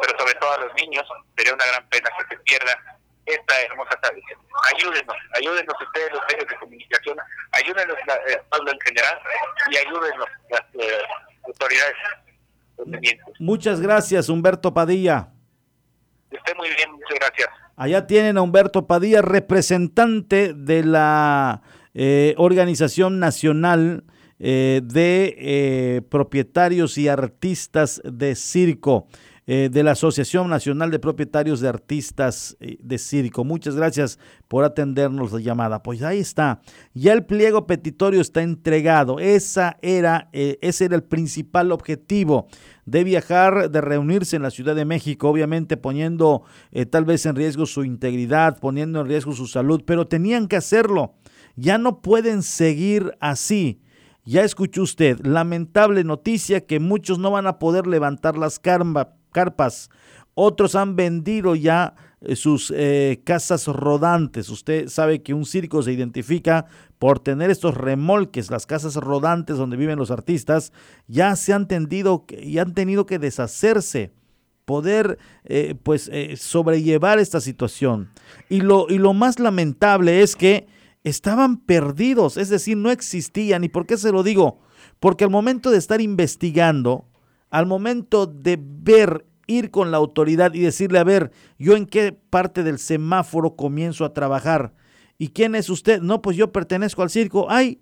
pero 0.00 0.18
sobre 0.18 0.34
todo 0.34 0.52
a 0.52 0.58
los 0.58 0.74
niños, 0.74 1.06
sería 1.36 1.54
una 1.54 1.66
gran 1.66 1.88
pena 1.88 2.10
que 2.18 2.36
se 2.36 2.42
pierda 2.42 2.98
esta 3.26 3.60
hermosa 3.62 4.00
tradición. 4.00 4.40
Ayúdenos, 4.74 5.16
ayúdenos 5.34 5.74
ustedes 5.80 6.12
los 6.12 6.22
medios 6.30 6.48
de 6.48 6.56
comunicación, 6.56 7.18
ayúdenos 7.52 7.96
el 7.98 8.32
eh, 8.32 8.42
pueblo 8.48 8.72
en 8.72 8.80
general 8.80 9.20
y 9.70 9.76
ayúdenos 9.76 10.28
las 10.50 10.62
eh, 10.74 11.02
autoridades. 11.48 11.96
Muchas 13.40 13.80
gracias, 13.80 14.28
Humberto 14.28 14.72
Padilla. 14.72 15.30
Esté 16.30 16.54
muy 16.54 16.68
bien, 16.68 16.92
muchas 16.92 17.18
gracias. 17.18 17.48
Allá 17.76 18.06
tienen 18.06 18.38
a 18.38 18.42
Humberto 18.42 18.86
Padilla, 18.86 19.22
representante 19.22 20.52
de 20.54 20.84
la 20.84 21.62
eh, 21.94 22.34
Organización 22.36 23.18
Nacional 23.18 24.04
de 24.40 26.04
Propietarios 26.08 26.96
y 26.96 27.08
Artistas 27.08 28.00
de 28.04 28.36
Circo. 28.36 29.08
Eh, 29.50 29.70
de 29.72 29.82
la 29.82 29.92
Asociación 29.92 30.50
Nacional 30.50 30.90
de 30.90 30.98
Propietarios 30.98 31.60
de 31.60 31.70
Artistas 31.70 32.54
eh, 32.60 32.76
de 32.82 32.98
Circo. 32.98 33.44
Muchas 33.44 33.76
gracias 33.76 34.18
por 34.46 34.62
atendernos 34.62 35.32
la 35.32 35.40
llamada. 35.40 35.82
Pues 35.82 36.02
ahí 36.02 36.18
está. 36.18 36.60
Ya 36.92 37.14
el 37.14 37.24
pliego 37.24 37.66
petitorio 37.66 38.20
está 38.20 38.42
entregado. 38.42 39.18
Esa 39.18 39.78
era, 39.80 40.28
eh, 40.34 40.58
ese 40.60 40.84
era 40.84 40.96
el 40.96 41.02
principal 41.02 41.72
objetivo 41.72 42.46
de 42.84 43.04
viajar, 43.04 43.70
de 43.70 43.80
reunirse 43.80 44.36
en 44.36 44.42
la 44.42 44.50
Ciudad 44.50 44.76
de 44.76 44.84
México, 44.84 45.30
obviamente 45.30 45.78
poniendo 45.78 46.42
tal 46.90 47.06
vez 47.06 47.24
en 47.24 47.34
riesgo 47.34 47.64
su 47.64 47.84
integridad, 47.84 48.58
poniendo 48.58 49.00
en 49.00 49.06
riesgo 49.06 49.32
su 49.32 49.46
salud, 49.46 49.82
pero 49.86 50.06
tenían 50.06 50.46
que 50.46 50.56
hacerlo. 50.56 51.14
Ya 51.56 51.78
no 51.78 52.02
pueden 52.02 52.42
seguir 52.42 53.16
así. 53.18 53.80
Ya 54.26 54.42
escuchó 54.42 54.82
usted, 54.82 55.24
lamentable 55.24 56.04
noticia 56.04 56.66
que 56.66 56.80
muchos 56.80 57.18
no 57.18 57.30
van 57.30 57.46
a 57.46 57.58
poder 57.58 57.86
levantar 57.86 58.36
las, 58.36 58.58
carpas 58.58 59.17
carpas. 59.30 59.90
Otros 60.34 60.74
han 60.74 60.94
vendido 60.94 61.56
ya 61.56 61.94
eh, 62.20 62.36
sus 62.36 62.72
eh, 62.74 63.20
casas 63.24 63.66
rodantes. 63.66 64.48
Usted 64.50 64.88
sabe 64.88 65.22
que 65.22 65.34
un 65.34 65.44
circo 65.44 65.82
se 65.82 65.92
identifica 65.92 66.66
por 66.98 67.18
tener 67.20 67.50
estos 67.50 67.76
remolques, 67.76 68.50
las 68.50 68.66
casas 68.66 68.94
rodantes 68.96 69.56
donde 69.56 69.76
viven 69.76 69.98
los 69.98 70.10
artistas, 70.10 70.72
ya 71.06 71.34
se 71.36 71.52
han 71.52 71.68
tendido 71.68 72.24
y 72.28 72.58
han 72.58 72.74
tenido 72.74 73.06
que 73.06 73.18
deshacerse, 73.18 74.12
poder 74.64 75.18
eh, 75.44 75.74
pues 75.82 76.10
sobrellevar 76.36 77.18
esta 77.18 77.40
situación. 77.40 78.10
Y 78.48 78.60
lo, 78.60 78.86
y 78.88 78.98
lo 78.98 79.14
más 79.14 79.38
lamentable 79.38 80.22
es 80.22 80.36
que 80.36 80.66
estaban 81.04 81.58
perdidos, 81.58 82.36
es 82.36 82.48
decir, 82.48 82.76
no 82.76 82.90
existían. 82.90 83.64
¿Y 83.64 83.68
por 83.68 83.86
qué 83.86 83.96
se 83.96 84.12
lo 84.12 84.22
digo? 84.22 84.60
Porque 85.00 85.24
al 85.24 85.30
momento 85.30 85.70
de 85.70 85.78
estar 85.78 86.00
investigando, 86.00 87.06
al 87.50 87.66
momento 87.66 88.26
de 88.26 88.58
ver, 88.60 89.26
ir 89.46 89.70
con 89.70 89.90
la 89.90 89.96
autoridad 89.96 90.54
y 90.54 90.60
decirle, 90.60 90.98
a 90.98 91.04
ver, 91.04 91.32
yo 91.58 91.76
en 91.76 91.86
qué 91.86 92.12
parte 92.12 92.62
del 92.62 92.78
semáforo 92.78 93.56
comienzo 93.56 94.04
a 94.04 94.12
trabajar. 94.12 94.74
¿Y 95.18 95.28
quién 95.28 95.54
es 95.54 95.68
usted? 95.68 96.00
No, 96.00 96.22
pues 96.22 96.36
yo 96.36 96.52
pertenezco 96.52 97.02
al 97.02 97.10
circo. 97.10 97.50
Ay, 97.50 97.80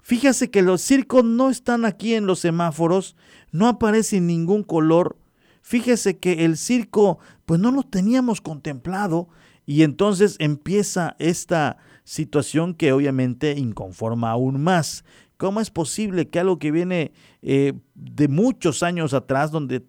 fíjese 0.00 0.50
que 0.50 0.62
los 0.62 0.80
circos 0.80 1.24
no 1.24 1.50
están 1.50 1.84
aquí 1.84 2.14
en 2.14 2.26
los 2.26 2.38
semáforos, 2.38 3.16
no 3.50 3.66
aparece 3.66 4.20
ningún 4.20 4.62
color. 4.62 5.16
Fíjese 5.62 6.18
que 6.18 6.44
el 6.44 6.56
circo, 6.56 7.18
pues 7.44 7.60
no 7.60 7.72
lo 7.72 7.82
teníamos 7.82 8.40
contemplado. 8.40 9.28
Y 9.66 9.82
entonces 9.82 10.36
empieza 10.38 11.16
esta 11.18 11.76
situación 12.04 12.74
que 12.74 12.92
obviamente 12.92 13.52
inconforma 13.58 14.30
aún 14.30 14.62
más. 14.62 15.04
¿Cómo 15.40 15.62
es 15.62 15.70
posible 15.70 16.28
que 16.28 16.38
algo 16.38 16.58
que 16.58 16.70
viene 16.70 17.12
eh, 17.40 17.72
de 17.94 18.28
muchos 18.28 18.82
años 18.82 19.14
atrás, 19.14 19.50
donde 19.50 19.82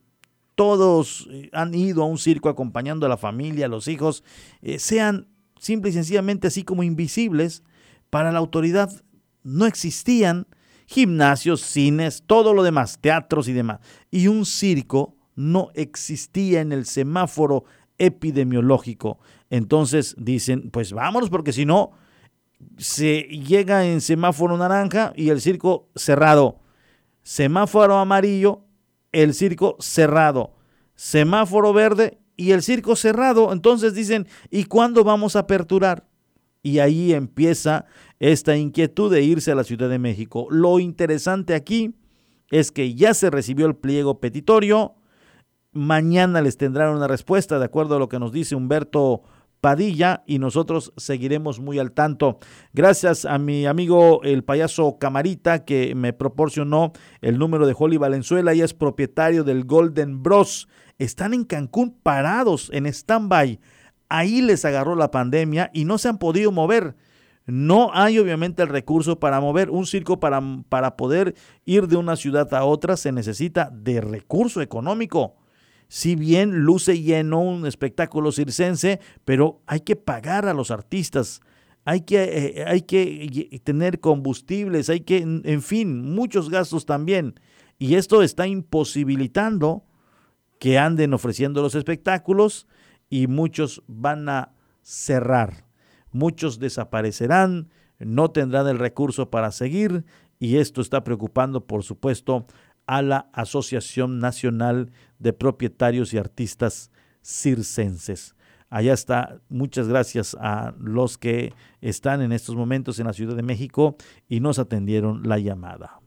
todos 0.56 1.28
eh, 1.30 1.50
han 1.52 1.76
ido 1.76 2.04
a 2.04 2.06
un 2.06 2.18
circo 2.18 2.48
acompañando 2.48 3.06
a 3.06 3.10
la 3.10 3.18
familia, 3.18 3.66
a 3.66 3.70
los 3.70 3.90
hijos, 3.90 4.24
eh, 4.62 4.80
sean 4.80 5.28
simple 5.60 5.90
y 5.90 5.94
sencillamente 5.94 6.48
así 6.48 6.64
como 6.64 6.84
invisibles 6.84 7.64
para 8.10 8.32
la 8.32 8.40
autoridad? 8.40 9.04
No 9.44 9.66
existían 9.66 10.48
gimnasios, 10.86 11.60
cines, 11.60 12.24
todo 12.26 12.54
lo 12.54 12.64
demás, 12.64 13.00
teatros 13.02 13.50
y 13.50 13.52
demás. 13.52 13.82
Y 14.10 14.28
un 14.28 14.46
circo 14.46 15.18
no 15.36 15.68
existía 15.74 16.62
en 16.62 16.72
el 16.72 16.86
semáforo 16.86 17.66
epidemiológico. 17.98 19.20
Entonces 19.50 20.16
dicen, 20.18 20.72
pues 20.72 20.94
vámonos 20.94 21.30
porque 21.30 21.52
si 21.52 21.66
no, 21.66 21.92
se 22.78 23.22
llega 23.24 23.86
en 23.86 24.02
semáforo 24.02 24.58
naranja 24.58 25.14
y 25.16 25.30
el 25.30 25.42
circo 25.42 25.90
cerrado. 25.96 26.60
Semáforo 27.24 27.98
amarillo, 27.98 28.64
el 29.12 29.34
circo 29.34 29.78
cerrado. 29.80 30.56
Semáforo 30.96 31.74
verde 31.74 32.20
y 32.36 32.52
el 32.52 32.64
circo 32.64 32.96
cerrado. 32.96 33.54
Entonces 33.54 33.94
dicen, 33.94 34.28
¿y 34.50 34.66
cuándo 34.66 35.04
vamos 35.04 35.36
a 35.36 35.40
aperturar? 35.40 36.08
Y 36.64 36.80
ahí 36.80 37.14
empieza 37.14 37.86
esta 38.20 38.56
inquietud 38.56 39.12
de 39.12 39.24
irse 39.24 39.52
a 39.52 39.56
la 39.56 39.64
Ciudad 39.64 39.90
de 39.90 40.00
México. 40.00 40.48
Lo 40.50 40.80
interesante 40.80 41.56
aquí 41.56 41.96
es 42.50 42.72
que 42.72 42.94
ya 42.94 43.14
se 43.14 43.30
recibió 43.30 43.66
el 43.66 43.76
pliego 43.76 44.20
petitorio. 44.20 44.96
Mañana 45.72 46.42
les 46.42 46.58
tendrán 46.58 46.96
una 46.96 47.08
respuesta, 47.08 47.58
de 47.58 47.66
acuerdo 47.66 47.96
a 47.96 48.00
lo 48.00 48.10
que 48.10 48.20
nos 48.20 48.32
dice 48.32 48.56
Humberto 48.56 49.24
Padilla 49.62 50.24
y 50.26 50.40
nosotros 50.40 50.92
seguiremos 50.98 51.60
muy 51.60 51.78
al 51.78 51.92
tanto. 51.92 52.40
Gracias 52.74 53.26
a 53.26 53.38
mi 53.38 53.68
amigo 53.68 54.24
el 54.24 54.44
payaso 54.44 54.98
Camarita 55.00 55.64
que 55.66 55.94
me 55.94 56.14
proporcionó 56.14 56.92
el 57.22 57.38
número 57.38 57.68
de 57.68 57.76
Holly 57.78 57.98
Valenzuela, 57.98 58.56
y 58.56 58.62
es 58.62 58.74
propietario 58.74 59.44
del 59.44 59.64
Golden 59.64 60.24
Bros. 60.24 60.68
Están 60.98 61.36
en 61.36 61.46
Cancún 61.46 61.96
parados 62.02 62.70
en 62.74 62.88
stand-by. 62.88 63.60
Ahí 64.10 64.42
les 64.42 64.66
agarró 64.66 64.96
la 64.96 65.12
pandemia 65.12 65.70
y 65.74 65.86
no 65.86 65.98
se 66.00 66.10
han 66.10 66.18
podido 66.18 66.52
mover. 66.52 66.96
No 67.46 67.92
hay 67.94 68.20
obviamente 68.20 68.64
el 68.64 68.70
recurso 68.70 69.20
para 69.20 69.40
mover 69.40 69.70
un 69.70 69.86
circo 69.86 70.20
para, 70.20 70.42
para 70.70 70.98
poder 70.98 71.36
ir 71.66 71.88
de 71.88 71.98
una 71.98 72.16
ciudad 72.16 72.52
a 72.54 72.66
otra. 72.66 72.98
Se 72.98 73.12
necesita 73.12 73.70
de 73.72 74.02
recurso 74.02 74.62
económico 74.62 75.36
si 75.92 76.16
bien 76.16 76.60
luce 76.60 77.02
lleno 77.02 77.42
un 77.42 77.68
espectáculo 77.68 78.32
circense, 78.32 79.02
pero 79.26 79.62
hay 79.68 79.82
que 79.82 79.98
pagar 79.98 80.48
a 80.48 80.54
los 80.54 80.72
artistas, 80.72 81.42
hay 81.84 82.04
que, 82.04 82.24
eh, 82.24 82.64
hay 82.66 82.84
que 82.84 83.60
tener 83.66 84.00
combustibles, 84.00 84.90
hay 84.90 85.02
que, 85.02 85.18
en 85.18 85.62
fin, 85.62 86.14
muchos 86.14 86.50
gastos 86.50 86.86
también. 86.86 87.38
Y 87.78 87.96
esto 87.96 88.24
está 88.24 88.48
imposibilitando 88.48 89.84
que 90.60 90.80
anden 90.80 91.14
ofreciendo 91.14 91.62
los 91.62 91.76
espectáculos 91.76 92.68
y 93.10 93.28
muchos 93.28 93.84
van 93.88 94.30
a 94.30 94.54
cerrar, 94.84 95.66
muchos 96.14 96.58
desaparecerán, 96.58 97.68
no 98.00 98.32
tendrán 98.32 98.66
el 98.70 98.80
recurso 98.80 99.30
para 99.30 99.52
seguir 99.52 100.06
y 100.40 100.56
esto 100.56 100.80
está 100.80 101.04
preocupando, 101.04 101.68
por 101.68 101.84
supuesto, 101.84 102.48
a 102.92 103.02
la 103.02 103.30
Asociación 103.32 104.20
Nacional 104.20 104.92
de 105.18 105.32
Propietarios 105.32 106.14
y 106.14 106.18
Artistas 106.18 106.92
Circenses. 107.24 108.36
Allá 108.70 108.92
está. 108.92 109.40
Muchas 109.48 109.88
gracias 109.88 110.36
a 110.38 110.74
los 110.78 111.18
que 111.18 111.54
están 111.80 112.22
en 112.22 112.34
estos 112.34 112.58
momentos 112.58 113.00
en 113.00 113.08
la 113.08 113.14
Ciudad 113.14 113.38
de 113.38 113.44
México 113.44 113.96
y 114.28 114.42
nos 114.42 114.60
atendieron 114.60 115.22
la 115.24 115.40
llamada. 115.40 116.01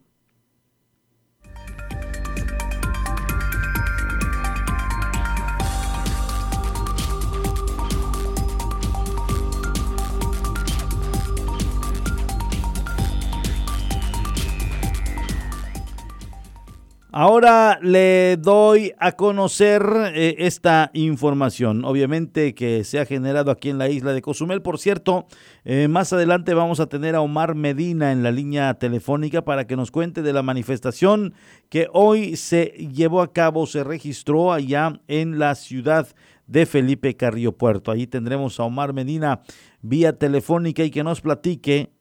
Ahora 17.17 17.79
le 17.81 18.37
doy 18.39 18.93
a 18.99 19.13
conocer 19.13 19.85
eh, 20.17 20.35
esta 20.39 20.91
información, 20.95 21.85
obviamente 21.85 22.57
que 22.57 22.83
se 22.83 22.99
ha 22.99 23.07
generado 23.07 23.53
aquí 23.53 23.71
en 23.71 23.79
la 23.79 23.89
isla 23.89 24.13
de 24.13 24.21
Cozumel. 24.21 24.63
Por 24.63 24.81
cierto, 24.81 25.29
eh, 25.65 25.87
más 25.87 26.13
adelante 26.13 26.55
vamos 26.55 26.81
a 26.81 26.89
tener 26.89 27.15
a 27.15 27.21
Omar 27.21 27.55
Medina 27.55 28.11
en 28.11 28.25
la 28.25 28.33
línea 28.33 28.75
telefónica 28.75 29.45
para 29.45 29.65
que 29.69 29.77
nos 29.77 29.93
cuente 29.93 30.23
de 30.23 30.33
la 30.33 30.43
manifestación 30.43 31.35
que 31.69 31.87
hoy 31.93 32.35
se 32.35 32.65
llevó 32.93 33.23
a 33.23 33.33
cabo, 33.33 33.69
se 33.69 33.85
registró 33.85 34.53
allá 34.53 35.01
en 35.07 35.39
la 35.39 35.55
ciudad 35.55 36.09
de 36.49 36.67
Felipe 36.67 37.15
Carrillo 37.15 37.53
Puerto. 37.53 37.93
Allí 37.93 38.09
tendremos 38.09 38.59
a 38.59 38.65
Omar 38.65 38.93
Medina 38.93 39.41
vía 39.83 40.19
telefónica 40.19 40.83
y 40.83 40.91
que 40.91 41.05
nos 41.05 41.21
platique 41.21 41.93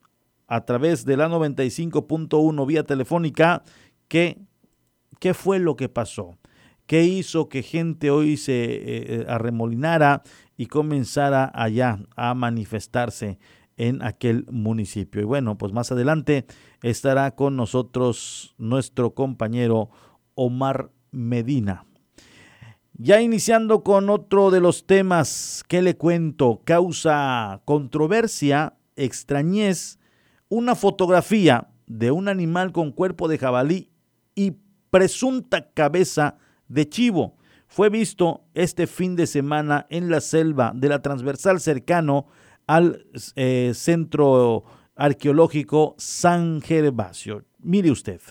a 0.48 0.66
través 0.66 1.06
de 1.06 1.18
la 1.18 1.30
95.1 1.30 2.66
vía 2.66 2.82
telefónica 2.82 3.62
que 4.08 4.40
¿Qué 5.24 5.34
fue 5.34 5.58
lo 5.58 5.78
que 5.78 5.88
pasó? 5.88 6.38
¿Qué 6.86 7.06
hizo 7.06 7.48
que 7.48 7.64
gente 7.64 8.12
hoy 8.12 8.36
se 8.36 8.74
eh, 8.74 8.82
eh, 8.84 9.26
arremolinara 9.30 10.22
y 10.58 10.66
comenzara 10.66 11.50
allá 11.56 11.98
a 12.18 12.34
manifestarse 12.34 13.40
en 13.78 14.04
aquel 14.04 14.46
municipio? 14.52 15.22
Y 15.22 15.24
bueno, 15.24 15.58
pues 15.58 15.72
más 15.72 15.94
adelante 15.94 16.46
estará 16.82 17.36
con 17.36 17.56
nosotros 17.56 18.54
nuestro 18.58 19.14
compañero 19.14 19.92
Omar 20.36 20.92
Medina. 21.12 21.86
Ya 22.92 23.22
iniciando 23.22 23.82
con 23.82 24.10
otro 24.10 24.52
de 24.52 24.60
los 24.60 24.86
temas 24.86 25.64
que 25.70 25.82
le 25.82 25.96
cuento, 25.96 26.64
causa 26.66 27.62
controversia, 27.64 28.76
extrañez, 28.98 30.00
una 30.50 30.76
fotografía 30.76 31.70
de 31.88 32.12
un 32.12 32.28
animal 32.28 32.74
con 32.74 32.92
cuerpo 32.92 33.30
de 33.30 33.38
jabalí 33.38 33.90
y 34.36 34.58
presunta 34.94 35.72
cabeza 35.74 36.38
de 36.68 36.88
chivo. 36.88 37.36
Fue 37.66 37.90
visto 37.90 38.46
este 38.54 38.86
fin 38.86 39.16
de 39.16 39.26
semana 39.26 39.88
en 39.90 40.12
la 40.12 40.22
selva 40.22 40.72
de 40.76 40.88
la 40.88 41.02
transversal 41.02 41.60
cercano 41.60 42.28
al 42.68 43.04
eh, 43.36 43.72
centro 43.74 44.66
arqueológico 44.96 45.96
San 45.98 46.62
Gervasio. 46.62 47.44
Mire 47.58 47.90
usted. 47.90 48.22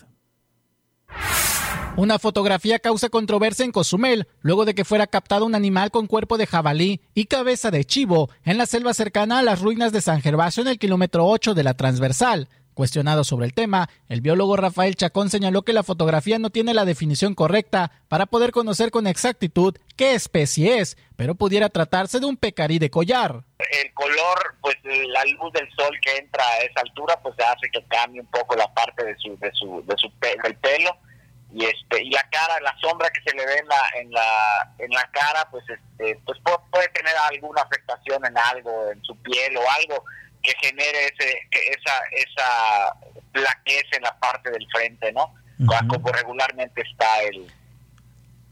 Una 1.97 2.17
fotografía 2.17 2.79
causa 2.79 3.09
controversia 3.09 3.65
en 3.65 3.73
Cozumel 3.73 4.29
luego 4.39 4.63
de 4.63 4.73
que 4.73 4.85
fuera 4.85 5.05
captado 5.05 5.45
un 5.45 5.55
animal 5.55 5.91
con 5.91 6.07
cuerpo 6.07 6.37
de 6.37 6.47
jabalí 6.47 7.01
y 7.13 7.25
cabeza 7.25 7.71
de 7.71 7.83
chivo 7.83 8.29
en 8.45 8.57
la 8.57 8.67
selva 8.67 8.93
cercana 8.93 9.39
a 9.39 9.43
las 9.43 9.61
ruinas 9.61 9.91
de 9.91 9.99
San 9.99 10.21
Gervasio 10.21 10.61
en 10.61 10.69
el 10.69 10.79
kilómetro 10.79 11.27
8 11.27 11.53
de 11.55 11.63
la 11.63 11.73
transversal. 11.73 12.47
Cuestionado 12.73 13.23
sobre 13.23 13.45
el 13.45 13.53
tema, 13.53 13.89
el 14.09 14.21
biólogo 14.21 14.57
Rafael 14.57 14.95
Chacón 14.95 15.29
señaló 15.29 15.61
que 15.61 15.73
la 15.73 15.83
fotografía 15.83 16.39
no 16.39 16.49
tiene 16.49 16.73
la 16.73 16.85
definición 16.85 17.35
correcta 17.35 17.91
para 18.07 18.25
poder 18.25 18.51
conocer 18.51 18.91
con 18.91 19.07
exactitud 19.07 19.77
qué 19.95 20.13
especie 20.15 20.79
es, 20.79 20.97
pero 21.15 21.35
pudiera 21.35 21.69
tratarse 21.69 22.19
de 22.19 22.25
un 22.25 22.37
pecarí 22.37 22.79
de 22.79 22.89
collar. 22.89 23.43
El 23.59 23.93
color, 23.93 24.55
pues 24.61 24.75
la 24.83 25.23
luz 25.25 25.53
del 25.53 25.69
sol 25.75 25.95
que 26.01 26.17
entra 26.17 26.43
a 26.43 26.57
esa 26.59 26.81
altura, 26.81 27.19
pues 27.21 27.35
hace 27.39 27.69
que 27.71 27.83
cambie 27.85 28.21
un 28.21 28.27
poco 28.27 28.55
la 28.55 28.73
parte 28.73 29.05
de 29.05 29.15
su, 29.17 29.37
de 29.37 29.51
su, 29.53 29.83
de 29.85 29.95
su 29.97 30.11
del 30.19 30.55
pelo 30.57 30.97
y 31.53 31.65
este 31.65 32.03
y 32.03 32.09
la 32.09 32.27
cara, 32.31 32.59
la 32.61 32.75
sombra 32.81 33.09
que 33.11 33.21
se 33.21 33.35
le 33.35 33.45
ve 33.45 33.59
en 33.59 33.67
la 34.11 34.73
en 34.79 34.89
la 34.89 35.09
cara, 35.11 35.47
pues 35.51 35.63
este 35.69 36.19
pues 36.25 36.39
puede 36.71 36.87
tener 36.89 37.13
alguna 37.29 37.61
afectación 37.61 38.25
en 38.25 38.35
algo, 38.37 38.91
en 38.91 39.01
su 39.03 39.15
piel 39.17 39.55
o 39.57 39.61
algo 39.61 40.03
que 40.43 40.53
genere 40.61 41.05
ese, 41.05 41.37
esa, 41.51 41.93
esa 42.11 42.95
plaquez 43.31 43.83
en 43.93 44.03
la 44.03 44.19
parte 44.19 44.51
del 44.51 44.67
frente, 44.71 45.11
¿no? 45.13 45.33
Como 45.87 46.11
regularmente 46.11 46.81
está 46.81 47.21
el, 47.23 47.49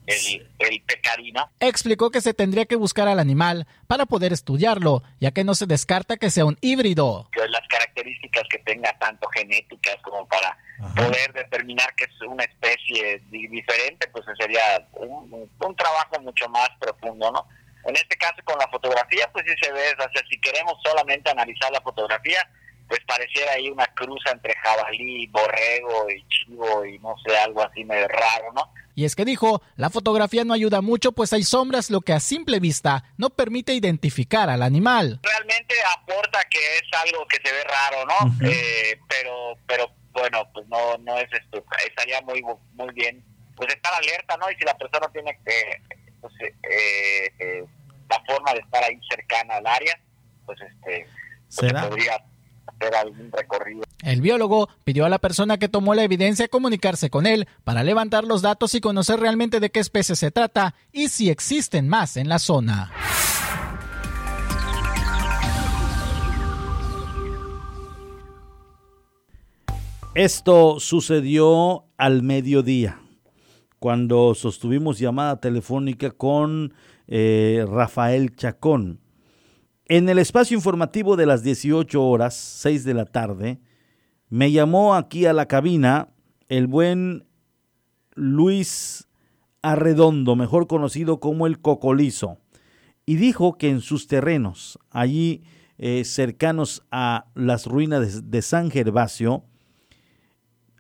el, 0.08 0.50
el 0.60 0.82
pecarino. 0.84 1.52
Explicó 1.60 2.10
que 2.10 2.22
se 2.22 2.34
tendría 2.34 2.66
que 2.66 2.78
buscar 2.78 3.08
al 3.08 3.20
animal 3.20 3.68
para 3.88 4.06
poder 4.06 4.32
estudiarlo, 4.32 5.04
ya 5.20 5.32
que 5.32 5.44
no 5.44 5.54
se 5.54 5.66
descarta 5.66 6.18
que 6.18 6.30
sea 6.30 6.46
un 6.46 6.58
híbrido. 6.62 7.30
Que 7.34 7.48
las 7.50 7.68
características 7.68 8.44
que 8.50 8.60
tenga 8.60 8.98
tanto 8.98 9.28
genéticas 9.30 9.98
como 10.02 10.26
para 10.28 10.58
poder 10.96 11.34
determinar 11.34 11.94
que 11.96 12.06
es 12.06 12.22
una 12.28 12.44
especie 12.46 13.22
diferente, 13.30 14.08
pues 14.08 14.26
sería 14.40 14.88
un, 14.94 15.50
un 15.60 15.76
trabajo 15.76 16.20
mucho 16.22 16.48
más 16.50 16.70
profundo, 16.80 17.32
¿no? 17.32 17.46
En 17.86 17.96
este 17.96 18.16
caso 18.18 18.42
con 18.44 18.58
la 18.60 18.68
fotografía, 18.68 19.30
pues 19.32 19.46
sí 19.48 19.54
se 19.62 19.72
ve, 19.72 19.94
o 19.94 20.12
sea, 20.12 20.24
si 20.30 20.40
queremos 20.40 20.76
solamente 20.84 21.30
analizar 21.30 21.72
la 21.72 21.82
fotografía, 21.82 22.48
pues 22.92 23.00
pareciera 23.08 23.54
ahí 23.54 23.70
una 23.70 23.88
cruz 23.88 24.20
entre 24.30 24.54
jabalí, 24.56 25.26
borrego 25.28 26.10
y 26.10 26.28
chivo 26.28 26.86
y 26.86 27.00
no 27.00 27.16
sé, 27.26 27.38
algo 27.38 27.64
así 27.64 27.86
medio 27.86 28.08
raro, 28.10 28.52
¿no? 28.54 28.74
Y 28.96 29.06
es 29.06 29.16
que 29.16 29.24
dijo, 29.24 29.62
la 29.78 29.90
fotografía 29.90 30.44
no 30.44 30.54
ayuda 30.54 30.82
mucho 30.82 31.14
pues 31.14 31.32
hay 31.32 31.44
sombras 31.44 31.90
lo 31.90 32.02
que 32.02 32.12
a 32.12 32.20
simple 32.20 32.60
vista 32.60 33.06
no 33.18 33.30
permite 33.30 33.74
identificar 33.74 34.50
al 34.50 34.62
animal. 34.62 35.22
Realmente 35.24 35.74
aporta 35.98 36.44
que 36.50 36.60
es 36.60 36.84
algo 37.02 37.26
que 37.28 37.38
se 37.38 37.54
ve 37.54 37.64
raro, 37.64 38.06
¿no? 38.06 38.46
eh, 38.50 39.00
pero, 39.08 39.58
pero 39.66 39.90
bueno, 40.12 40.50
pues 40.54 40.68
no, 40.68 40.98
no 40.98 41.18
es 41.18 41.32
esto, 41.32 41.64
estaría 41.88 42.22
muy, 42.22 42.44
muy 42.74 42.94
bien, 42.94 43.24
pues 43.56 43.74
estar 43.74 43.94
alerta, 43.94 44.36
¿no? 44.36 44.52
Y 44.52 44.56
si 44.56 44.66
la 44.66 44.78
persona 44.78 45.08
tiene 45.14 45.40
que 45.46 45.82
pues, 46.22 46.34
eh, 46.42 47.34
eh, 47.40 47.66
la 48.10 48.24
forma 48.26 48.54
de 48.54 48.60
estar 48.60 48.84
ahí 48.84 49.00
cercana 49.10 49.56
al 49.56 49.68
área, 49.68 50.00
pues 50.46 50.60
este 50.62 51.08
pues, 51.56 51.74
podría 51.74 52.24
hacer 52.68 52.96
algún 52.96 53.32
recorrido. 53.32 53.84
El 54.04 54.22
biólogo 54.22 54.70
pidió 54.84 55.06
a 55.06 55.10
la 55.10 55.20
persona 55.20 55.58
que 55.58 55.70
tomó 55.70 55.94
la 55.94 56.04
evidencia 56.04 56.48
comunicarse 56.48 57.10
con 57.10 57.26
él 57.26 57.48
para 57.64 57.84
levantar 57.84 58.24
los 58.24 58.42
datos 58.42 58.74
y 58.76 58.82
conocer 58.82 59.20
realmente 59.20 59.60
de 59.60 59.72
qué 59.72 59.80
especie 59.80 60.16
se 60.16 60.32
trata 60.32 60.76
y 60.92 61.10
si 61.10 61.30
existen 61.30 61.88
más 61.88 62.18
en 62.18 62.30
la 62.30 62.40
zona. 62.40 62.92
Esto 70.14 70.82
sucedió 70.82 71.86
al 71.98 72.22
mediodía 72.22 73.00
cuando 73.82 74.36
sostuvimos 74.36 75.00
llamada 75.00 75.42
telefónica 75.42 76.12
con 76.12 76.72
eh, 77.08 77.66
Rafael 77.68 78.36
Chacón. 78.36 79.00
En 79.88 80.08
el 80.08 80.20
espacio 80.20 80.56
informativo 80.56 81.16
de 81.16 81.26
las 81.26 81.42
18 81.42 82.00
horas, 82.06 82.36
6 82.36 82.84
de 82.84 82.94
la 82.94 83.06
tarde, 83.06 83.60
me 84.30 84.52
llamó 84.52 84.94
aquí 84.94 85.26
a 85.26 85.34
la 85.34 85.48
cabina 85.48 86.10
el 86.48 86.68
buen 86.68 87.26
Luis 88.14 89.08
Arredondo, 89.64 90.36
mejor 90.36 90.68
conocido 90.68 91.20
como 91.20 91.48
el 91.48 91.60
Cocolizo, 91.60 92.38
y 93.08 93.16
dijo 93.16 93.58
que 93.58 93.70
en 93.70 93.82
sus 93.82 94.06
terrenos, 94.06 94.78
allí 94.92 95.42
eh, 95.80 96.04
cercanos 96.06 96.84
a 96.92 97.32
las 97.34 97.66
ruinas 97.66 98.30
de 98.30 98.42
San 98.44 98.70
Gervasio, 98.70 99.44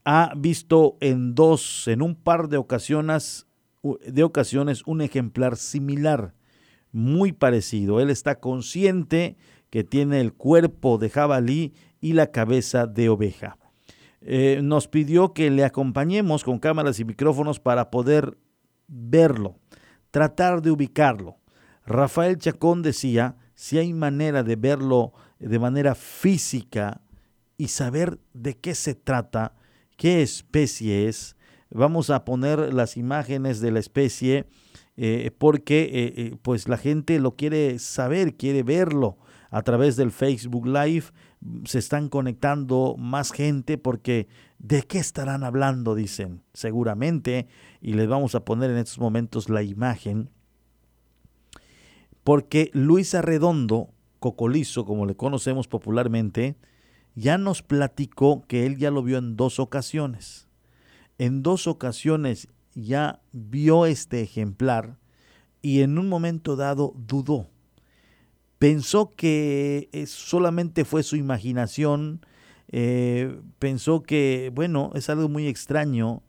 ha 0.06 0.34
visto 0.36 0.98
en 1.00 1.36
dos, 1.36 1.88
en 1.88 2.02
un 2.02 2.16
par 2.16 2.50
de 2.50 2.58
ocasiones, 2.58 3.48
de 3.84 4.24
ocasiones 4.24 4.84
un 4.86 5.02
ejemplar 5.02 5.58
similar, 5.58 6.34
muy 6.92 7.32
parecido. 7.32 8.00
Él 8.00 8.10
está 8.10 8.40
consciente 8.40 9.38
que 9.70 9.84
tiene 9.84 10.20
el 10.20 10.34
cuerpo 10.34 10.98
de 10.98 11.10
jabalí 11.10 11.74
y 12.02 12.14
la 12.14 12.32
cabeza 12.32 12.88
de 12.88 13.10
oveja. 13.10 13.58
Eh, 14.22 14.60
nos 14.62 14.88
pidió 14.88 15.34
que 15.34 15.50
le 15.50 15.64
acompañemos 15.64 16.44
con 16.44 16.60
cámaras 16.60 17.00
y 17.00 17.06
micrófonos 17.06 17.60
para 17.60 17.90
poder 17.90 18.38
verlo, 18.88 19.56
tratar 20.12 20.62
de 20.62 20.72
ubicarlo. 20.72 21.38
Rafael 21.86 22.38
Chacón 22.38 22.84
decía, 22.84 23.36
si 23.56 23.78
hay 23.78 23.94
manera 23.94 24.44
de 24.44 24.56
verlo 24.56 25.14
de 25.40 25.58
manera 25.58 25.96
física 25.96 27.02
y 27.58 27.70
saber 27.70 28.20
de 28.34 28.58
qué 28.58 28.76
se 28.76 28.94
trata, 28.94 29.56
qué 30.02 30.24
especie 30.24 31.08
es. 31.08 31.36
Vamos 31.70 32.10
a 32.10 32.26
poner 32.26 32.74
las 32.74 32.98
imágenes 32.98 33.62
de 33.62 33.70
la 33.70 33.78
especie 33.78 34.48
eh, 34.98 35.30
porque 35.38 35.84
eh, 35.84 36.14
eh, 36.18 36.36
pues 36.42 36.68
la 36.68 36.78
gente 36.78 37.20
lo 37.20 37.36
quiere 37.36 37.78
saber, 37.78 38.36
quiere 38.36 38.64
verlo 38.64 39.20
a 39.52 39.62
través 39.62 39.98
del 39.98 40.10
Facebook 40.10 40.66
Live. 40.66 41.06
Se 41.66 41.78
están 41.78 42.10
conectando 42.10 42.96
más 42.98 43.32
gente 43.32 43.78
porque 43.78 44.28
¿de 44.58 44.82
qué 44.82 44.98
estarán 44.98 45.44
hablando? 45.44 45.94
Dicen, 45.94 46.42
seguramente. 46.52 47.48
Y 47.80 47.94
les 47.94 48.08
vamos 48.08 48.34
a 48.34 48.44
poner 48.44 48.72
en 48.72 48.78
estos 48.78 48.98
momentos 48.98 49.50
la 49.50 49.62
imagen. 49.62 50.32
Porque 52.24 52.72
Luis 52.74 53.14
Arredondo, 53.14 53.94
Cocolizo, 54.18 54.84
como 54.84 55.06
le 55.06 55.16
conocemos 55.16 55.68
popularmente, 55.68 56.58
ya 57.16 57.38
nos 57.38 57.62
platicó 57.62 58.46
que 58.48 58.66
él 58.66 58.78
ya 58.78 58.92
lo 58.92 59.04
vio 59.04 59.18
en 59.18 59.36
dos 59.36 59.60
ocasiones. 59.60 60.48
En 61.18 61.44
dos 61.44 61.68
ocasiones 61.68 62.48
ya 62.74 63.22
vio 63.32 63.86
este 63.86 64.22
ejemplar 64.22 64.98
y 65.62 65.82
en 65.82 65.98
un 65.98 66.10
momento 66.10 66.56
dado 66.56 66.94
dudó. 66.96 67.50
Pensó 68.58 69.12
que 69.16 69.90
solamente 70.08 70.86
fue 70.86 71.04
su 71.04 71.16
imaginación, 71.16 72.26
eh, 72.68 73.40
pensó 73.60 74.04
que, 74.04 74.52
bueno, 74.54 74.92
es 74.94 75.10
algo 75.10 75.28
muy 75.30 75.48
extraño, 75.48 76.24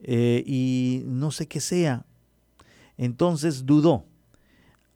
eh, 0.00 0.44
y 0.46 1.02
no 1.06 1.30
sé 1.30 1.46
qué 1.48 1.60
sea. 1.60 2.06
Entonces 2.96 3.66
dudó. 3.66 4.04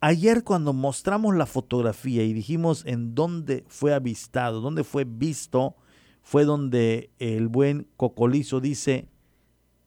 Ayer 0.05 0.42
cuando 0.42 0.72
mostramos 0.72 1.36
la 1.36 1.46
fotografía 1.46 2.24
y 2.24 2.32
dijimos 2.32 2.82
en 2.86 3.14
dónde 3.14 3.64
fue 3.68 3.94
avistado, 3.94 4.61
dónde 4.61 4.82
fue 4.82 5.05
visto, 5.05 5.76
fue 6.22 6.44
donde 6.44 7.11
el 7.20 7.46
buen 7.46 7.86
Cocolizo 7.96 8.61
dice, 8.61 9.07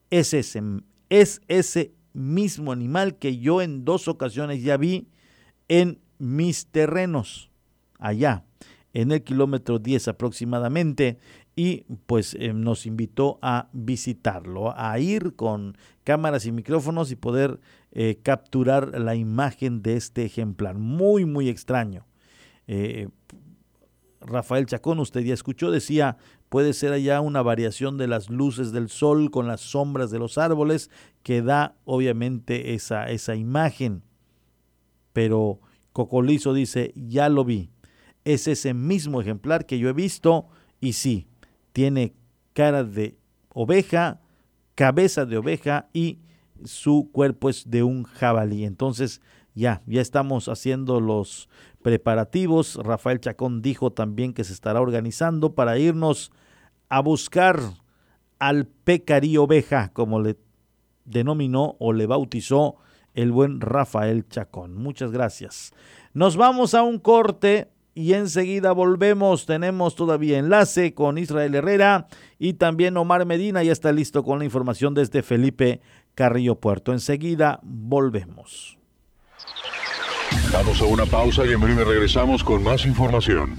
es 0.10 0.34
ese, 0.34 0.64
es 1.10 1.42
ese 1.50 1.92
mismo 2.14 2.72
animal 2.72 3.18
que 3.18 3.40
yo 3.40 3.62
en 3.62 3.84
dos 3.84 4.08
ocasiones 4.08 4.64
ya 4.64 4.78
vi 4.78 5.10
en 5.68 6.00
mis 6.18 6.68
terrenos, 6.68 7.52
allá, 8.00 8.46
en 8.94 9.12
el 9.12 9.22
kilómetro 9.22 9.80
10 9.80 10.08
aproximadamente, 10.08 11.20
y 11.58 11.84
pues 12.06 12.36
eh, 12.40 12.54
nos 12.54 12.86
invitó 12.86 13.38
a 13.42 13.68
visitarlo, 13.74 14.74
a 14.78 14.98
ir 14.98 15.36
con 15.36 15.78
cámaras 16.06 16.46
y 16.46 16.54
micrófonos 16.54 17.12
y 17.12 17.18
poder 17.18 17.60
eh, 17.98 18.20
capturar 18.22 19.00
la 19.00 19.16
imagen 19.16 19.82
de 19.82 19.96
este 19.96 20.26
ejemplar. 20.26 20.76
Muy, 20.76 21.24
muy 21.24 21.48
extraño. 21.48 22.06
Eh, 22.68 23.08
Rafael 24.20 24.66
Chacón, 24.66 25.00
usted 25.00 25.22
ya 25.22 25.34
escuchó, 25.34 25.72
decía, 25.72 26.18
puede 26.50 26.74
ser 26.74 26.92
allá 26.92 27.22
una 27.22 27.42
variación 27.42 27.98
de 27.98 28.08
las 28.08 28.30
luces 28.30 28.74
del 28.74 28.90
sol 28.90 29.32
con 29.32 29.48
las 29.48 29.62
sombras 29.62 30.12
de 30.12 30.20
los 30.20 30.38
árboles 30.38 30.92
que 31.24 31.42
da 31.42 31.78
obviamente 31.86 32.74
esa, 32.74 33.10
esa 33.10 33.36
imagen. 33.36 34.04
Pero 35.14 35.62
Cocolizo 35.94 36.54
dice, 36.54 36.92
ya 36.98 37.30
lo 37.30 37.46
vi. 37.46 37.70
Es 38.26 38.50
ese 38.50 38.74
mismo 38.74 39.22
ejemplar 39.22 39.66
que 39.66 39.80
yo 39.80 39.88
he 39.88 39.94
visto 39.94 40.48
y 40.82 40.94
sí, 40.94 41.28
tiene 41.72 42.14
cara 42.52 42.84
de 42.84 43.18
oveja, 43.54 44.20
cabeza 44.76 45.26
de 45.26 45.38
oveja 45.38 45.88
y 45.94 46.20
su 46.64 47.10
cuerpo 47.12 47.50
es 47.50 47.70
de 47.70 47.84
un 47.84 48.04
jabalí. 48.04 48.66
Entonces 48.66 49.22
ya, 49.54 49.82
ya 49.86 50.02
estamos 50.02 50.48
haciendo 50.48 51.00
los 51.00 51.50
preparativos. 51.82 52.76
Rafael 52.76 53.20
Chacón 53.20 53.62
dijo 53.62 53.92
también 53.92 54.34
que 54.34 54.44
se 54.44 54.54
estará 54.54 54.82
organizando 54.82 55.54
para 55.54 55.78
irnos 55.78 56.32
a 56.90 57.00
buscar 57.02 57.60
al 58.40 58.66
pecarí 58.68 59.38
oveja, 59.38 59.92
como 59.94 60.20
le 60.20 60.38
denominó 61.06 61.76
o 61.80 61.94
le 61.94 62.06
bautizó 62.06 62.78
el 63.14 63.32
buen 63.32 63.62
Rafael 63.62 64.28
Chacón. 64.28 64.76
Muchas 64.76 65.12
gracias. 65.12 65.74
Nos 66.14 66.38
vamos 66.38 66.74
a 66.74 66.84
un 66.84 67.00
corte 67.00 67.70
y 67.94 68.14
enseguida 68.14 68.74
volvemos. 68.74 69.46
Tenemos 69.46 69.96
todavía 69.96 70.38
enlace 70.38 70.94
con 70.94 71.18
Israel 71.18 71.56
Herrera 71.56 72.08
y 72.38 72.54
también 72.54 72.98
Omar 72.98 73.26
Medina 73.26 73.64
ya 73.64 73.72
está 73.72 73.92
listo 73.92 74.24
con 74.24 74.40
la 74.40 74.46
información 74.46 74.94
desde 74.94 75.24
Felipe 75.24 75.82
Carrillo 76.16 76.56
Puerto. 76.56 76.92
Enseguida 76.94 77.60
volvemos. 77.62 78.78
Damos 80.52 80.82
a 80.82 80.86
una 80.86 81.06
pausa 81.06 81.46
y 81.46 81.52
en 81.52 81.60
breve 81.60 81.84
regresamos 81.84 82.44
con 82.44 82.64
más 82.64 82.86
información. 82.86 83.58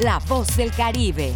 La 0.00 0.18
voz 0.28 0.56
del 0.56 0.72
Caribe. 0.72 1.32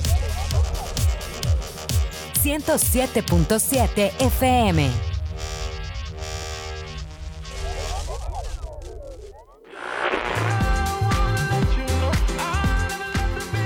107.7 2.42 4.12
FM. 4.18 4.90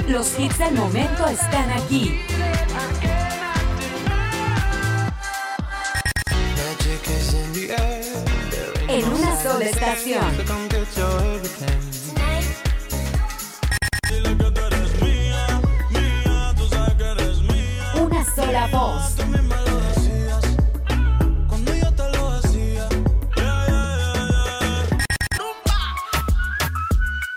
Los 0.09 0.39
hits 0.39 0.59
del 0.59 0.75
momento 0.75 1.27
están 1.27 1.71
aquí. 1.71 2.21
Estación. 9.45 10.25
Una 18.01 18.25
sola 18.35 18.67
voz. 18.69 19.17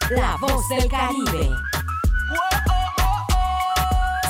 La 0.09 0.37
voz 0.39 0.69
del 0.69 0.87
Caribe. 0.87 1.49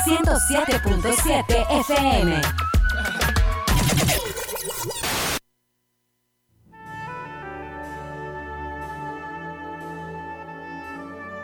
107.7 0.04 1.68
FM. 1.82 2.67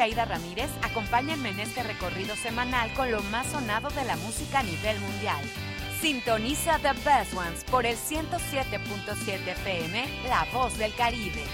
Aida 0.00 0.24
Ramírez. 0.24 0.70
Acompáñenme 0.82 1.50
en 1.50 1.60
este 1.60 1.82
recorrido 1.82 2.36
semanal 2.36 2.92
con 2.94 3.10
lo 3.10 3.22
más 3.24 3.46
sonado 3.46 3.88
de 3.90 4.04
la 4.04 4.16
música 4.16 4.60
a 4.60 4.62
nivel 4.62 4.98
mundial. 5.00 5.44
Sintoniza 6.00 6.78
The 6.78 6.92
Best 7.04 7.34
Ones 7.34 7.64
por 7.64 7.86
el 7.86 7.96
107.7 7.96 9.48
FM, 9.48 10.04
La 10.28 10.46
Voz 10.52 10.76
del 10.78 10.94
Caribe. 10.94 11.44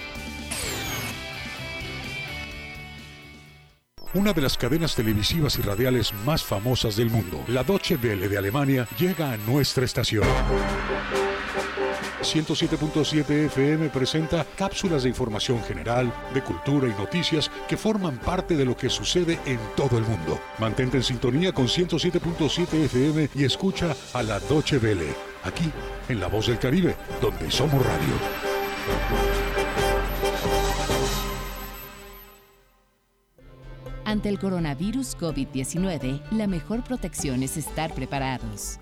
Una 4.15 4.35
de 4.35 4.43
las 4.43 4.59
cadenas 4.59 4.95
televisivas 4.95 5.59
y 5.59 5.63
radiales 5.63 6.13
más 6.27 6.45
famosas 6.45 6.97
del 6.97 7.09
mundo, 7.09 7.43
la 7.49 7.65
Deutsche 7.65 7.97
Welle 7.97 8.29
de 8.29 8.37
Alemania, 8.37 8.87
llega 8.99 9.33
a 9.33 9.39
nuestra 9.39 9.87
estación. 9.87 10.27
107.7 12.23 13.47
FM 13.47 13.89
presenta 13.91 14.47
cápsulas 14.57 15.03
de 15.03 15.09
información 15.09 15.63
general, 15.63 16.13
de 16.33 16.43
cultura 16.43 16.89
y 16.89 16.93
noticias 16.93 17.51
que 17.69 17.77
forman 17.77 18.19
parte 18.19 18.57
de 18.57 18.65
lo 18.65 18.77
que 18.77 18.89
sucede 18.89 19.39
en 19.47 19.59
todo 19.77 19.99
el 19.99 20.05
mundo. 20.05 20.41
Mantente 20.59 20.97
en 20.97 21.03
sintonía 21.03 21.53
con 21.53 21.67
107.7 21.67 22.85
FM 22.85 23.31
y 23.35 23.45
escucha 23.45 23.95
a 24.13 24.23
la 24.23 24.41
Deutsche 24.41 24.79
Welle, 24.79 25.15
aquí 25.45 25.71
en 26.09 26.21
La 26.21 26.29
Voz 26.29 26.47
del 26.47 26.59
Caribe, 26.59 26.97
donde 27.21 27.51
somos 27.51 27.85
radio. 27.85 28.53
Ante 34.05 34.29
el 34.29 34.39
coronavirus 34.39 35.17
COVID-19, 35.17 36.21
la 36.33 36.47
mejor 36.47 36.85
protección 36.85 37.43
es 37.43 37.57
estar 37.57 37.95
preparados. 37.95 38.82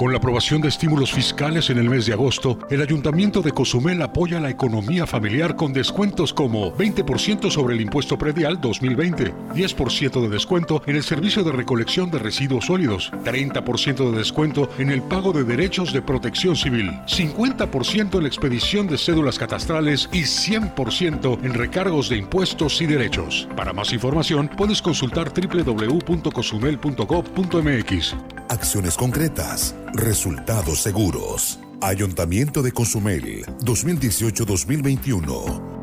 Con 0.00 0.12
la 0.12 0.16
aprobación 0.16 0.62
de 0.62 0.68
estímulos 0.68 1.12
fiscales 1.12 1.68
en 1.68 1.76
el 1.76 1.90
mes 1.90 2.06
de 2.06 2.14
agosto, 2.14 2.58
el 2.70 2.80
Ayuntamiento 2.80 3.42
de 3.42 3.52
Cozumel 3.52 4.00
apoya 4.00 4.40
la 4.40 4.48
economía 4.48 5.06
familiar 5.06 5.56
con 5.56 5.74
descuentos 5.74 6.32
como 6.32 6.74
20% 6.74 7.50
sobre 7.50 7.74
el 7.74 7.82
impuesto 7.82 8.16
predial 8.16 8.58
2020, 8.62 9.34
10% 9.52 10.22
de 10.22 10.28
descuento 10.30 10.82
en 10.86 10.96
el 10.96 11.02
servicio 11.02 11.44
de 11.44 11.52
recolección 11.52 12.10
de 12.10 12.18
residuos 12.18 12.64
sólidos, 12.64 13.12
30% 13.26 14.10
de 14.10 14.16
descuento 14.16 14.70
en 14.78 14.88
el 14.88 15.02
pago 15.02 15.34
de 15.34 15.44
derechos 15.44 15.92
de 15.92 16.00
protección 16.00 16.56
civil, 16.56 16.92
50% 17.06 18.14
en 18.14 18.22
la 18.22 18.28
expedición 18.28 18.86
de 18.86 18.96
cédulas 18.96 19.38
catastrales 19.38 20.08
y 20.12 20.22
100% 20.22 21.44
en 21.44 21.52
recargos 21.52 22.08
de 22.08 22.16
impuestos 22.16 22.80
y 22.80 22.86
derechos. 22.86 23.46
Para 23.54 23.74
más 23.74 23.92
información, 23.92 24.50
puedes 24.56 24.80
consultar 24.80 25.30
www.cozumel.gov.mx. 25.30 28.14
Acciones 28.50 28.96
concretas, 28.96 29.76
resultados 29.94 30.80
seguros. 30.80 31.58
Ayuntamiento 31.80 32.62
de 32.62 32.72
Cozumel, 32.72 33.46
2018-2021. 33.62 35.80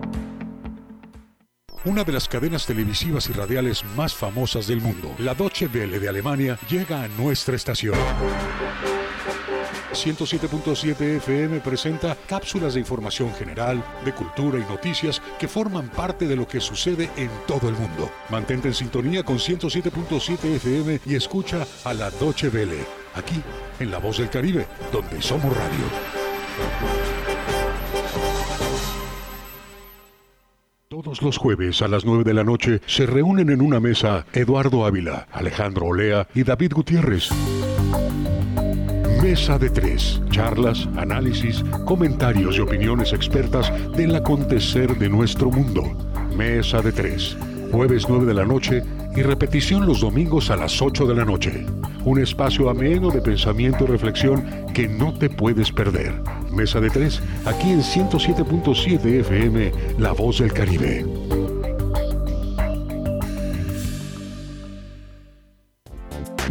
Una 1.86 2.04
de 2.04 2.12
las 2.12 2.28
cadenas 2.28 2.66
televisivas 2.66 3.30
y 3.30 3.34
radiales 3.34 3.84
más 3.96 4.14
famosas 4.14 4.68
del 4.68 4.82
mundo, 4.82 5.16
la 5.20 5.34
Deutsche 5.34 5.68
Welle 5.68 6.00
de 6.00 6.10
Alemania, 6.10 6.60
llega 6.70 7.04
a 7.04 7.08
nuestra 7.08 7.56
estación. 7.56 7.96
107.7 9.94 11.18
FM 11.18 11.60
presenta 11.62 12.16
cápsulas 12.28 12.76
de 12.76 12.82
información 12.82 13.34
general, 13.34 13.84
de 14.06 14.14
cultura 14.14 14.60
y 14.60 14.64
noticias 14.64 15.22
que 15.40 15.48
forman 15.48 15.90
parte 15.90 16.28
de 16.28 16.36
lo 16.36 16.48
que 16.48 16.60
sucede 16.60 17.10
en 17.16 17.30
todo 17.48 17.70
el 17.70 17.76
mundo. 17.76 18.12
Mantente 18.30 18.68
en 18.68 18.74
sintonía 18.74 19.24
con 19.24 19.38
107.7 19.38 20.56
FM 20.58 21.02
y 21.06 21.16
escucha 21.16 21.66
a 21.84 21.94
la 21.94 22.12
Deutsche 22.12 22.50
Welle, 22.50 22.86
aquí 23.16 23.42
en 23.80 23.92
La 23.92 24.00
Voz 24.00 24.18
del 24.18 24.30
Caribe, 24.30 24.66
donde 24.92 25.22
somos 25.22 25.56
radio. 25.56 25.86
Todos 30.90 31.22
los 31.22 31.38
jueves 31.38 31.82
a 31.82 31.88
las 31.88 32.06
9 32.06 32.24
de 32.24 32.34
la 32.34 32.44
noche 32.44 32.82
se 32.86 33.06
reúnen 33.06 33.50
en 33.50 33.62
una 33.62 33.80
mesa 33.80 34.26
Eduardo 34.34 34.86
Ávila, 34.86 35.28
Alejandro 35.32 35.88
Olea 35.88 36.28
y 36.34 36.44
David 36.44 36.74
Gutiérrez. 36.74 37.30
Mesa 39.22 39.58
de 39.60 39.70
tres. 39.70 40.22
Charlas, 40.30 40.88
análisis, 40.96 41.64
comentarios 41.86 42.56
y 42.58 42.62
opiniones 42.62 43.14
expertas 43.14 43.72
del 43.98 44.16
acontecer 44.16 44.98
de 44.98 45.10
nuestro 45.10 45.52
mundo. 45.52 45.84
Mesa 46.36 46.82
de 46.82 46.92
tres. 46.92 47.36
Jueves 47.72 48.06
9 48.08 48.26
de 48.26 48.34
la 48.34 48.46
noche 48.46 48.84
y 49.16 49.22
repetición 49.22 49.86
los 49.86 50.02
domingos 50.02 50.50
a 50.50 50.56
las 50.56 50.82
8 50.82 51.06
de 51.06 51.16
la 51.16 51.26
noche. 51.26 51.66
Un 52.06 52.20
espacio 52.20 52.70
ameno 52.70 53.12
de 53.12 53.22
pensamiento 53.22 53.84
y 53.84 53.88
reflexión 53.88 54.46
que 54.74 54.88
no 54.88 55.14
te 55.14 55.30
puedes 55.30 55.72
perder. 55.72 56.14
Mesa 56.52 56.80
de 56.80 56.90
tres, 56.90 57.22
aquí 57.46 57.72
en 57.72 57.82
107.7 57.82 59.06
FM, 59.22 59.72
La 60.00 60.12
Voz 60.14 60.40
del 60.40 60.54
Caribe. 60.54 61.06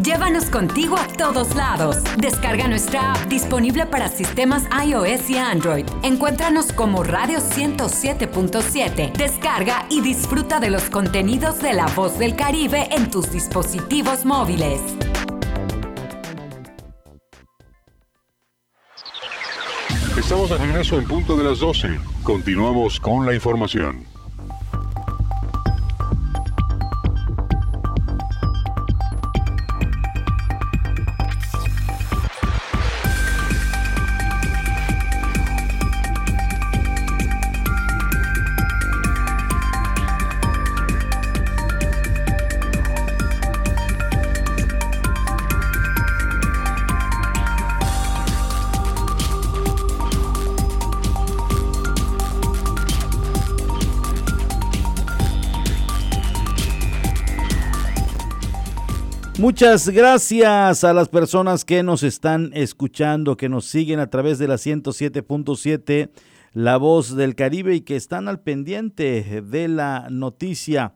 Llévanos 0.03 0.51
contigo 0.51 0.97
a 0.99 1.07
todos 1.07 1.55
lados. 1.55 1.97
Descarga 2.19 2.69
nuestra 2.69 3.13
app 3.13 3.27
disponible 3.29 3.87
para 3.87 4.09
sistemas 4.09 4.65
iOS 4.85 5.31
y 5.31 5.39
Android. 5.39 5.87
Encuéntranos 6.03 6.73
como 6.73 7.03
Radio 7.03 7.39
107.7. 7.39 9.13
Descarga 9.17 9.87
y 9.89 10.03
disfruta 10.03 10.61
de 10.61 10.71
los 10.71 10.91
contenidos 10.91 11.61
de 11.61 11.73
La 11.73 11.87
Voz 11.87 12.19
del 12.19 12.37
Caribe 12.37 12.89
en 12.91 13.11
tus 13.11 13.33
dispositivos 13.33 14.27
móviles. 14.27 14.81
Estamos 20.19 20.51
de 20.51 20.59
regreso 20.59 20.99
en 20.99 21.05
punto 21.07 21.37
de 21.37 21.45
las 21.45 21.61
12. 21.61 21.99
Continuamos 22.23 23.01
con 23.01 23.25
la 23.25 23.35
información. 23.35 24.16
Muchas 59.47 59.89
gracias 59.91 60.83
a 60.83 60.93
las 60.93 61.09
personas 61.09 61.65
que 61.65 61.85
nos 61.85 62.03
están 62.03 62.51
escuchando, 62.53 63.37
que 63.37 63.49
nos 63.49 63.67
siguen 63.67 64.01
a 64.01 64.11
través 64.11 64.41
de 64.41 64.49
la 64.49 64.57
107.7, 64.57 66.11
La 66.53 66.77
Voz 66.79 67.15
del 67.15 67.37
Caribe 67.37 67.77
y 67.77 67.83
que 67.83 67.95
están 67.95 68.27
al 68.27 68.41
pendiente 68.41 69.43
de 69.43 69.69
la 69.69 70.09
noticia, 70.11 70.95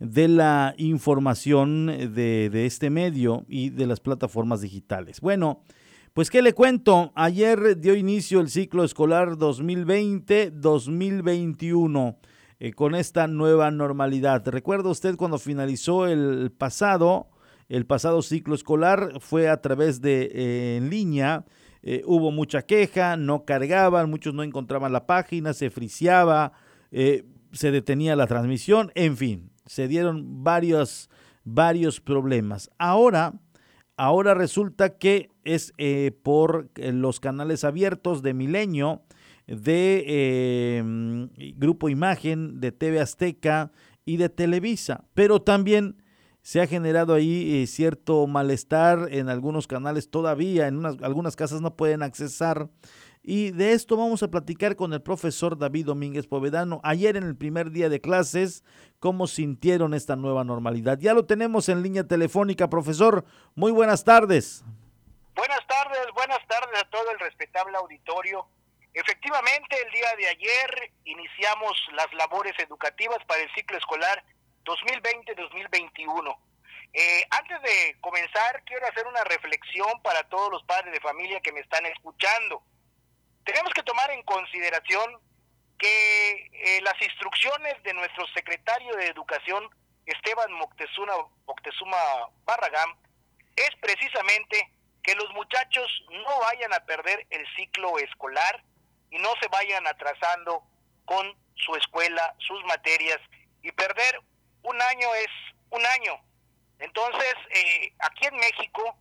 de 0.00 0.26
la 0.26 0.74
información 0.78 1.86
de, 1.86 2.66
este 2.66 2.90
medio 2.90 3.44
y 3.46 3.70
de 3.70 3.86
las 3.86 4.00
plataformas 4.00 4.62
digitales. 4.62 5.20
Bueno, 5.20 5.62
pues 6.12 6.28
qué 6.28 6.42
le 6.42 6.54
cuento, 6.54 7.12
ayer 7.14 7.78
dio 7.78 7.94
inicio 7.94 8.40
el 8.40 8.50
ciclo 8.50 8.82
escolar 8.82 9.36
2020-2021 9.36 12.16
eh, 12.58 12.72
con 12.72 12.96
esta 12.96 13.28
nueva 13.28 13.70
normalidad. 13.70 14.42
¿Recuerda 14.48 14.90
usted 14.90 15.14
cuando 15.14 15.38
finalizó 15.38 16.08
el 16.08 16.50
pasado? 16.50 17.28
El 17.72 17.86
pasado 17.86 18.20
ciclo 18.20 18.54
escolar 18.54 19.14
fue 19.20 19.48
a 19.48 19.62
través 19.62 20.02
de 20.02 20.30
eh, 20.34 20.76
en 20.76 20.90
línea. 20.90 21.46
Eh, 21.82 22.02
hubo 22.04 22.30
mucha 22.30 22.66
queja, 22.66 23.16
no 23.16 23.46
cargaban, 23.46 24.10
muchos 24.10 24.34
no 24.34 24.42
encontraban 24.42 24.92
la 24.92 25.06
página, 25.06 25.54
se 25.54 25.70
friciaba, 25.70 26.52
eh, 26.90 27.24
se 27.52 27.70
detenía 27.70 28.14
la 28.14 28.26
transmisión, 28.26 28.92
en 28.94 29.16
fin, 29.16 29.50
se 29.64 29.88
dieron 29.88 30.44
varios, 30.44 31.08
varios 31.44 31.98
problemas. 31.98 32.70
Ahora, 32.76 33.40
ahora 33.96 34.34
resulta 34.34 34.98
que 34.98 35.30
es 35.42 35.72
por 36.22 36.68
los 36.76 37.20
canales 37.20 37.64
abiertos 37.64 38.22
de 38.22 38.34
Milenio, 38.34 39.00
de 39.46 41.24
Grupo 41.56 41.88
Imagen, 41.88 42.60
de 42.60 42.70
TV 42.70 43.00
Azteca 43.00 43.72
y 44.04 44.18
de 44.18 44.28
Televisa, 44.28 45.06
pero 45.14 45.40
también 45.40 46.01
se 46.42 46.60
ha 46.60 46.66
generado 46.66 47.14
ahí 47.14 47.62
eh, 47.62 47.66
cierto 47.68 48.26
malestar 48.26 49.08
en 49.10 49.28
algunos 49.28 49.68
canales 49.68 50.10
todavía, 50.10 50.66
en 50.66 50.78
unas, 50.78 51.00
algunas 51.02 51.36
casas 51.36 51.60
no 51.60 51.76
pueden 51.76 52.02
accesar. 52.02 52.68
Y 53.22 53.52
de 53.52 53.72
esto 53.72 53.96
vamos 53.96 54.24
a 54.24 54.28
platicar 54.28 54.74
con 54.74 54.92
el 54.92 55.00
profesor 55.00 55.56
David 55.56 55.86
Domínguez 55.86 56.26
Povedano. 56.26 56.80
Ayer 56.82 57.16
en 57.16 57.22
el 57.22 57.36
primer 57.36 57.70
día 57.70 57.88
de 57.88 58.00
clases, 58.00 58.64
¿cómo 58.98 59.28
sintieron 59.28 59.94
esta 59.94 60.16
nueva 60.16 60.42
normalidad? 60.42 60.98
Ya 60.98 61.14
lo 61.14 61.24
tenemos 61.24 61.68
en 61.68 61.84
línea 61.84 62.02
telefónica, 62.02 62.68
profesor. 62.68 63.24
Muy 63.54 63.70
buenas 63.70 64.02
tardes. 64.02 64.64
Buenas 65.36 65.64
tardes, 65.68 66.04
buenas 66.14 66.44
tardes 66.48 66.82
a 66.82 66.90
todo 66.90 67.08
el 67.12 67.20
respetable 67.20 67.76
auditorio. 67.76 68.44
Efectivamente, 68.92 69.76
el 69.86 69.92
día 69.92 70.08
de 70.18 70.28
ayer 70.28 70.92
iniciamos 71.04 71.72
las 71.94 72.12
labores 72.14 72.54
educativas 72.58 73.18
para 73.26 73.40
el 73.40 73.50
ciclo 73.54 73.78
escolar 73.78 74.24
2020-2021. 74.64 76.36
Eh, 76.94 77.24
antes 77.30 77.62
de 77.62 77.96
comenzar, 78.00 78.62
quiero 78.64 78.86
hacer 78.86 79.06
una 79.06 79.24
reflexión 79.24 80.02
para 80.02 80.22
todos 80.24 80.50
los 80.50 80.62
padres 80.64 80.92
de 80.92 81.00
familia 81.00 81.40
que 81.40 81.52
me 81.52 81.60
están 81.60 81.86
escuchando. 81.86 82.62
Tenemos 83.44 83.72
que 83.72 83.82
tomar 83.82 84.10
en 84.10 84.22
consideración 84.22 85.18
que 85.78 86.50
eh, 86.52 86.80
las 86.82 87.00
instrucciones 87.00 87.82
de 87.82 87.94
nuestro 87.94 88.26
secretario 88.34 88.94
de 88.96 89.08
Educación, 89.08 89.68
Esteban 90.06 90.52
Moctezuma, 90.52 91.14
Moctezuma 91.46 91.96
Barragán, 92.44 92.90
es 93.56 93.70
precisamente 93.80 94.70
que 95.02 95.14
los 95.14 95.32
muchachos 95.32 96.04
no 96.10 96.40
vayan 96.40 96.72
a 96.72 96.84
perder 96.84 97.26
el 97.30 97.44
ciclo 97.56 97.98
escolar 97.98 98.62
y 99.10 99.18
no 99.18 99.30
se 99.40 99.48
vayan 99.48 99.86
atrasando 99.86 100.62
con 101.04 101.36
su 101.56 101.74
escuela, 101.74 102.34
sus 102.38 102.62
materias 102.64 103.18
y 103.62 103.72
perder 103.72 104.20
un 104.62 104.80
año 104.80 105.14
es 105.14 105.30
un 105.70 105.84
año. 105.86 106.20
Entonces, 106.78 107.34
eh, 107.50 107.92
aquí 108.00 108.26
en 108.26 108.36
México 108.36 108.96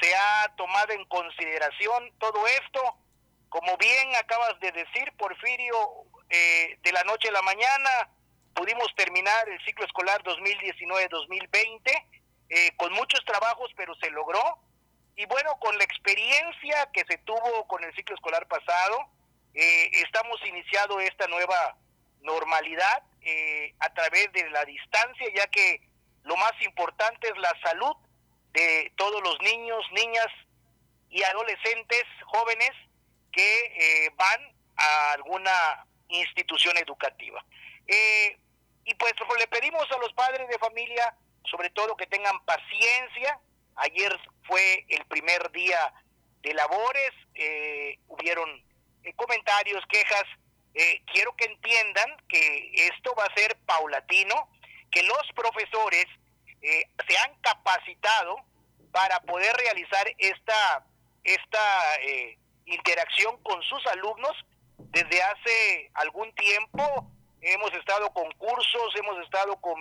se 0.00 0.14
ha 0.14 0.54
tomado 0.56 0.92
en 0.92 1.04
consideración 1.06 2.12
todo 2.18 2.46
esto. 2.46 2.80
Como 3.48 3.76
bien 3.76 4.14
acabas 4.16 4.58
de 4.60 4.72
decir, 4.72 5.12
Porfirio, 5.16 5.76
eh, 6.30 6.78
de 6.82 6.92
la 6.92 7.04
noche 7.04 7.28
a 7.28 7.32
la 7.32 7.42
mañana 7.42 8.08
pudimos 8.54 8.94
terminar 8.96 9.48
el 9.48 9.62
ciclo 9.64 9.84
escolar 9.84 10.22
2019-2020 10.24 12.06
eh, 12.50 12.76
con 12.76 12.92
muchos 12.92 13.24
trabajos, 13.24 13.70
pero 13.76 13.94
se 13.96 14.10
logró. 14.10 14.58
Y 15.16 15.26
bueno, 15.26 15.58
con 15.58 15.76
la 15.76 15.84
experiencia 15.84 16.88
que 16.92 17.04
se 17.04 17.18
tuvo 17.18 17.66
con 17.66 17.82
el 17.84 17.94
ciclo 17.94 18.14
escolar 18.14 18.46
pasado, 18.46 18.98
estamos 19.54 20.40
iniciando 20.46 20.98
esta 21.00 21.26
nueva 21.26 21.76
normalidad 22.22 23.02
eh, 23.24 23.74
a 23.80 23.92
través 23.92 24.32
de 24.32 24.48
la 24.50 24.64
distancia, 24.64 25.26
ya 25.34 25.46
que 25.48 25.80
lo 26.24 26.36
más 26.36 26.52
importante 26.62 27.28
es 27.28 27.36
la 27.38 27.52
salud 27.64 27.96
de 28.52 28.92
todos 28.96 29.22
los 29.22 29.40
niños, 29.42 29.84
niñas 29.92 30.28
y 31.10 31.22
adolescentes 31.22 32.04
jóvenes 32.26 32.70
que 33.32 34.06
eh, 34.06 34.10
van 34.16 34.54
a 34.76 35.12
alguna 35.12 35.86
institución 36.08 36.76
educativa. 36.76 37.44
y 38.84 38.94
pues 38.94 39.12
le 39.38 39.46
pedimos 39.46 39.90
a 39.90 39.98
los 39.98 40.12
padres 40.12 40.48
de 40.48 40.58
familia, 40.58 41.14
sobre 41.50 41.70
todo 41.70 41.96
que 41.96 42.06
tengan 42.06 42.44
paciencia. 42.44 43.38
Ayer 43.76 44.12
fue 44.44 44.84
el 44.88 45.04
primer 45.06 45.50
día 45.52 45.92
de 46.42 46.54
labores, 46.54 47.12
hubieron 48.08 48.62
eh, 49.04 49.12
comentarios, 49.14 49.82
quejas. 49.88 50.24
Eh, 50.74 51.02
quiero 51.12 51.34
que 51.36 51.44
entiendan 51.44 52.16
que 52.28 52.72
esto 52.88 53.14
va 53.14 53.24
a 53.24 53.34
ser 53.34 53.56
paulatino, 53.66 54.48
que 54.90 55.02
los 55.02 55.22
profesores 55.34 56.06
eh, 56.62 56.84
se 57.06 57.18
han 57.18 57.34
capacitado 57.40 58.36
para 58.90 59.20
poder 59.20 59.54
realizar 59.56 60.06
esta, 60.18 60.86
esta 61.24 61.60
interacción 62.66 63.42
con 63.42 63.62
sus 63.62 63.86
alumnos 63.86 64.32
desde 64.76 65.22
hace 65.22 65.90
algún 65.94 66.32
tiempo. 66.34 67.10
Hemos 67.40 67.72
estado 67.72 68.12
con 68.12 68.30
cursos, 68.32 68.94
hemos 68.96 69.18
estado 69.24 69.56
con 69.60 69.74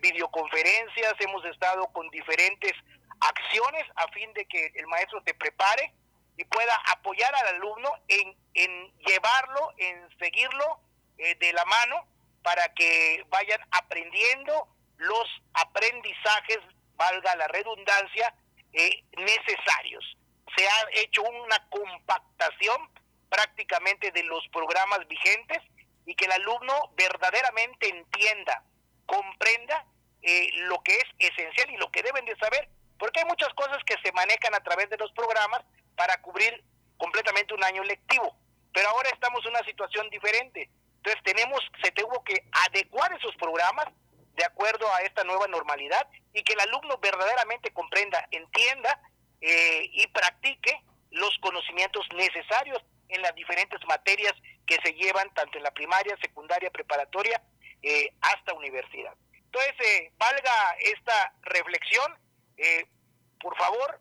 videoconferencias, 0.00 1.14
hemos 1.20 1.44
estado 1.44 1.86
con 1.92 2.08
diferentes 2.10 2.72
acciones 3.20 3.84
a 3.96 4.08
fin 4.08 4.32
de 4.34 4.44
que 4.46 4.72
el 4.74 4.86
maestro 4.88 5.22
te 5.22 5.34
prepare 5.34 5.92
y 6.36 6.44
pueda 6.44 6.74
apoyar 6.86 7.34
al 7.34 7.56
alumno 7.56 7.90
en, 8.08 8.36
en 8.54 8.92
llevarlo, 8.98 9.72
en 9.78 10.18
seguirlo 10.18 10.80
eh, 11.18 11.34
de 11.36 11.52
la 11.52 11.64
mano 11.66 12.06
para 12.42 12.72
que 12.74 13.24
vayan 13.28 13.60
aprendiendo 13.70 14.68
los 14.96 15.28
aprendizajes, 15.54 16.58
valga 16.96 17.36
la 17.36 17.48
redundancia, 17.48 18.34
eh, 18.72 19.04
necesarios. 19.16 20.16
Se 20.56 20.66
ha 20.66 21.02
hecho 21.02 21.22
una 21.22 21.68
compactación 21.68 22.90
prácticamente 23.28 24.10
de 24.10 24.22
los 24.24 24.46
programas 24.48 25.06
vigentes 25.08 25.58
y 26.04 26.14
que 26.14 26.26
el 26.26 26.32
alumno 26.32 26.92
verdaderamente 26.96 27.88
entienda, 27.88 28.62
comprenda 29.06 29.86
eh, 30.22 30.50
lo 30.68 30.82
que 30.82 30.94
es 30.94 31.04
esencial 31.18 31.70
y 31.70 31.76
lo 31.76 31.90
que 31.90 32.02
deben 32.02 32.24
de 32.24 32.36
saber, 32.36 32.68
porque 32.98 33.20
hay 33.20 33.26
muchas 33.26 33.52
cosas 33.54 33.78
que 33.84 33.96
se 34.02 34.12
manejan 34.12 34.54
a 34.54 34.60
través 34.60 34.88
de 34.90 34.96
los 34.96 35.10
programas, 35.12 35.62
para 35.96 36.20
cubrir 36.22 36.64
completamente 36.96 37.54
un 37.54 37.64
año 37.64 37.82
lectivo. 37.84 38.36
Pero 38.72 38.88
ahora 38.88 39.10
estamos 39.10 39.44
en 39.44 39.50
una 39.50 39.64
situación 39.64 40.08
diferente. 40.10 40.70
Entonces 40.96 41.22
tenemos, 41.24 41.60
se 41.82 41.90
tuvo 41.92 42.22
que 42.24 42.44
adecuar 42.68 43.12
esos 43.12 43.34
programas 43.36 43.86
de 44.34 44.44
acuerdo 44.44 44.86
a 44.94 45.00
esta 45.02 45.24
nueva 45.24 45.46
normalidad 45.48 46.06
y 46.32 46.42
que 46.42 46.54
el 46.54 46.60
alumno 46.60 46.96
verdaderamente 46.98 47.72
comprenda, 47.72 48.26
entienda 48.30 49.00
eh, 49.40 49.90
y 49.92 50.06
practique 50.08 50.80
los 51.10 51.36
conocimientos 51.40 52.06
necesarios 52.14 52.82
en 53.08 53.20
las 53.20 53.34
diferentes 53.34 53.80
materias 53.86 54.32
que 54.66 54.78
se 54.82 54.94
llevan 54.94 55.32
tanto 55.34 55.58
en 55.58 55.64
la 55.64 55.70
primaria, 55.72 56.16
secundaria, 56.22 56.70
preparatoria, 56.70 57.42
eh, 57.82 58.14
hasta 58.20 58.54
universidad. 58.54 59.12
Entonces, 59.32 59.74
eh, 59.80 60.12
valga 60.16 60.76
esta 60.80 61.34
reflexión, 61.42 62.16
por 63.40 63.56
favor, 63.56 64.00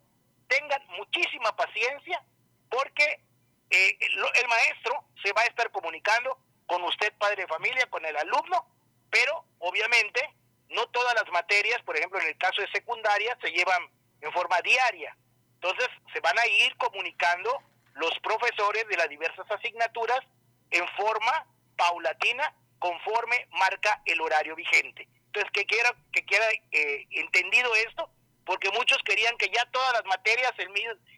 tengan 0.52 0.86
muchísima 0.98 1.56
paciencia 1.56 2.22
porque 2.70 3.22
eh, 3.70 3.98
el, 4.00 4.48
maestro 4.48 5.06
se 5.24 5.32
va 5.32 5.42
a 5.42 5.46
estar 5.46 5.72
comunicando 5.72 6.38
con 6.66 6.84
usted, 6.84 7.14
padre 7.18 7.44
de 7.44 7.48
familia, 7.48 7.90
con 7.90 8.06
el 8.06 8.16
alumno, 8.18 8.66
pero 9.10 9.46
obviamente 9.60 10.22
no 10.70 10.88
todas 10.88 11.14
las 11.16 11.30
materias, 11.32 11.82
por 11.84 11.96
ejemplo 11.98 12.20
en 12.20 12.28
el 12.28 12.38
caso 12.38 12.62
de 12.62 12.72
secundaria, 12.72 13.38
se 13.42 13.52
llevan 13.52 13.82
en 14.20 14.32
forma 14.34 14.60
diaria. 14.62 15.16
Entonces 15.56 15.88
se 16.14 16.20
van 16.20 16.38
a 16.38 16.48
ir 16.48 16.76
comunicando 16.78 17.62
los 17.94 18.18
profesores 18.20 18.88
de 18.88 18.98
las 18.98 19.10
diversas 19.10 19.50
asignaturas 19.50 20.20
en 20.70 20.88
forma 20.90 21.46
paulatina 21.78 22.54
conforme 22.80 23.48
marca 23.52 24.02
el 24.06 24.20
horario 24.22 24.56
vigente. 24.56 25.08
Entonces, 25.28 25.52
que 25.54 25.66
quiera, 25.66 25.96
que 26.12 26.26
quiera 26.26 26.46
eh, 26.72 27.06
entendido 27.12 27.74
esto, 27.76 28.10
porque 28.46 28.70
muchos 28.72 28.98
querían 29.04 29.38
que 29.38 29.50
ya 29.50 29.66
todas 29.72 29.94
las 29.94 30.06
materias 30.06 30.52
el, 30.58 30.70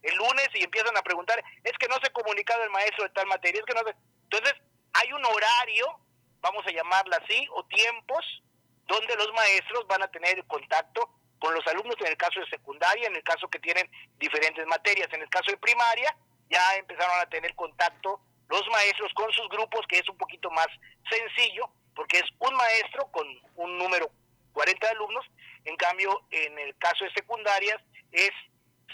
el 0.02 0.16
lunes 0.16 0.50
y 0.54 0.64
empiezan 0.64 0.96
a 0.98 1.02
preguntar, 1.02 1.44
es 1.64 1.74
que 1.80 1.88
no 1.88 1.96
se 1.96 2.08
ha 2.08 2.14
comunicado 2.14 2.64
el 2.64 2.70
maestro 2.70 3.04
de 3.06 3.12
tal 3.12 3.28
materia, 3.28 3.60
es 3.60 3.66
que 3.66 3.74
no 3.74 3.88
se... 3.88 3.96
Entonces, 4.24 4.54
hay 4.94 5.12
un 5.14 5.26
horario, 5.26 6.00
vamos 6.42 6.66
a 6.68 6.72
llamarla 6.72 7.18
así, 7.24 7.48
o 7.52 7.64
tiempos, 7.66 8.44
donde 8.88 9.16
los 9.16 9.32
maestros 9.34 9.88
van 9.88 10.04
a 10.04 10.12
tener 10.12 10.44
contacto 10.46 11.10
con 11.40 11.54
los 11.54 11.66
alumnos 11.68 11.96
en 12.00 12.08
el 12.08 12.18
caso 12.18 12.40
de 12.40 12.50
secundaria, 12.50 13.08
en 13.08 13.16
el 13.16 13.24
caso 13.24 13.50
que 13.50 13.60
tienen 13.60 13.90
diferentes 14.18 14.66
materias, 14.68 15.10
en 15.12 15.22
el 15.22 15.30
caso 15.30 15.52
de 15.52 15.58
primaria, 15.58 16.16
ya 16.50 16.76
empezaron 16.76 17.20
a 17.20 17.30
tener 17.30 17.54
contacto 17.56 18.22
los 18.50 18.68
maestros 18.72 19.12
con 19.14 19.32
sus 19.32 19.50
grupos, 19.50 19.86
que 19.88 19.98
es 20.00 20.08
un 20.10 20.18
poquito 20.18 20.50
más 20.52 20.68
sencillo, 21.10 21.70
porque 21.96 22.20
es 22.20 22.26
un 22.40 22.56
maestro 22.56 23.08
con 23.12 23.28
un 23.56 23.78
número 23.78 24.10
40 24.54 24.90
alumnos, 24.90 25.26
en 25.66 25.76
cambio, 25.78 26.26
en 26.32 26.58
el 26.60 26.76
caso 26.78 27.06
de 27.06 27.14
secundarias 27.14 27.82
es 28.12 28.32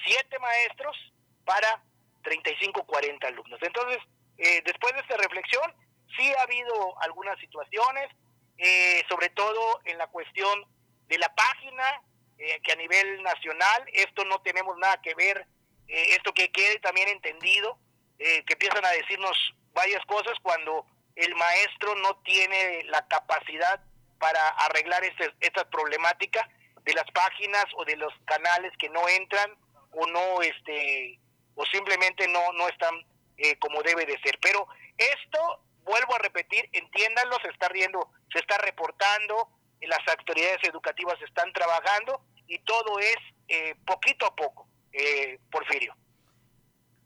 7 0.05 0.39
maestros 0.39 0.95
para 1.45 1.84
35, 2.24 2.86
40 2.86 3.28
alumnos. 3.28 3.59
Entonces, 3.61 3.97
eh, 4.38 4.61
después 4.65 4.93
de 4.93 5.01
esta 5.01 5.17
reflexión, 5.17 5.74
sí 6.17 6.32
ha 6.34 6.43
habido 6.43 7.01
algunas 7.01 7.39
situaciones, 7.39 8.09
eh, 8.57 9.03
sobre 9.09 9.30
todo 9.30 9.82
en 9.86 9.97
la 9.97 10.07
cuestión 10.07 10.65
de 11.07 11.17
la 11.17 11.34
página, 11.34 12.01
eh, 12.38 12.59
que 12.63 12.72
a 12.72 12.76
nivel 12.76 13.22
nacional, 13.24 13.84
esto 13.93 14.24
no 14.26 14.41
tenemos 14.41 14.78
nada 14.78 15.01
que 15.01 15.15
ver, 15.15 15.45
esto 15.88 16.32
que 16.36 16.51
quede 16.51 16.78
también 16.80 17.07
entendido, 17.07 17.80
que 18.20 18.53
empiezan 18.53 18.86
a 18.86 18.91
decirnos 18.91 19.36
varias 19.74 20.05
cosas 20.05 20.38
cuando 20.43 20.86
el 21.15 21.34
maestro 21.34 21.95
no 21.95 22.17
tiene 22.17 22.84
la 22.84 23.07
capacidad 23.07 23.82
para 24.20 24.49
arreglar 24.49 25.03
este, 25.03 25.34
esta 25.39 25.67
problemática 25.67 26.47
de 26.86 26.93
las 26.93 27.09
páginas 27.13 27.65
o 27.77 27.86
de 27.86 27.95
los 27.97 28.13
canales 28.25 28.71
que 28.77 28.89
no 28.89 29.07
entran 29.07 29.51
o 29.91 30.05
no 30.07 30.41
este 30.41 31.19
o 31.55 31.65
simplemente 31.65 32.27
no 32.27 32.39
no 32.53 32.67
están 32.67 32.93
eh, 33.38 33.57
como 33.59 33.82
debe 33.82 34.05
de 34.05 34.19
ser. 34.19 34.38
Pero 34.41 34.67
esto 34.97 35.63
vuelvo 35.84 36.15
a 36.15 36.19
repetir 36.19 36.69
entiéndanlo 36.71 37.38
se 37.41 37.49
está 37.49 37.69
riendo 37.69 38.09
se 38.32 38.39
está 38.39 38.57
reportando 38.59 39.49
las 39.82 39.99
autoridades 40.07 40.59
educativas 40.63 41.15
están 41.21 41.51
trabajando 41.53 42.21
y 42.47 42.59
todo 42.59 42.99
es 42.99 43.17
eh, 43.47 43.75
poquito 43.86 44.25
a 44.25 44.36
poco 44.36 44.67
eh, 44.91 45.39
Porfirio. 45.51 45.95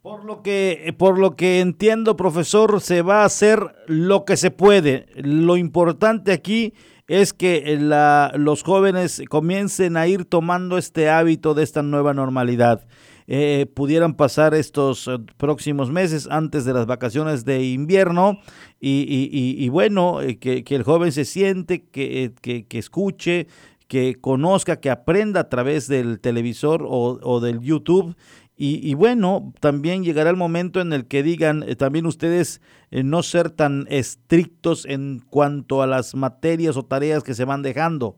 Por 0.01 0.25
lo 0.25 0.43
que 0.43 0.93
por 0.97 1.17
lo 1.17 1.35
que 1.35 1.61
entiendo 1.61 2.17
profesor 2.17 2.81
se 2.81 3.01
va 3.01 3.21
a 3.21 3.25
hacer 3.25 3.59
lo 3.87 4.25
que 4.25 4.35
se 4.35 4.51
puede. 4.51 5.07
Lo 5.15 5.55
importante 5.55 6.33
aquí 6.33 6.73
es 7.07 7.33
que 7.33 7.73
eh, 7.73 7.79
la, 7.79 8.31
los 8.35 8.63
jóvenes 8.63 9.21
comiencen 9.29 9.97
a 9.97 10.07
ir 10.07 10.25
tomando 10.25 10.77
este 10.77 11.09
hábito 11.09 11.53
de 11.53 11.63
esta 11.63 11.81
nueva 11.83 12.13
normalidad. 12.13 12.85
Eh, 13.25 13.67
pudieran 13.73 14.15
pasar 14.15 14.53
estos 14.53 15.07
eh, 15.07 15.17
próximos 15.37 15.89
meses 15.89 16.27
antes 16.29 16.65
de 16.65 16.73
las 16.73 16.85
vacaciones 16.85 17.45
de 17.45 17.63
invierno 17.63 18.39
y, 18.79 19.69
bueno, 19.69 20.19
que, 20.41 20.63
el 20.67 20.83
joven 20.83 21.13
se 21.13 21.23
siente, 21.23 21.85
que, 21.85 22.33
que, 22.41 22.77
escuche, 22.77 23.47
que 23.87 24.15
conozca, 24.19 24.81
que 24.81 24.89
aprenda 24.89 25.41
a 25.41 25.49
través 25.49 25.87
del 25.87 26.19
televisor 26.19 26.83
o, 26.85 27.19
o 27.21 27.39
del 27.39 27.61
YouTube 27.61 28.13
y, 28.55 28.93
bueno, 28.93 29.51
también 29.59 30.03
llegará 30.03 30.29
el 30.29 30.35
momento 30.35 30.79
en 30.79 30.93
el 30.93 31.07
que 31.07 31.23
digan 31.23 31.63
eh, 31.67 31.75
también 31.75 32.05
ustedes 32.05 32.61
eh, 32.91 33.01
no 33.03 33.23
ser 33.23 33.49
tan 33.49 33.87
estrictos 33.89 34.85
en 34.85 35.19
cuanto 35.19 35.81
a 35.81 35.87
las 35.87 36.13
materias 36.13 36.77
o 36.77 36.85
tareas 36.85 37.23
que 37.23 37.33
se 37.33 37.45
van 37.45 37.63
dejando. 37.63 38.15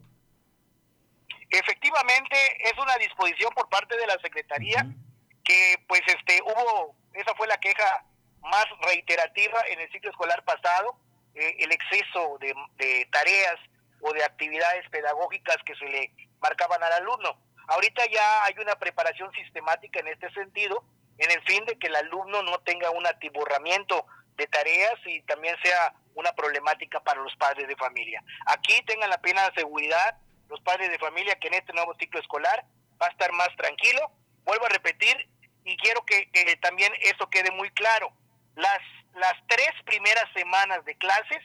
Efectivamente 1.49 2.35
es 2.59 2.73
una 2.77 2.97
disposición 2.97 3.49
por 3.55 3.69
parte 3.69 3.95
de 3.95 4.05
la 4.07 4.17
Secretaría 4.21 4.85
que 5.45 5.77
pues 5.87 6.01
este 6.07 6.41
hubo, 6.43 6.95
esa 7.13 7.33
fue 7.35 7.47
la 7.47 7.57
queja 7.57 8.05
más 8.41 8.65
reiterativa 8.81 9.61
en 9.69 9.79
el 9.79 9.91
ciclo 9.91 10.11
escolar 10.11 10.43
pasado, 10.43 10.97
eh, 11.33 11.55
el 11.59 11.71
exceso 11.71 12.37
de, 12.41 12.53
de 12.77 13.07
tareas 13.09 13.55
o 14.01 14.11
de 14.11 14.23
actividades 14.23 14.87
pedagógicas 14.89 15.57
que 15.65 15.75
se 15.75 15.85
le 15.85 16.11
marcaban 16.41 16.83
al 16.83 16.91
alumno. 16.91 17.44
Ahorita 17.67 18.05
ya 18.11 18.43
hay 18.43 18.55
una 18.59 18.75
preparación 18.75 19.31
sistemática 19.33 19.99
en 19.99 20.07
este 20.07 20.31
sentido, 20.31 20.83
en 21.17 21.31
el 21.31 21.41
fin 21.43 21.65
de 21.65 21.77
que 21.77 21.87
el 21.87 21.95
alumno 21.95 22.43
no 22.43 22.59
tenga 22.59 22.91
un 22.91 23.05
atiborramiento 23.07 24.05
de 24.35 24.47
tareas 24.47 24.95
y 25.05 25.21
también 25.23 25.55
sea 25.63 25.93
una 26.13 26.33
problemática 26.33 26.99
para 26.99 27.21
los 27.21 27.35
padres 27.35 27.67
de 27.67 27.75
familia. 27.75 28.23
Aquí 28.47 28.81
tengan 28.85 29.09
la 29.09 29.19
plena 29.19 29.51
seguridad 29.55 30.17
los 30.49 30.61
padres 30.61 30.89
de 30.89 30.99
familia 30.99 31.35
que 31.35 31.47
en 31.47 31.55
este 31.55 31.73
nuevo 31.73 31.95
ciclo 31.99 32.19
escolar 32.19 32.65
va 33.01 33.07
a 33.07 33.09
estar 33.09 33.31
más 33.33 33.49
tranquilo. 33.57 34.11
Vuelvo 34.43 34.65
a 34.65 34.69
repetir 34.69 35.27
y 35.63 35.75
quiero 35.77 36.05
que, 36.05 36.29
también 36.61 36.93
eso 37.01 37.29
quede 37.29 37.51
muy 37.51 37.69
claro. 37.71 38.11
Las, 38.55 38.79
las 39.15 39.33
tres 39.47 39.71
primeras 39.85 40.25
semanas 40.33 40.85
de 40.85 40.95
clases 40.97 41.39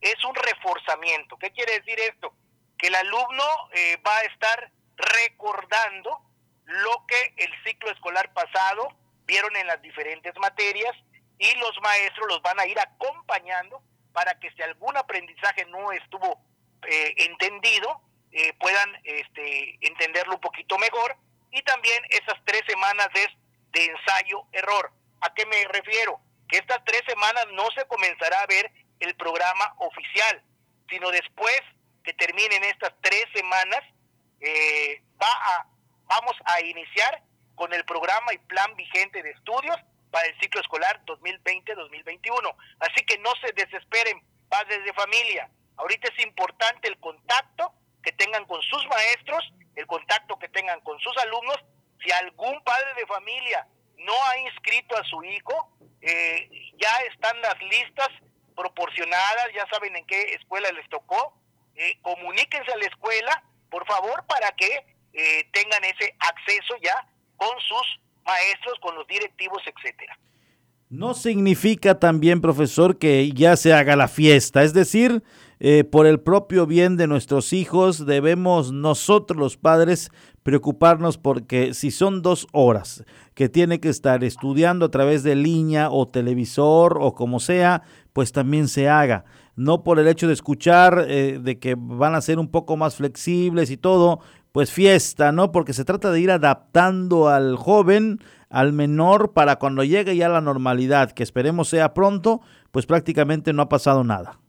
es 0.00 0.24
un 0.24 0.34
reforzamiento. 0.34 1.36
¿Qué 1.38 1.50
quiere 1.52 1.78
decir 1.78 1.98
esto? 2.00 2.34
Que 2.76 2.88
el 2.88 2.94
alumno 2.94 3.44
eh, 3.72 3.96
va 4.06 4.16
a 4.16 4.22
estar 4.22 4.72
recordando 5.00 6.18
lo 6.64 7.06
que 7.06 7.34
el 7.36 7.52
ciclo 7.64 7.90
escolar 7.90 8.32
pasado 8.32 8.96
vieron 9.24 9.54
en 9.56 9.66
las 9.66 9.80
diferentes 9.82 10.32
materias 10.38 10.94
y 11.38 11.54
los 11.56 11.80
maestros 11.82 12.26
los 12.28 12.42
van 12.42 12.60
a 12.60 12.66
ir 12.66 12.78
acompañando 12.78 13.82
para 14.12 14.38
que 14.38 14.50
si 14.52 14.62
algún 14.62 14.96
aprendizaje 14.96 15.64
no 15.66 15.92
estuvo 15.92 16.38
eh, 16.86 17.14
entendido, 17.16 18.02
eh, 18.32 18.52
puedan 18.54 18.96
este, 19.04 19.78
entenderlo 19.80 20.34
un 20.34 20.40
poquito 20.40 20.78
mejor. 20.78 21.16
Y 21.50 21.62
también 21.62 22.02
esas 22.10 22.38
tres 22.44 22.62
semanas 22.68 23.08
de 23.72 23.86
ensayo-error. 23.86 24.92
¿A 25.20 25.34
qué 25.34 25.46
me 25.46 25.64
refiero? 25.68 26.20
Que 26.48 26.58
estas 26.58 26.84
tres 26.84 27.02
semanas 27.06 27.46
no 27.52 27.68
se 27.74 27.86
comenzará 27.86 28.40
a 28.40 28.46
ver 28.46 28.70
el 29.00 29.14
programa 29.16 29.74
oficial, 29.78 30.42
sino 30.88 31.10
después 31.10 31.60
que 32.04 32.12
terminen 32.14 32.64
estas 32.64 32.92
tres 33.00 33.24
semanas, 33.34 33.80
eh, 34.40 35.02
va 35.20 35.28
a, 35.28 35.66
vamos 36.06 36.34
a 36.44 36.60
iniciar 36.62 37.22
con 37.54 37.72
el 37.72 37.84
programa 37.84 38.32
y 38.32 38.38
plan 38.38 38.74
vigente 38.76 39.22
de 39.22 39.30
estudios 39.30 39.76
para 40.10 40.26
el 40.26 40.38
ciclo 40.40 40.60
escolar 40.60 41.00
2020-2021. 41.06 42.54
Así 42.80 43.04
que 43.04 43.18
no 43.18 43.30
se 43.40 43.52
desesperen, 43.52 44.22
padres 44.48 44.84
de 44.84 44.92
familia. 44.94 45.50
Ahorita 45.76 46.08
es 46.08 46.24
importante 46.24 46.88
el 46.88 46.98
contacto 46.98 47.72
que 48.02 48.12
tengan 48.12 48.44
con 48.46 48.60
sus 48.62 48.86
maestros, 48.88 49.52
el 49.76 49.86
contacto 49.86 50.38
que 50.38 50.48
tengan 50.48 50.80
con 50.80 50.98
sus 51.00 51.16
alumnos. 51.18 51.58
Si 52.02 52.10
algún 52.12 52.62
padre 52.64 52.94
de 52.94 53.06
familia 53.06 53.66
no 53.98 54.14
ha 54.26 54.38
inscrito 54.38 54.96
a 54.96 55.04
su 55.04 55.22
hijo, 55.22 55.76
eh, 56.00 56.48
ya 56.78 56.96
están 57.12 57.40
las 57.42 57.60
listas 57.62 58.08
proporcionadas, 58.56 59.48
ya 59.54 59.66
saben 59.70 59.96
en 59.96 60.06
qué 60.06 60.34
escuela 60.34 60.70
les 60.72 60.88
tocó. 60.88 61.34
Eh, 61.74 61.98
comuníquense 62.02 62.72
a 62.72 62.76
la 62.76 62.86
escuela, 62.86 63.44
por 63.70 63.86
favor, 63.86 64.24
para 64.26 64.50
que 64.52 64.84
eh, 65.12 65.48
tengan 65.52 65.84
ese 65.84 66.14
acceso 66.18 66.74
ya 66.82 67.06
con 67.36 67.58
sus 67.60 68.00
maestros, 68.24 68.78
con 68.80 68.94
los 68.94 69.06
directivos, 69.06 69.62
etcétera. 69.66 70.18
No 70.88 71.14
significa 71.14 71.98
también, 72.00 72.40
profesor, 72.40 72.98
que 72.98 73.30
ya 73.30 73.56
se 73.56 73.72
haga 73.72 73.94
la 73.94 74.08
fiesta, 74.08 74.64
es 74.64 74.74
decir, 74.74 75.22
eh, 75.60 75.84
por 75.84 76.06
el 76.06 76.20
propio 76.20 76.66
bien 76.66 76.96
de 76.96 77.06
nuestros 77.06 77.52
hijos, 77.52 78.06
debemos 78.06 78.72
nosotros 78.72 79.38
los 79.38 79.56
padres 79.56 80.10
preocuparnos 80.42 81.18
porque 81.18 81.74
si 81.74 81.90
son 81.90 82.22
dos 82.22 82.46
horas 82.52 83.04
que 83.34 83.48
tiene 83.48 83.78
que 83.78 83.90
estar 83.90 84.24
estudiando 84.24 84.86
a 84.86 84.90
través 84.90 85.22
de 85.22 85.36
línea 85.36 85.90
o 85.90 86.08
televisor 86.08 86.98
o 87.00 87.14
como 87.14 87.40
sea, 87.40 87.82
pues 88.12 88.32
también 88.32 88.68
se 88.68 88.88
haga. 88.88 89.24
No 89.60 89.84
por 89.84 89.98
el 89.98 90.08
hecho 90.08 90.26
de 90.26 90.32
escuchar 90.32 91.04
eh, 91.06 91.38
de 91.38 91.58
que 91.58 91.74
van 91.76 92.14
a 92.14 92.22
ser 92.22 92.38
un 92.38 92.50
poco 92.50 92.78
más 92.78 92.96
flexibles 92.96 93.70
y 93.70 93.76
todo, 93.76 94.20
pues 94.52 94.72
fiesta, 94.72 95.32
¿no? 95.32 95.52
Porque 95.52 95.74
se 95.74 95.84
trata 95.84 96.10
de 96.10 96.18
ir 96.18 96.30
adaptando 96.30 97.28
al 97.28 97.56
joven, 97.56 98.20
al 98.48 98.72
menor, 98.72 99.34
para 99.34 99.56
cuando 99.56 99.84
llegue 99.84 100.16
ya 100.16 100.30
la 100.30 100.40
normalidad, 100.40 101.12
que 101.12 101.22
esperemos 101.22 101.68
sea 101.68 101.92
pronto, 101.92 102.40
pues 102.70 102.86
prácticamente 102.86 103.52
no 103.52 103.60
ha 103.60 103.68
pasado 103.68 104.02
nada. 104.02 104.40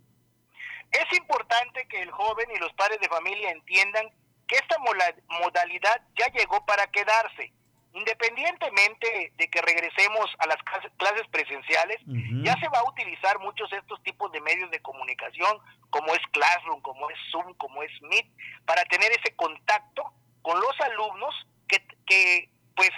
Es 0.92 1.18
importante 1.18 1.86
que 1.90 2.04
el 2.04 2.12
joven 2.12 2.46
y 2.56 2.60
los 2.60 2.72
padres 2.72 3.02
de 3.02 3.10
familia 3.10 3.52
entiendan 3.52 4.06
que 4.48 4.56
esta 4.56 4.78
modalidad 4.80 6.02
ya 6.18 6.32
llegó 6.40 6.66
para 6.66 6.88
quedarse. 6.88 7.52
Independientemente 7.94 9.34
de 9.36 9.50
que 9.50 9.62
regresemos 9.62 10.30
a 10.40 10.48
las 10.48 10.58
clases 10.98 11.28
presenciales, 11.30 11.98
ya 12.44 12.58
se 12.60 12.70
va 12.70 12.80
a 12.80 12.90
utilizar 12.90 13.38
muchos 13.40 13.70
de 13.70 13.78
estos 13.78 14.02
tipos 14.04 14.32
de 14.32 14.40
medios 14.42 14.72
de 14.72 14.82
comunicación, 14.82 15.60
como 15.90 16.14
es 16.14 16.22
Classroom, 16.32 16.82
como 16.82 17.10
es 17.10 17.18
Zoom, 17.32 17.54
como 17.56 17.84
es 17.84 17.92
Meet, 18.04 18.28
para 18.66 18.84
tener 18.86 19.12
ese 19.12 19.36
contacto 19.36 20.14
con 20.42 20.60
los 20.60 20.82
alumnos 20.82 21.36
que, 21.68 21.86
que 22.06 22.50
pues, 22.76 22.92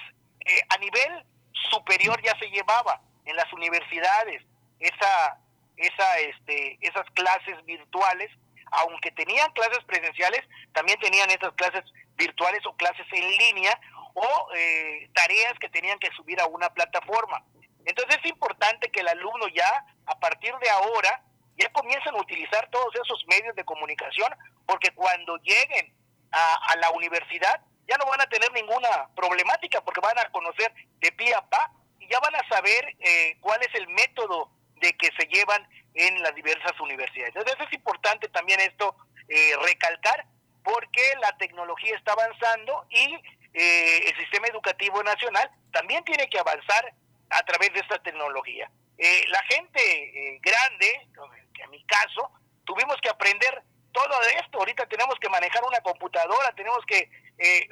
eh, 0.46 0.62
a 0.70 0.78
nivel 0.78 1.26
superior 1.72 2.22
ya 2.22 2.38
se 2.38 2.50
llevaba 2.52 3.02
en 3.26 3.36
las 3.36 3.52
universidades, 3.52 4.44
esa 4.80 5.40
esa, 5.78 6.20
este, 6.20 6.78
esas 6.82 7.06
clases 7.14 7.64
virtuales, 7.66 8.32
aunque 8.72 9.12
tenían 9.12 9.52
clases 9.54 9.84
presenciales, 9.86 10.42
también 10.74 11.00
tenían 11.00 11.30
esas 11.30 11.54
clases 11.54 11.84
virtuales 12.16 12.66
o 12.66 12.76
clases 12.76 13.06
en 13.12 13.28
línea 13.38 13.80
o 14.14 14.50
eh, 14.56 15.10
tareas 15.14 15.54
que 15.60 15.70
tenían 15.70 16.00
que 16.00 16.10
subir 16.16 16.40
a 16.40 16.48
una 16.48 16.70
plataforma. 16.70 17.44
Entonces 17.86 18.18
es 18.24 18.30
importante 18.30 18.90
que 18.90 19.02
el 19.02 19.08
alumno 19.08 19.48
ya, 19.50 19.86
a 20.06 20.20
partir 20.20 20.54
de 20.58 20.70
ahora, 20.70 21.24
ya 21.58 21.70
comiencen 21.72 22.16
a 22.16 22.22
utilizar 22.22 22.70
todos 22.70 22.94
esos 22.96 23.24
medios 23.28 23.56
de 23.56 23.66
comunicación, 23.66 24.34
porque 24.66 24.92
cuando 24.92 25.38
lleguen 25.38 25.94
a, 26.32 26.76
la 26.78 26.90
universidad 26.92 27.62
ya 27.88 27.98
no 27.98 28.06
van 28.06 28.22
a 28.22 28.26
tener 28.28 28.52
ninguna 28.54 29.10
problemática, 29.16 29.82
porque 29.82 30.02
van 30.02 30.18
a 30.18 30.32
conocer 30.32 30.74
de 31.00 31.12
pie 31.12 31.36
a 31.36 31.42
pa 31.42 31.72
y 32.00 32.08
ya 32.08 32.20
van 32.20 32.34
a 32.36 32.48
saber 32.48 32.96
eh, 33.00 33.38
cuál 33.42 33.62
es 33.62 33.74
el 33.76 33.88
método 33.90 34.50
de 34.78 34.94
que 34.94 35.10
se 35.18 35.28
llevan 35.28 35.68
en 35.94 36.22
las 36.24 36.34
diversas 36.34 36.80
universidades. 36.80 37.36
Entonces 37.36 37.68
es 37.68 37.74
importante 37.74 38.30
también 38.30 38.60
esto 38.62 38.96
eh, 39.28 39.52
recalcar 39.62 40.26
porque 40.64 41.02
la 41.22 41.38
tecnología 41.38 41.96
está 41.98 42.14
avanzando 42.14 42.86
y 42.90 43.18
eh, 43.54 44.10
el 44.10 44.18
sistema 44.18 44.48
educativo 44.48 45.02
nacional 45.04 45.50
también 45.72 46.04
tiene 46.04 46.28
que 46.30 46.40
avanzar 46.40 46.94
a 47.30 47.44
través 47.44 47.74
de 47.74 47.80
esta 47.80 48.00
tecnología. 48.00 48.70
Eh, 48.98 49.24
la 49.28 49.42
gente 49.44 50.40
grande, 50.42 51.08
que 51.54 51.64
en 51.64 51.70
mi 51.72 51.84
caso, 51.86 52.32
tuvimos 52.66 52.98
que 53.02 53.10
aprender 53.10 53.64
todo 53.92 54.22
esto. 54.42 54.60
Ahorita 54.60 54.86
tenemos 54.88 55.16
que 55.20 55.30
manejar 55.30 55.64
una 55.64 55.80
computadora, 55.82 56.52
tenemos 56.56 56.86
que 56.86 57.10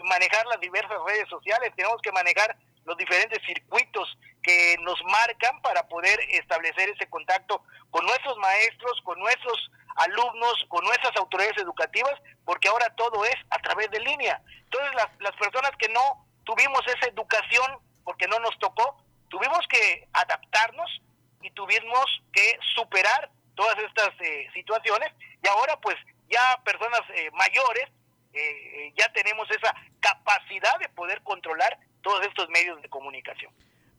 manejar 0.04 0.46
las 0.48 0.60
diversas 0.60 0.98
redes 1.06 1.30
sociales, 1.30 1.72
tenemos 1.76 2.02
que 2.02 2.12
manejar 2.12 2.56
los 2.86 2.98
diferentes 2.98 3.40
circuitos 3.46 4.18
que 4.42 4.76
nos 4.82 5.02
marcan 5.06 5.62
para 5.62 5.88
poder 5.88 6.20
establecer 6.30 6.90
ese 6.90 7.08
contacto 7.10 7.64
con 7.92 8.06
nuestros 8.06 8.38
maestros, 8.38 9.00
con 9.04 9.20
nuestros 9.20 9.72
alumnos, 9.96 10.66
con 10.68 10.84
nuestras 10.84 11.16
autoridades 11.18 11.58
educativas, 11.58 12.14
porque 12.46 12.70
ahora 12.70 12.90
todo 12.96 13.24
es 13.26 13.36
a 13.50 13.60
través 13.60 13.90
de 13.92 14.00
línea. 14.00 14.42
Entonces 14.64 14.94
las, 14.96 15.08
las 15.20 15.36
personas 15.38 15.72
que 15.78 15.90
no 15.90 16.26
tuvimos 16.44 16.82
esa 16.88 17.08
educación, 17.08 17.80
porque 18.04 18.28
no 18.28 18.40
nos 18.40 18.58
tocó, 18.60 18.98
tuvimos 19.30 19.60
que 19.70 20.08
adaptarnos 20.14 21.02
y 21.42 21.52
tuvimos 21.52 22.06
que 22.32 22.60
superar 22.76 23.32
todas 23.56 23.78
estas 23.80 24.10
eh, 24.22 24.48
situaciones 24.54 25.12
y 25.44 25.48
ahora 25.48 25.78
pues 25.78 25.96
ya 26.30 26.60
personas 26.64 27.02
eh, 27.16 27.30
mayores 27.34 27.90
eh, 28.34 28.94
ya 28.98 29.12
tenemos 29.14 29.50
esa 29.52 29.76
capacidad 30.00 30.80
de 30.80 30.90
poder 30.90 31.22
controlar 31.24 31.78
todos 32.02 32.26
estos 32.26 32.50
medios 32.50 32.82
de 32.82 32.90
comunicación. 32.90 33.54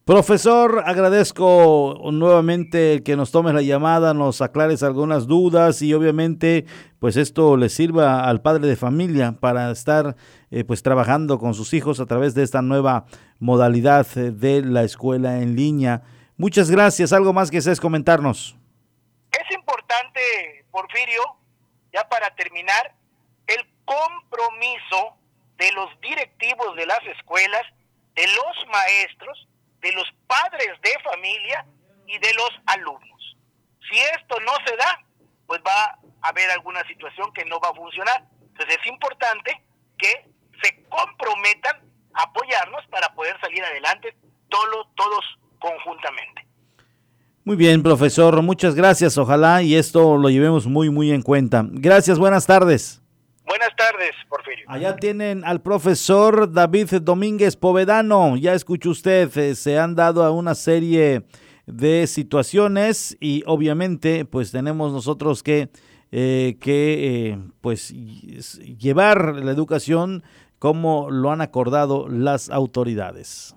Profesor, 0.04 0.82
agradezco 0.84 1.96
nuevamente 2.10 3.04
que 3.04 3.14
nos 3.14 3.30
tomes 3.30 3.54
la 3.54 3.62
llamada, 3.62 4.14
nos 4.14 4.40
aclares 4.40 4.82
algunas 4.82 5.28
dudas 5.28 5.80
y 5.80 5.94
obviamente 5.94 6.66
pues 6.98 7.16
esto 7.16 7.56
le 7.56 7.68
sirva 7.68 8.24
al 8.28 8.42
padre 8.42 8.66
de 8.66 8.74
familia 8.74 9.36
para 9.38 9.70
estar 9.70 10.16
eh, 10.50 10.64
pues 10.64 10.82
trabajando 10.82 11.38
con 11.38 11.54
sus 11.54 11.72
hijos 11.72 12.00
a 12.00 12.06
través 12.06 12.34
de 12.34 12.42
esta 12.42 12.62
nueva 12.62 13.04
modalidad 13.38 14.04
eh, 14.18 14.32
de 14.32 14.62
la 14.62 14.82
escuela 14.82 15.38
en 15.38 15.54
línea. 15.54 16.02
Muchas 16.36 16.68
gracias. 16.68 17.12
¿Algo 17.12 17.32
más 17.32 17.52
que 17.52 17.58
desees 17.58 17.80
comentarnos? 17.80 18.56
Es 19.30 19.54
importante, 19.54 20.64
Porfirio, 20.72 21.22
ya 21.92 22.08
para 22.08 22.34
terminar, 22.34 22.92
el 23.46 23.64
compromiso 23.84 25.14
de 25.58 25.70
los 25.70 25.90
directivos 26.00 26.74
de 26.74 26.86
las 26.86 27.06
escuelas 27.16 27.62
de 28.16 28.26
los 28.26 28.68
maestros, 28.68 29.48
de 29.82 29.92
los 29.92 30.06
padres 30.26 30.70
de 30.82 30.90
familia 31.02 31.66
y 32.06 32.18
de 32.18 32.32
los 32.34 32.50
alumnos. 32.66 33.36
Si 33.90 33.98
esto 33.98 34.36
no 34.40 34.52
se 34.66 34.76
da, 34.76 35.04
pues 35.46 35.60
va 35.66 35.98
a 36.22 36.28
haber 36.28 36.50
alguna 36.50 36.82
situación 36.86 37.32
que 37.32 37.44
no 37.44 37.60
va 37.60 37.68
a 37.70 37.74
funcionar. 37.74 38.24
Entonces 38.40 38.78
es 38.80 38.86
importante 38.86 39.62
que 39.98 40.30
se 40.62 40.84
comprometan 40.88 41.76
a 42.14 42.22
apoyarnos 42.22 42.86
para 42.90 43.12
poder 43.14 43.38
salir 43.40 43.62
adelante 43.64 44.14
todos, 44.48 44.86
todos 44.94 45.24
conjuntamente. 45.58 46.46
Muy 47.44 47.56
bien, 47.56 47.82
profesor, 47.82 48.40
muchas 48.42 48.74
gracias. 48.76 49.18
Ojalá 49.18 49.62
y 49.62 49.74
esto 49.74 50.16
lo 50.16 50.30
llevemos 50.30 50.66
muy, 50.66 50.90
muy 50.90 51.10
en 51.10 51.22
cuenta. 51.22 51.64
Gracias, 51.68 52.18
buenas 52.18 52.46
tardes. 52.46 53.01
Buenas 53.46 53.70
tardes, 53.76 54.12
Porfirio. 54.28 54.64
Allá 54.68 54.96
tienen 54.96 55.44
al 55.44 55.60
profesor 55.60 56.52
David 56.52 57.00
Domínguez 57.02 57.56
Povedano. 57.56 58.36
Ya 58.36 58.54
escuchó 58.54 58.90
usted, 58.90 59.36
eh, 59.36 59.54
se 59.54 59.78
han 59.78 59.94
dado 59.94 60.24
a 60.24 60.30
una 60.30 60.54
serie 60.54 61.24
de 61.66 62.06
situaciones 62.06 63.16
y 63.20 63.42
obviamente 63.46 64.24
pues 64.24 64.52
tenemos 64.52 64.92
nosotros 64.92 65.42
que, 65.42 65.70
eh, 66.10 66.56
que 66.60 67.30
eh, 67.30 67.38
pues 67.60 67.90
llevar 67.90 69.36
la 69.36 69.50
educación 69.50 70.22
como 70.58 71.10
lo 71.10 71.30
han 71.30 71.40
acordado 71.40 72.08
las 72.08 72.50
autoridades. 72.50 73.56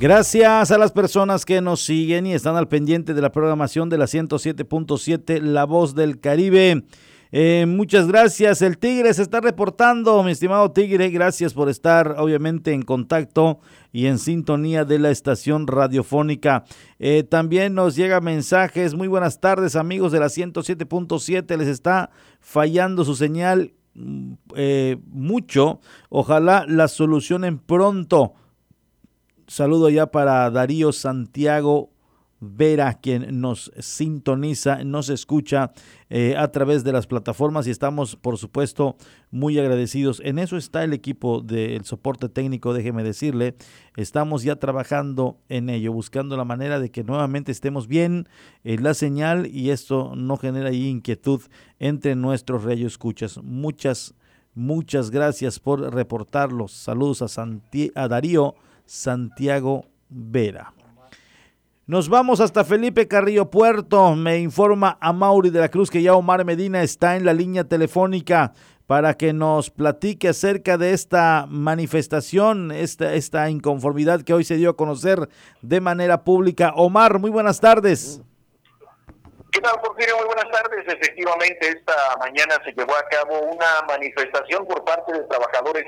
Gracias 0.00 0.70
a 0.70 0.78
las 0.78 0.92
personas 0.92 1.44
que 1.44 1.60
nos 1.60 1.84
siguen 1.84 2.24
y 2.24 2.32
están 2.32 2.56
al 2.56 2.68
pendiente 2.68 3.12
de 3.12 3.20
la 3.20 3.32
programación 3.32 3.90
de 3.90 3.98
la 3.98 4.06
107.7 4.06 5.42
La 5.42 5.64
Voz 5.64 5.94
del 5.94 6.18
Caribe. 6.20 6.84
Eh, 7.32 7.66
muchas 7.68 8.08
gracias. 8.08 8.62
El 8.62 8.78
Tigre 8.78 9.12
se 9.12 9.20
está 9.20 9.42
reportando, 9.42 10.22
mi 10.22 10.30
estimado 10.30 10.70
Tigre. 10.70 11.10
Gracias 11.10 11.52
por 11.52 11.68
estar, 11.68 12.14
obviamente, 12.16 12.72
en 12.72 12.80
contacto 12.80 13.60
y 13.92 14.06
en 14.06 14.18
sintonía 14.18 14.86
de 14.86 14.98
la 14.98 15.10
estación 15.10 15.66
radiofónica. 15.66 16.64
Eh, 16.98 17.22
también 17.22 17.74
nos 17.74 17.94
llega 17.94 18.22
mensajes. 18.22 18.94
Muy 18.94 19.06
buenas 19.06 19.38
tardes, 19.38 19.76
amigos 19.76 20.12
de 20.12 20.20
la 20.20 20.28
107.7. 20.28 21.58
Les 21.58 21.68
está 21.68 22.08
fallando 22.40 23.04
su 23.04 23.16
señal 23.16 23.74
mm, 23.92 24.32
eh, 24.56 24.96
mucho. 25.12 25.80
Ojalá 26.08 26.64
la 26.66 26.88
solucionen 26.88 27.58
pronto. 27.58 28.32
Saludo 29.50 29.90
ya 29.90 30.06
para 30.06 30.48
Darío 30.48 30.92
Santiago 30.92 31.90
Vera, 32.38 32.94
quien 32.94 33.40
nos 33.40 33.72
sintoniza, 33.80 34.84
nos 34.84 35.08
escucha 35.08 35.72
eh, 36.08 36.36
a 36.38 36.52
través 36.52 36.84
de 36.84 36.92
las 36.92 37.08
plataformas 37.08 37.66
y 37.66 37.72
estamos, 37.72 38.14
por 38.14 38.38
supuesto, 38.38 38.94
muy 39.32 39.58
agradecidos. 39.58 40.22
En 40.24 40.38
eso 40.38 40.56
está 40.56 40.84
el 40.84 40.92
equipo 40.92 41.40
del 41.40 41.84
soporte 41.84 42.28
técnico, 42.28 42.72
déjeme 42.72 43.02
decirle. 43.02 43.56
Estamos 43.96 44.44
ya 44.44 44.54
trabajando 44.54 45.40
en 45.48 45.68
ello, 45.68 45.92
buscando 45.92 46.36
la 46.36 46.44
manera 46.44 46.78
de 46.78 46.92
que 46.92 47.02
nuevamente 47.02 47.50
estemos 47.50 47.88
bien 47.88 48.28
en 48.62 48.84
la 48.84 48.94
señal 48.94 49.48
y 49.48 49.70
esto 49.70 50.14
no 50.14 50.36
genera 50.36 50.72
inquietud 50.72 51.40
entre 51.80 52.14
nuestros 52.14 52.64
escuchas. 52.66 53.40
Muchas, 53.42 54.14
muchas 54.54 55.10
gracias 55.10 55.58
por 55.58 55.92
reportarlos. 55.92 56.70
Saludos 56.70 57.20
a, 57.20 57.48
a 57.96 58.08
Darío 58.08 58.54
Santiago 58.90 59.86
Vera. 60.08 60.74
Nos 61.86 62.08
vamos 62.08 62.40
hasta 62.40 62.64
Felipe 62.64 63.06
Carrillo 63.06 63.48
Puerto. 63.48 64.16
Me 64.16 64.38
informa 64.38 64.98
a 65.00 65.12
Mauri 65.12 65.50
de 65.50 65.60
la 65.60 65.68
Cruz 65.68 65.92
que 65.92 66.02
ya 66.02 66.14
Omar 66.14 66.44
Medina 66.44 66.82
está 66.82 67.14
en 67.14 67.24
la 67.24 67.32
línea 67.32 67.62
telefónica 67.62 68.52
para 68.88 69.14
que 69.14 69.32
nos 69.32 69.70
platique 69.70 70.30
acerca 70.30 70.76
de 70.76 70.92
esta 70.92 71.46
manifestación, 71.48 72.72
esta, 72.72 73.14
esta 73.14 73.48
inconformidad 73.48 74.22
que 74.22 74.34
hoy 74.34 74.42
se 74.42 74.56
dio 74.56 74.70
a 74.70 74.76
conocer 74.76 75.28
de 75.62 75.80
manera 75.80 76.24
pública. 76.24 76.72
Omar, 76.74 77.20
muy 77.20 77.30
buenas 77.30 77.60
tardes. 77.60 78.20
¿Qué 79.52 79.60
tal, 79.60 79.80
Porfirio? 79.80 80.16
Muy 80.16 80.26
buenas 80.26 80.50
tardes. 80.50 80.84
Efectivamente, 80.88 81.68
esta 81.68 81.94
mañana 82.18 82.56
se 82.64 82.72
llevó 82.72 82.96
a 82.96 83.06
cabo 83.08 83.38
una 83.52 83.82
manifestación 83.86 84.66
por 84.66 84.84
parte 84.84 85.12
de 85.12 85.20
trabajadores 85.28 85.84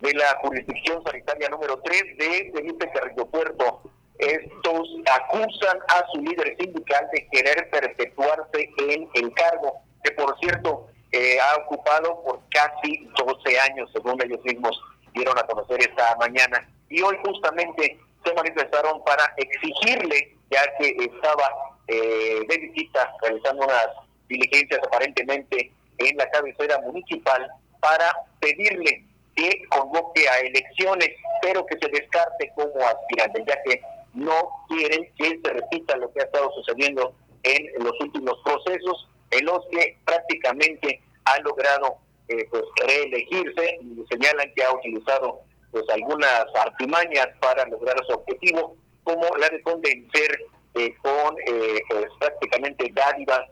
de 0.00 0.14
la 0.14 0.38
jurisdicción 0.42 1.02
sanitaria 1.04 1.48
número 1.48 1.80
3 1.80 2.18
de 2.18 2.52
Felipe 2.54 2.90
Carrillo 2.92 3.26
Puerto. 3.26 3.82
Estos 4.18 4.88
acusan 5.10 5.78
a 5.88 6.04
su 6.12 6.20
líder 6.20 6.56
sindical 6.58 7.08
de 7.12 7.26
querer 7.28 7.70
perpetuarse 7.70 8.70
en 8.78 9.08
el 9.14 9.32
cargo, 9.34 9.80
que 10.02 10.10
por 10.12 10.36
cierto 10.40 10.88
eh, 11.12 11.38
ha 11.40 11.56
ocupado 11.62 12.22
por 12.24 12.40
casi 12.50 13.08
12 13.16 13.60
años, 13.60 13.90
según 13.92 14.20
ellos 14.22 14.40
mismos 14.44 14.80
dieron 15.14 15.38
a 15.38 15.42
conocer 15.44 15.80
esta 15.80 16.16
mañana. 16.16 16.68
Y 16.88 17.00
hoy 17.02 17.16
justamente 17.24 17.98
se 18.24 18.34
manifestaron 18.34 19.02
para 19.04 19.32
exigirle, 19.36 20.36
ya 20.50 20.62
que 20.78 20.96
estaba 20.98 21.48
eh, 21.86 22.40
de 22.48 22.58
visita 22.58 23.12
realizando 23.22 23.64
unas 23.64 23.88
diligencias 24.28 24.80
aparentemente 24.86 25.72
en 25.98 26.16
la 26.16 26.28
cabecera 26.30 26.78
municipal, 26.80 27.48
para 27.80 28.12
pedirle 28.40 29.07
que 29.38 29.62
convoque 29.68 30.28
a 30.28 30.38
elecciones, 30.40 31.10
pero 31.40 31.64
que 31.66 31.78
se 31.78 31.88
descarte 31.88 32.50
como 32.56 32.74
aspirante, 32.84 33.44
ya 33.46 33.62
que 33.62 33.80
no 34.14 34.50
quieren 34.68 35.08
que 35.16 35.38
se 35.42 35.52
repita 35.52 35.96
lo 35.96 36.12
que 36.12 36.22
ha 36.22 36.24
estado 36.24 36.50
sucediendo 36.54 37.14
en 37.44 37.84
los 37.84 37.92
últimos 38.00 38.36
procesos, 38.44 39.08
en 39.30 39.44
los 39.44 39.60
que 39.70 39.96
prácticamente 40.04 41.00
ha 41.24 41.38
logrado 41.40 41.98
eh, 42.28 42.46
pues 42.50 42.64
reelegirse. 42.84 43.78
Señalan 44.10 44.52
que 44.56 44.64
ha 44.64 44.72
utilizado 44.72 45.40
pues 45.70 45.84
algunas 45.90 46.46
artimañas 46.56 47.28
para 47.40 47.64
lograr 47.66 47.96
su 48.08 48.14
objetivo, 48.14 48.76
como 49.04 49.24
la 49.36 49.48
de 49.50 49.62
convencer 49.62 50.40
eh, 50.74 50.94
con 51.00 51.36
eh, 51.46 51.80
pues, 51.88 52.06
prácticamente 52.18 52.90
dádivas 52.92 53.42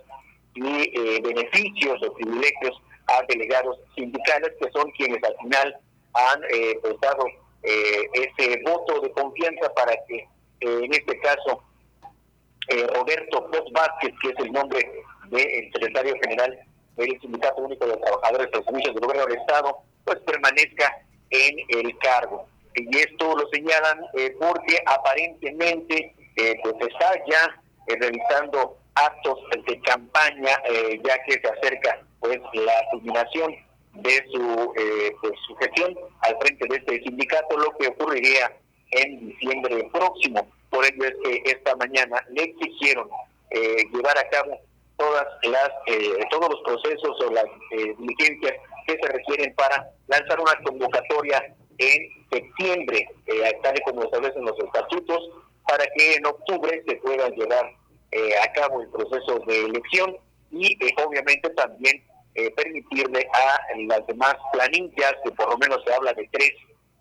y 0.55 1.21
beneficios 1.21 2.03
o 2.03 2.15
privilegios 2.15 2.81
a 3.09 3.23
delegados 3.29 3.79
sindicales 3.95 4.53
que 4.61 4.71
son 4.73 4.91
quienes 4.93 5.23
al 5.23 5.37
final 5.39 5.77
han 6.15 6.43
eh, 6.45 6.79
eh, 7.67 8.09
ese 8.13 8.63
voto 8.63 9.01
de 9.01 9.11
confianza 9.11 9.69
para 9.75 9.93
que 10.07 10.19
eh, 10.61 10.81
en 10.85 10.95
este 10.95 11.19
caso 11.19 11.65
eh, 12.69 12.87
Roberto 12.95 13.51
Post 13.51 13.73
Vázquez, 13.73 14.13
que 14.23 14.29
es 14.29 14.35
el 14.39 14.53
nombre 14.53 14.79
del 15.31 15.73
secretario 15.73 16.15
general 16.23 16.61
del 16.97 17.21
Sindicato 17.21 17.63
Único 17.63 17.87
de 17.87 17.97
Trabajadores 17.97 18.53
de 18.53 18.59
los 18.59 18.67
Servicios 18.67 18.95
del 18.95 19.05
Gobierno 19.05 19.27
del 19.27 19.41
Estado, 19.41 19.79
pues 20.05 20.19
permanezca 20.21 20.97
en 21.31 21.59
el 21.71 21.99
cargo. 21.99 22.47
Y 22.77 22.99
esto 22.99 23.37
lo 23.37 23.49
señalan 23.49 24.01
porque 24.39 24.81
aparentemente 24.87 26.15
pues 26.63 26.75
está 26.89 27.15
ya 27.27 27.63
realizando 27.87 28.79
actos 28.95 29.39
de 29.67 29.81
campaña, 29.81 30.57
ya 31.05 31.25
que 31.25 31.33
se 31.33 31.49
acerca 31.49 32.01
pues 32.27 32.65
la 32.65 32.91
culminación 32.91 33.55
de 33.95 34.25
su, 34.31 34.73
eh, 34.77 35.15
pues, 35.21 35.33
su 35.47 35.55
gestión 35.57 35.97
al 36.21 36.37
frente 36.39 36.67
de 36.69 36.77
este 36.77 37.03
sindicato, 37.03 37.57
lo 37.57 37.71
que 37.79 37.89
ocurriría 37.89 38.53
en 38.91 39.29
diciembre 39.29 39.89
próximo. 39.93 40.47
Por 40.71 40.85
ello 40.85 41.05
es 41.05 41.15
que 41.25 41.51
esta 41.51 41.75
mañana 41.77 42.25
le 42.31 42.43
exigieron 42.45 43.09
eh, 43.51 43.85
llevar 43.93 44.19
a 44.19 44.29
cabo 44.29 44.59
todas 44.97 45.27
las 45.45 45.71
eh, 45.87 46.19
todos 46.31 46.49
los 46.51 46.61
procesos 46.63 47.21
o 47.21 47.31
las 47.31 47.45
eh, 47.45 47.95
diligencias 47.99 48.55
que 48.87 48.99
se 49.01 49.13
requieren 49.13 49.55
para 49.55 49.91
lanzar 50.09 50.41
una 50.41 50.55
convocatoria 50.65 51.55
en 51.79 52.27
septiembre, 52.31 53.07
tal 53.63 53.77
y 53.77 53.83
como 53.83 54.05
establecen 54.05 54.45
los 54.45 54.59
estatutos, 54.59 55.31
para 55.69 55.85
que 55.97 56.15
en 56.15 56.27
octubre 56.27 56.83
se 56.87 56.97
pueda 56.97 57.29
llevar 57.31 57.73
a 58.43 58.53
cabo 58.53 58.81
el 58.81 58.89
proceso 58.89 59.39
de 59.47 59.67
elección 59.67 60.17
y 60.51 60.79
obviamente 61.05 61.51
también 61.51 62.03
eh, 62.39 62.51
permitirle 62.51 63.27
a 63.33 63.61
las 63.87 64.07
demás 64.07 64.37
planillas, 64.53 65.15
que 65.25 65.31
por 65.31 65.49
lo 65.49 65.57
menos 65.57 65.83
se 65.87 65.95
habla 65.95 66.13
de 66.13 66.29
tres, 66.31 66.53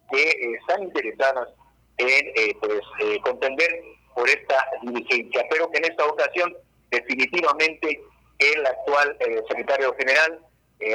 que 0.09 0.29
eh, 0.29 0.57
están 0.61 0.83
interesadas 0.83 1.49
en 1.97 2.25
eh, 2.35 2.55
pues 2.61 2.79
contender 3.21 3.69
por 4.15 4.29
esta 4.29 4.65
diligencia, 4.83 5.45
pero 5.49 5.69
que 5.71 5.79
en 5.79 5.91
esta 5.91 6.05
ocasión 6.05 6.55
definitivamente 6.89 8.01
el 8.39 8.65
actual 8.65 9.17
secretario 9.49 9.93
general, 9.95 10.39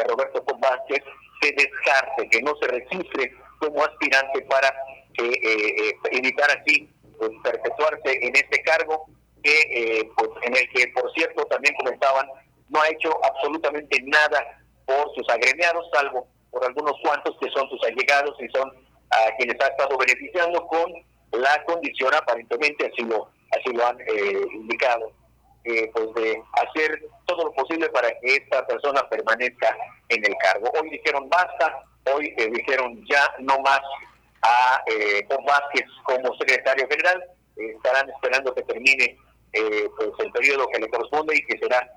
Roberto 0.08 0.42
Vázquez, 0.58 1.02
se 1.42 1.52
descarte, 1.52 2.28
que 2.30 2.40
no 2.40 2.54
se 2.62 2.68
registre 2.68 3.34
como 3.58 3.84
aspirante 3.84 4.40
para 4.42 4.74
evitar 6.12 6.50
así 6.50 6.88
pues, 7.18 7.30
perpetuarse 7.44 8.26
en 8.26 8.34
este 8.36 8.62
cargo, 8.62 9.06
que 9.42 10.08
pues 10.16 10.30
en 10.42 10.56
el 10.56 10.68
que 10.70 10.88
por 10.88 11.12
cierto 11.12 11.44
también 11.46 11.74
comentaban 11.74 12.26
no 12.70 12.80
ha 12.80 12.88
hecho 12.88 13.10
absolutamente 13.24 14.00
nada 14.02 14.62
por 14.86 15.14
sus 15.14 15.28
agremiados, 15.28 15.86
salvo 15.92 16.26
por 16.50 16.64
algunos 16.64 16.94
cuantos 17.02 17.36
que 17.40 17.50
son 17.50 17.68
sus 17.68 17.82
allegados 17.84 18.34
y 18.40 18.48
son 18.48 18.70
a 19.10 19.36
quienes 19.36 19.60
ha 19.60 19.68
estado 19.68 19.96
beneficiando 19.98 20.66
con 20.66 20.92
la 21.32 21.62
condición, 21.64 22.14
aparentemente 22.14 22.86
así 22.86 23.02
lo 23.02 23.28
así 23.52 23.72
lo 23.72 23.86
han 23.86 23.98
indicado, 24.52 25.12
pues 25.64 26.14
de 26.14 26.42
hacer 26.52 27.02
todo 27.26 27.44
lo 27.44 27.52
posible 27.52 27.88
para 27.90 28.08
que 28.20 28.36
esta 28.36 28.66
persona 28.66 29.08
permanezca 29.08 29.76
en 30.08 30.24
el 30.24 30.34
cargo. 30.38 30.70
Hoy 30.80 30.90
dijeron 30.90 31.28
basta, 31.28 31.82
hoy 32.12 32.34
dijeron 32.52 33.04
ya 33.08 33.28
no 33.40 33.58
más 33.60 33.80
a 34.42 34.82
eh, 34.86 35.26
Vázquez 35.46 35.84
como 36.04 36.34
secretario 36.36 36.86
general. 36.88 37.22
estarán 37.56 38.08
esperando 38.08 38.54
que 38.54 38.62
termine 38.62 39.18
pues 39.52 40.10
el 40.20 40.32
periodo 40.32 40.68
que 40.68 40.78
le 40.78 40.88
corresponde 40.88 41.36
y 41.36 41.44
que 41.44 41.58
será, 41.58 41.88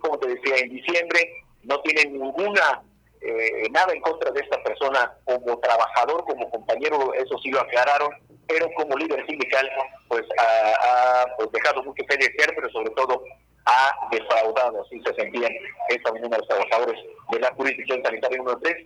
como 0.00 0.18
te 0.18 0.28
decía, 0.28 0.56
en 0.56 0.70
diciembre. 0.70 1.44
No 1.62 1.80
tienen 1.80 2.14
ninguna 2.14 2.82
eh, 3.22 3.68
nada 3.70 3.92
en 3.92 4.00
contra 4.00 4.32
de 4.32 4.40
esta 4.40 4.60
persona 4.64 5.12
como 5.24 5.58
trabajador, 5.60 6.24
como 6.24 6.50
compañero, 6.50 7.14
eso 7.14 7.38
sí 7.38 7.50
lo 7.50 7.60
aclararon, 7.60 8.10
pero 8.48 8.68
como 8.76 8.96
líder 8.96 9.24
sindical, 9.26 9.70
pues 10.08 10.22
ha, 10.38 11.24
pues, 11.36 11.52
dejado 11.52 11.84
mucho 11.84 12.02
que 12.08 12.16
desear, 12.16 12.52
pero 12.54 12.68
sobre 12.70 12.90
todo 12.90 13.22
ha 13.66 14.08
defraudado, 14.10 14.82
así 14.82 15.00
se 15.04 15.14
sentían 15.14 15.52
esta 15.88 16.12
mañana 16.12 16.38
los 16.38 16.48
trabajadores 16.48 17.00
de 17.30 17.38
la 17.38 17.54
jurisdicción 17.54 18.02
sanitaria 18.02 18.38
número 18.38 18.58
3, 18.60 18.76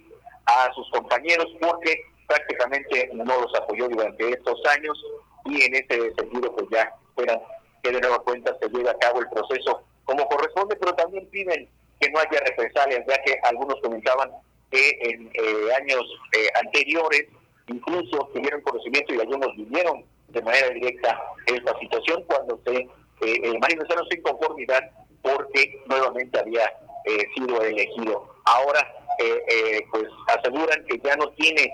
a 0.44 0.70
sus 0.74 0.88
compañeros, 0.90 1.46
porque 1.58 1.98
prácticamente 2.26 3.08
no 3.14 3.40
los 3.40 3.54
apoyó 3.54 3.88
durante 3.88 4.28
estos 4.28 4.60
años 4.66 5.02
y 5.46 5.62
en 5.62 5.76
ese 5.76 6.12
sentido 6.14 6.54
pues 6.54 6.66
ya 6.70 6.92
esperan 7.08 7.40
que 7.82 7.90
de 7.90 8.00
nueva 8.00 8.18
cuenta 8.18 8.54
se 8.60 8.68
lleve 8.68 8.90
a 8.90 8.98
cabo 8.98 9.20
el 9.20 9.28
proceso 9.30 9.82
como 10.06 10.26
corresponde, 10.28 10.76
pero 10.76 10.94
también 10.94 11.28
piden 11.28 11.68
que 12.00 12.10
no 12.10 12.20
haya 12.20 12.40
represalias, 12.40 13.04
ya 13.06 13.22
que 13.22 13.38
algunos 13.42 13.80
comentaban 13.82 14.30
que 14.70 14.98
en 15.02 15.30
eh, 15.34 15.74
años 15.80 16.02
eh, 16.32 16.48
anteriores 16.62 17.26
incluso 17.68 18.28
tuvieron 18.32 18.60
conocimiento 18.62 19.14
y 19.14 19.20
algunos 19.20 19.54
vivieron 19.56 20.04
de 20.28 20.42
manera 20.42 20.70
directa 20.70 21.20
esta 21.46 21.78
situación 21.78 22.22
cuando 22.26 22.60
se 22.64 22.76
eh, 22.76 23.58
manifestaron 23.60 24.06
su 24.08 24.16
inconformidad 24.16 24.80
porque 25.22 25.82
nuevamente 25.86 26.38
había 26.38 26.72
sido 27.34 27.62
elegido. 27.62 28.28
Ahora, 28.44 28.80
pues 29.92 30.04
aseguran 30.26 30.84
que 30.86 30.98
ya 30.98 31.14
no 31.16 31.28
tiene 31.30 31.70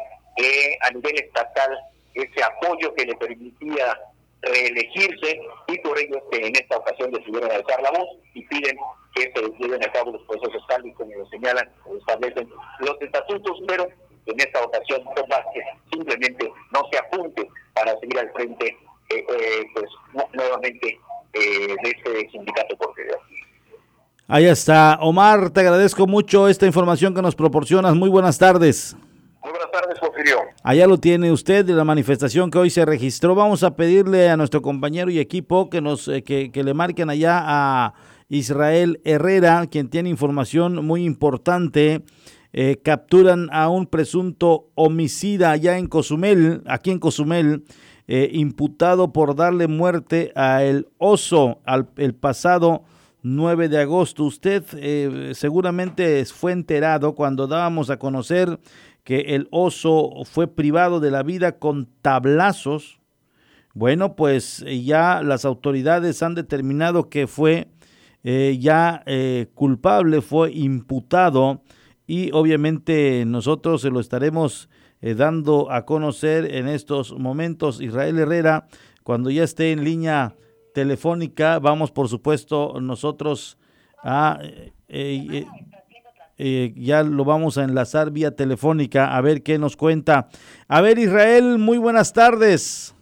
a 0.83 0.91
nivel 0.91 1.19
estatal 1.19 1.79
ese 2.15 2.43
apoyo 2.43 2.95
que 2.95 3.07
le 3.07 3.15
permitía 3.17 3.99
reelegirse 4.43 5.40
y 5.69 5.78
por 5.78 5.98
ello 5.98 6.23
que 6.31 6.47
en 6.47 6.55
esta 6.56 6.77
ocasión 6.77 7.10
decidieron 7.12 7.51
alzar 7.51 7.81
la 7.82 7.90
voz 7.90 8.09
y 8.35 8.44
piden 8.47 8.77
que 9.14 9.32
se 9.35 9.52
lleven 9.59 9.82
a 9.85 9.93
cabo 9.93 10.12
los 10.12 10.23
procesos 10.23 10.62
tal 10.69 10.85
y 10.86 10.93
como 10.94 11.12
lo 11.16 11.27
señalan 11.28 11.69
o 11.85 11.97
establecen 11.97 12.48
los 12.81 13.01
estatutos, 13.01 13.59
pero 13.66 13.86
en 14.27 14.40
esta 14.40 14.62
ocasión 14.62 15.02
que 15.14 15.62
simplemente 15.93 16.52
no 16.73 16.81
se 16.90 16.98
apunte 16.98 17.48
para 17.74 17.98
seguir 18.01 18.19
al 18.19 18.32
frente 18.32 18.77
eh, 19.10 19.27
eh, 19.28 19.64
pues 19.74 19.86
nuevamente 20.32 20.98
eh, 21.35 21.77
de 21.82 21.90
este 21.90 22.31
sindicato 22.31 22.77
portugués. 22.77 23.16
Ahí 24.28 24.47
está. 24.47 24.98
Omar, 25.01 25.51
te 25.51 25.60
agradezco 25.60 26.06
mucho 26.06 26.48
esta 26.48 26.66
información 26.66 27.14
que 27.14 27.20
nos 27.20 27.35
proporcionas. 27.35 27.94
Muy 27.94 28.09
buenas 28.09 28.39
tardes. 28.39 28.97
Muy 29.43 29.51
buenas 29.51 29.73
tardes, 29.73 29.98
Porfirio. 29.98 30.39
Allá 30.62 30.86
lo 30.86 30.98
tiene 30.98 31.32
usted 31.32 31.64
de 31.64 31.73
la 31.73 31.82
manifestación 31.82 32.48
que 32.48 32.59
hoy 32.59 32.70
se 32.70 32.85
registró. 32.85 33.35
Vamos 33.35 33.64
a 33.64 33.74
pedirle 33.74 34.31
a 34.31 34.36
nuestro 34.36 34.62
compañero 34.62 35.10
y 35.10 35.19
equipo 35.19 35.69
que 35.69 35.81
nos 35.81 36.06
que, 36.24 36.51
que 36.52 36.62
le 36.62 36.74
marquen 36.74 37.10
allá 37.10 37.43
a 37.44 37.94
Israel 38.28 39.01
Herrera, 39.05 39.66
quien 39.66 39.89
tiene 39.89 40.10
información 40.10 40.86
muy 40.86 41.05
importante. 41.05 42.02
Eh, 42.52 42.81
capturan 42.85 43.48
a 43.51 43.69
un 43.69 43.86
presunto 43.86 44.69
homicida 44.74 45.51
allá 45.51 45.77
en 45.78 45.89
Cozumel, 45.89 46.62
aquí 46.66 46.90
en 46.90 46.98
Cozumel, 46.98 47.64
eh, 48.06 48.31
imputado 48.32 49.12
por 49.12 49.35
darle 49.35 49.66
muerte 49.66 50.32
a 50.36 50.62
el 50.62 50.86
oso 50.98 51.60
al, 51.64 51.89
el 51.97 52.14
pasado 52.14 52.85
9 53.23 53.69
de 53.69 53.81
agosto. 53.81 54.24
Usted 54.24 54.64
eh, 54.74 55.32
seguramente 55.35 56.24
fue 56.27 56.52
enterado 56.52 57.14
cuando 57.14 57.47
dábamos 57.47 57.89
a 57.89 57.98
conocer 57.98 58.59
que 59.05 59.35
el 59.35 59.49
oso 59.51 60.11
fue 60.24 60.47
privado 60.47 61.01
de 61.01 61.11
la 61.11 61.23
vida 61.23 61.59
con 61.59 61.89
tablazos. 62.03 63.01
Bueno, 63.74 64.15
pues 64.16 64.65
ya 64.85 65.23
las 65.23 65.45
autoridades 65.45 66.23
han 66.23 66.35
determinado 66.35 67.09
que 67.09 67.27
fue 67.27 67.69
eh, 68.23 68.59
ya 68.61 69.03
eh, 69.07 69.49
culpable, 69.55 70.20
fue 70.20 70.53
imputado 70.53 71.62
y 72.07 72.31
obviamente 72.33 73.24
nosotros 73.27 73.83
se 73.83 73.91
lo 73.91 73.99
estaremos 73.99 74.69
eh, 75.01 75.15
dando 75.15 75.73
a 75.73 75.85
conocer 75.85 76.55
en 76.55 76.69
estos 76.69 77.19
momentos. 77.19 77.81
Israel 77.81 78.19
Herrera, 78.19 78.69
cuando 79.03 79.31
ya 79.31 79.43
esté 79.43 79.73
en 79.73 79.83
línea 79.83 80.37
telefónica, 80.74 81.59
vamos 81.59 81.91
por 81.91 82.09
supuesto 82.09 82.81
nosotros 82.81 83.59
a... 84.05 84.39
ya 86.37 87.03
lo 87.03 87.25
vamos 87.25 87.59
a 87.59 87.65
enlazar 87.65 88.11
vía 88.11 88.35
telefónica 88.35 89.17
a 89.17 89.21
ver 89.21 89.43
qué 89.43 89.59
nos 89.59 89.77
cuenta. 89.77 90.29
A 90.69 90.81
ver 90.81 90.99
Israel, 90.99 91.59
muy 91.59 91.79
buenas 91.79 92.13
tardes. 92.13 92.95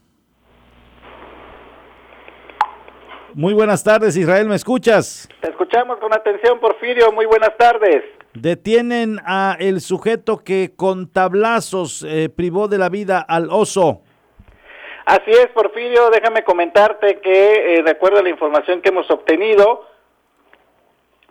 Muy 3.35 3.55
buenas 3.55 3.85
tardes, 3.85 4.17
Israel, 4.17 4.49
¿me 4.49 4.57
escuchas? 4.57 5.29
Te 5.41 5.51
escuchamos 5.51 5.99
con 5.99 6.13
atención, 6.13 6.59
Porfirio. 6.59 7.13
Muy 7.13 7.27
buenas 7.27 7.57
tardes. 7.57 8.03
Detienen 8.35 9.19
a 9.25 9.57
el 9.61 9.81
sujeto 9.81 10.39
que 10.39 10.73
con 10.75 11.13
tablazos 11.13 12.05
eh, 12.09 12.29
privó 12.29 12.67
de 12.67 12.79
la 12.79 12.89
vida 12.89 13.21
al 13.21 13.49
oso. 13.51 14.03
Así 15.07 15.31
es, 15.31 15.47
Porfirio. 15.49 16.11
Déjame 16.11 16.43
comentarte 16.43 17.21
que, 17.21 17.79
eh, 17.79 17.83
de 17.85 17.91
acuerdo 17.91 18.19
a 18.19 18.23
la 18.23 18.31
información 18.31 18.83
que 18.83 18.89
hemos 18.89 19.09
obtenido, 19.11 19.87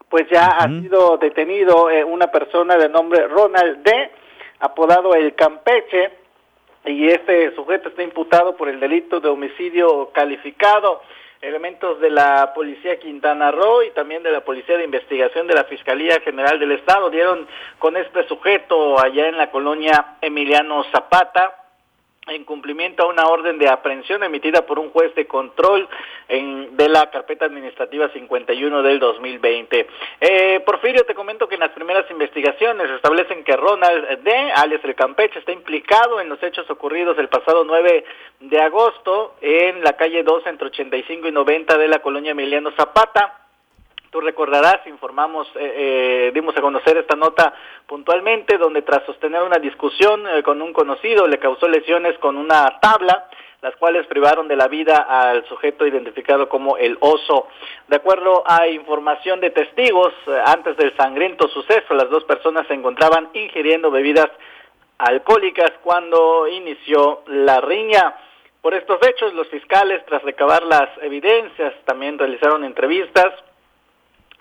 pues 0.10 0.28
ya 0.30 0.48
ha 0.48 0.68
sido 0.68 1.18
detenido 1.18 1.90
eh, 1.90 2.04
una 2.04 2.28
persona 2.28 2.78
de 2.78 2.90
nombre 2.90 3.28
Ronald 3.28 3.84
D., 3.84 4.12
apodado 4.60 5.14
el 5.16 5.36
Campeche, 5.36 6.12
y 6.86 7.08
este 7.08 7.54
sujeto 7.56 7.90
está 7.90 8.04
imputado 8.04 8.56
por 8.56 8.70
el 8.70 8.80
delito 8.80 9.20
de 9.20 9.30
homicidio 9.30 10.10
calificado 10.14 11.02
elementos 11.42 12.02
de 12.02 12.10
la 12.10 12.52
Policía 12.54 13.00
Quintana 13.00 13.52
Roo 13.52 13.84
y 13.84 13.92
también 13.92 14.24
de 14.24 14.32
la 14.32 14.42
Policía 14.42 14.78
de 14.78 14.84
Investigación 14.84 15.48
de 15.48 15.54
la 15.54 15.64
Fiscalía 15.64 16.20
General 16.20 16.60
del 16.60 16.74
Estado 16.74 17.10
dieron 17.10 17.48
con 17.78 17.96
este 17.96 18.28
sujeto 18.28 19.00
allá 19.00 19.30
en 19.30 19.38
la 19.38 19.50
colonia 19.50 20.18
Emiliano 20.22 20.84
Zapata 20.92 21.59
en 22.30 22.44
cumplimiento 22.44 23.04
a 23.04 23.08
una 23.08 23.28
orden 23.28 23.58
de 23.58 23.68
aprehensión 23.68 24.24
emitida 24.24 24.66
por 24.66 24.80
un 24.80 24.90
juez 24.90 25.14
de 25.16 25.28
control 25.28 25.88
en, 26.28 26.76
de 26.78 26.90
la 26.90 27.10
carpeta 27.10 27.46
administrativa 27.46 28.10
51 28.10 28.84
del 28.84 29.00
2020. 29.00 29.88
Eh, 30.22 30.60
Porfirio, 30.66 31.06
te 31.06 31.16
comento 31.16 31.48
que 31.48 31.56
en 31.56 31.62
las 31.62 31.72
primeras 31.72 32.10
investigaciones 32.12 32.90
establecen 32.92 33.44
que 33.44 33.56
Ronald 33.56 34.24
D., 34.24 34.52
alias 34.56 34.82
el 34.84 34.96
Campeche, 34.96 35.40
está 35.40 35.52
implicado 35.52 36.20
en 36.20 36.30
los 36.30 36.42
hechos 36.44 36.70
ocurridos 36.70 37.18
el 37.18 37.30
pasado 37.30 37.64
9 37.64 38.04
de 38.42 38.62
agosto 38.62 39.36
en 39.42 39.84
la 39.84 39.94
calle 39.94 40.24
2 40.24 40.48
entre 40.48 40.68
85 40.68 41.28
y 41.28 41.32
90 41.32 41.78
de 41.78 41.88
la 41.88 42.00
colonia 42.00 42.32
Emiliano 42.32 42.72
Zapata 42.72 43.39
Tú 44.10 44.22
recordarás, 44.22 44.88
informamos, 44.88 45.48
eh, 45.56 45.60
eh, 45.60 46.32
dimos 46.34 46.58
a 46.58 46.62
conocer 46.62 46.98
esta 46.98 47.16
nota 47.16 47.54
puntualmente, 47.86 48.58
donde 48.58 48.82
tras 48.82 49.06
sostener 49.06 49.44
una 49.44 49.60
discusión 49.60 50.28
eh, 50.28 50.42
con 50.42 50.64
un 50.64 50.74
conocido 50.74 51.28
le 51.28 51.38
causó 51.38 51.68
lesiones 51.68 52.18
con 52.18 52.36
una 52.36 52.80
tabla, 52.80 53.30
las 53.62 53.76
cuales 53.76 54.08
privaron 54.08 54.48
de 54.48 54.56
la 54.56 54.68
vida 54.68 54.96
al 54.98 55.46
sujeto 55.48 55.86
identificado 55.86 56.50
como 56.50 56.78
el 56.78 56.98
oso. 57.02 57.50
De 57.88 57.98
acuerdo 57.98 58.44
a 58.48 58.68
información 58.68 59.42
de 59.42 59.52
testigos, 59.52 60.14
antes 60.46 60.76
del 60.78 60.96
sangriento 60.98 61.48
suceso, 61.50 61.94
las 61.94 62.10
dos 62.10 62.24
personas 62.24 62.66
se 62.66 62.74
encontraban 62.74 63.30
ingiriendo 63.34 63.92
bebidas 63.92 64.30
alcohólicas 64.98 65.72
cuando 65.84 66.48
inició 66.48 67.22
la 67.28 67.62
riña. 67.62 68.16
Por 68.62 68.74
estos 68.74 69.00
hechos, 69.08 69.34
los 69.36 69.48
fiscales, 69.50 70.04
tras 70.06 70.24
recabar 70.24 70.64
las 70.64 70.90
evidencias, 71.04 71.74
también 71.86 72.18
realizaron 72.18 72.64
entrevistas 72.64 73.34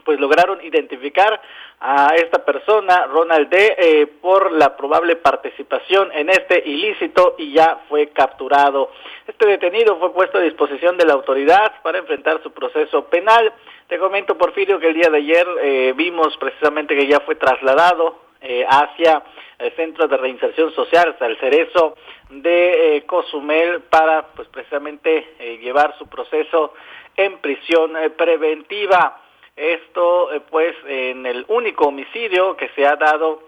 pues 0.09 0.19
lograron 0.21 0.65
identificar 0.65 1.39
a 1.81 2.15
esta 2.17 2.43
persona, 2.43 3.05
Ronald 3.09 3.51
D., 3.51 3.77
eh, 3.77 4.07
por 4.23 4.53
la 4.53 4.75
probable 4.75 5.17
participación 5.17 6.11
en 6.15 6.31
este 6.31 6.63
ilícito 6.65 7.35
y 7.37 7.53
ya 7.53 7.81
fue 7.91 8.07
capturado. 8.09 8.91
Este 9.27 9.47
detenido 9.47 9.99
fue 9.99 10.15
puesto 10.15 10.39
a 10.39 10.41
disposición 10.41 10.97
de 10.97 11.05
la 11.05 11.13
autoridad 11.13 11.83
para 11.83 11.99
enfrentar 11.99 12.43
su 12.43 12.53
proceso 12.53 13.05
penal. 13.11 13.53
Te 13.87 13.99
comento, 13.99 14.39
Porfirio, 14.39 14.81
que 14.81 14.89
el 14.89 14.95
día 14.95 15.11
de 15.11 15.19
ayer 15.19 15.47
eh, 15.61 15.93
vimos 15.95 16.35
precisamente 16.39 16.97
que 16.97 17.07
ya 17.07 17.21
fue 17.21 17.35
trasladado 17.35 18.19
eh, 18.41 18.65
hacia 18.67 19.23
el 19.59 19.77
Centro 19.77 20.09
de 20.09 20.17
Reinserción 20.17 20.73
Social, 20.73 21.11
hasta 21.11 21.27
el 21.27 21.37
Cerezo 21.37 21.97
de 22.31 23.05
Cozumel, 23.07 23.83
para 23.83 24.29
pues 24.29 24.49
precisamente 24.49 25.35
llevar 25.61 25.99
su 25.99 26.07
proceso 26.07 26.73
en 27.15 27.37
prisión 27.41 27.93
preventiva. 28.17 29.28
Esto, 29.59 30.33
eh, 30.33 30.41
pues, 30.49 30.77
en 30.87 31.27
el 31.27 31.45
único 31.49 31.89
homicidio 31.89 32.57
que 32.57 32.69
se 32.77 32.87
ha 32.87 32.95
dado 32.95 33.43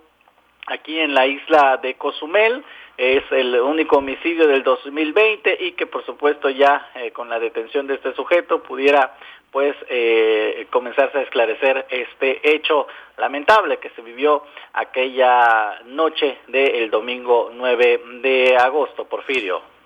aquí 0.67 0.99
en 0.99 1.15
la 1.15 1.27
isla 1.27 1.77
de 1.77 1.95
Cozumel. 1.95 2.65
Es 2.97 3.23
el 3.31 3.55
único 3.61 3.99
homicidio 3.99 4.49
del 4.49 4.65
2020 4.65 5.57
y 5.61 5.73
que 5.73 5.87
por 5.87 6.05
supuesto 6.05 6.51
ya 6.51 6.91
eh, 6.97 7.13
con 7.13 7.31
la 7.31 7.39
detención 7.39 7.87
de 7.87 7.95
este 7.95 8.13
sujeto 8.15 8.63
pudiera 8.63 9.17
pues 9.53 9.75
eh, 9.89 10.67
comenzarse 10.71 11.19
a 11.19 11.23
esclarecer 11.23 11.87
este 11.89 12.55
hecho 12.55 12.89
lamentable 13.17 13.79
que 13.79 13.91
se 13.91 14.03
vivió 14.03 14.45
aquella 14.75 15.81
noche 15.87 16.39
del 16.49 16.91
domingo 16.91 17.51
9 17.55 18.03
de 18.21 18.57
agosto, 18.57 19.07
Porfirio. 19.07 19.80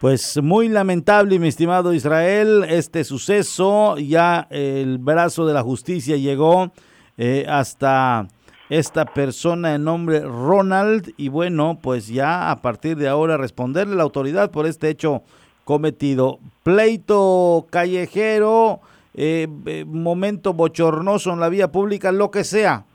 Pues 0.00 0.42
muy 0.42 0.70
lamentable, 0.70 1.38
mi 1.38 1.48
estimado 1.48 1.92
Israel, 1.92 2.64
este 2.66 3.04
suceso. 3.04 3.98
Ya 3.98 4.46
el 4.48 4.96
brazo 4.96 5.46
de 5.46 5.52
la 5.52 5.62
justicia 5.62 6.16
llegó 6.16 6.72
eh, 7.18 7.44
hasta 7.46 8.26
esta 8.70 9.04
persona 9.04 9.72
de 9.72 9.78
nombre 9.78 10.20
Ronald 10.20 11.12
y 11.18 11.28
bueno, 11.28 11.80
pues 11.82 12.08
ya 12.08 12.50
a 12.50 12.62
partir 12.62 12.96
de 12.96 13.08
ahora 13.08 13.36
responderle 13.36 13.92
a 13.92 13.96
la 13.98 14.04
autoridad 14.04 14.50
por 14.50 14.64
este 14.64 14.88
hecho 14.88 15.22
cometido. 15.66 16.38
Pleito 16.62 17.66
callejero, 17.68 18.80
eh, 19.12 19.48
eh, 19.66 19.84
momento 19.86 20.54
bochornoso 20.54 21.30
en 21.30 21.40
la 21.40 21.50
vía 21.50 21.70
pública, 21.70 22.10
lo 22.10 22.30
que 22.30 22.44
sea. 22.44 22.86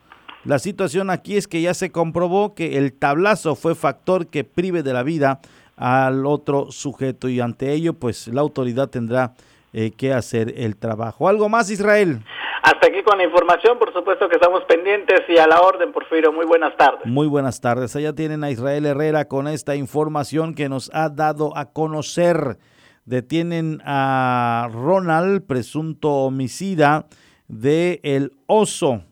La 0.43 0.57
situación 0.57 1.11
aquí 1.11 1.37
es 1.37 1.47
que 1.47 1.61
ya 1.61 1.75
se 1.75 1.91
comprobó 1.91 2.55
que 2.55 2.79
el 2.79 2.93
tablazo 2.93 3.53
fue 3.53 3.75
factor 3.75 4.25
que 4.25 4.43
prive 4.43 4.81
de 4.81 4.93
la 4.93 5.03
vida 5.03 5.39
al 5.75 6.25
otro 6.25 6.71
sujeto 6.71 7.29
y 7.29 7.39
ante 7.39 7.71
ello 7.73 7.93
pues 7.93 8.27
la 8.27 8.41
autoridad 8.41 8.89
tendrá 8.89 9.33
eh, 9.73 9.91
que 9.91 10.13
hacer 10.13 10.53
el 10.57 10.77
trabajo. 10.77 11.27
¿Algo 11.27 11.49
más 11.49 11.69
Israel? 11.69 12.23
Hasta 12.63 12.87
aquí 12.87 13.03
con 13.03 13.17
la 13.17 13.25
información, 13.25 13.77
por 13.77 13.93
supuesto 13.93 14.27
que 14.27 14.35
estamos 14.35 14.63
pendientes 14.63 15.21
y 15.29 15.37
a 15.37 15.45
la 15.45 15.61
orden, 15.61 15.91
Porfirio. 15.91 16.31
Muy 16.31 16.45
buenas 16.45 16.75
tardes. 16.77 17.05
Muy 17.05 17.27
buenas 17.27 17.61
tardes. 17.61 17.95
Allá 17.95 18.13
tienen 18.13 18.43
a 18.43 18.49
Israel 18.49 18.85
Herrera 18.85 19.25
con 19.27 19.47
esta 19.47 19.75
información 19.75 20.55
que 20.55 20.67
nos 20.67 20.89
ha 20.93 21.09
dado 21.09 21.55
a 21.55 21.73
conocer. 21.73 22.57
Detienen 23.05 23.81
a 23.85 24.69
Ronald, 24.73 25.45
presunto 25.45 26.09
homicida 26.09 27.05
de 27.47 27.99
El 28.03 28.31
Oso, 28.47 29.03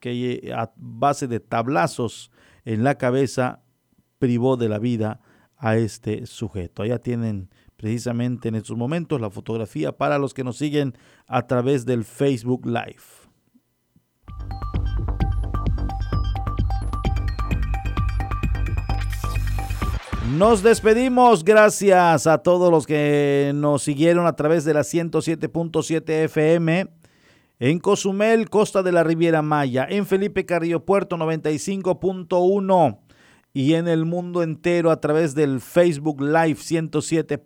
que 0.00 0.52
a 0.54 0.70
base 0.76 1.28
de 1.28 1.40
tablazos 1.40 2.30
en 2.66 2.84
la 2.84 2.96
cabeza 2.96 3.60
privó 4.18 4.58
de 4.58 4.68
la 4.68 4.78
vida 4.78 5.20
a 5.58 5.76
este 5.76 6.26
sujeto. 6.26 6.82
Allá 6.82 6.98
tienen 6.98 7.50
precisamente 7.76 8.48
en 8.48 8.54
estos 8.56 8.76
momentos 8.76 9.20
la 9.20 9.30
fotografía 9.30 9.92
para 9.96 10.18
los 10.18 10.34
que 10.34 10.44
nos 10.44 10.56
siguen 10.56 10.94
a 11.26 11.46
través 11.46 11.84
del 11.86 12.04
Facebook 12.04 12.66
Live. 12.66 13.28
Nos 20.36 20.62
despedimos, 20.62 21.42
gracias 21.42 22.26
a 22.26 22.38
todos 22.38 22.70
los 22.70 22.86
que 22.86 23.52
nos 23.54 23.82
siguieron 23.82 24.26
a 24.26 24.36
través 24.36 24.64
de 24.64 24.74
la 24.74 24.80
107.7 24.80 26.24
FM 26.24 26.86
en 27.60 27.78
Cozumel, 27.78 28.50
Costa 28.50 28.82
de 28.82 28.92
la 28.92 29.02
Riviera 29.02 29.40
Maya, 29.40 29.86
en 29.88 30.04
Felipe 30.04 30.44
Carrillo 30.44 30.84
Puerto 30.84 31.16
95.1 31.16 33.07
y 33.58 33.74
en 33.74 33.88
el 33.88 34.04
mundo 34.04 34.44
entero 34.44 34.92
a 34.92 35.00
través 35.00 35.34
del 35.34 35.60
Facebook 35.60 36.20
Live 36.20 36.54
107. 36.54 37.42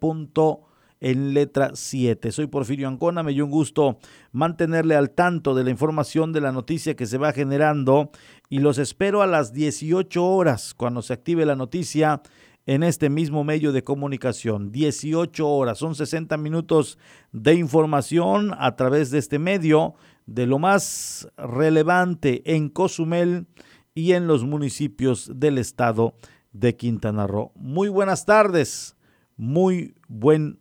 en 1.00 1.32
letra 1.32 1.70
7. 1.72 2.32
Soy 2.32 2.48
Porfirio 2.48 2.86
Ancona, 2.86 3.22
me 3.22 3.32
dio 3.32 3.46
un 3.46 3.50
gusto 3.50 3.96
mantenerle 4.30 4.94
al 4.94 5.12
tanto 5.12 5.54
de 5.54 5.64
la 5.64 5.70
información 5.70 6.34
de 6.34 6.42
la 6.42 6.52
noticia 6.52 6.96
que 6.96 7.06
se 7.06 7.16
va 7.16 7.32
generando 7.32 8.10
y 8.50 8.58
los 8.58 8.76
espero 8.76 9.22
a 9.22 9.26
las 9.26 9.54
18 9.54 10.22
horas 10.22 10.74
cuando 10.74 11.00
se 11.00 11.14
active 11.14 11.46
la 11.46 11.56
noticia 11.56 12.20
en 12.66 12.82
este 12.82 13.08
mismo 13.08 13.42
medio 13.42 13.72
de 13.72 13.82
comunicación. 13.82 14.70
18 14.70 15.48
horas, 15.48 15.78
son 15.78 15.94
60 15.94 16.36
minutos 16.36 16.98
de 17.32 17.54
información 17.54 18.52
a 18.58 18.76
través 18.76 19.10
de 19.10 19.18
este 19.18 19.38
medio 19.38 19.94
de 20.26 20.46
lo 20.46 20.58
más 20.58 21.26
relevante 21.38 22.42
en 22.54 22.68
Cozumel 22.68 23.46
y 23.94 24.12
en 24.12 24.26
los 24.26 24.44
municipios 24.44 25.30
del 25.34 25.58
estado 25.58 26.14
de 26.52 26.76
Quintana 26.76 27.26
Roo. 27.26 27.52
Muy 27.54 27.88
buenas 27.88 28.24
tardes, 28.24 28.96
muy 29.36 29.94
buen 30.08 30.58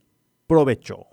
provecho. 0.48 1.06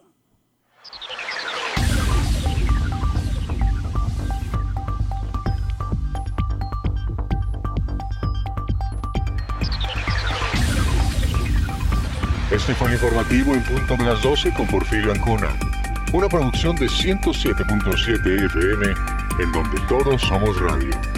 Este 12.50 12.74
fue 12.74 12.88
el 12.88 12.94
informativo 12.94 13.54
en 13.54 13.62
punto 13.62 13.96
de 13.96 14.04
las 14.04 14.22
12 14.22 14.54
con 14.54 14.66
Porfirio 14.66 15.12
Ancona. 15.12 15.48
Una 16.14 16.28
producción 16.28 16.74
de 16.76 16.86
107.7 16.86 18.46
FM 18.46 18.86
en 19.42 19.52
donde 19.52 19.78
todos 19.86 20.20
somos 20.22 20.58
radio. 20.60 21.17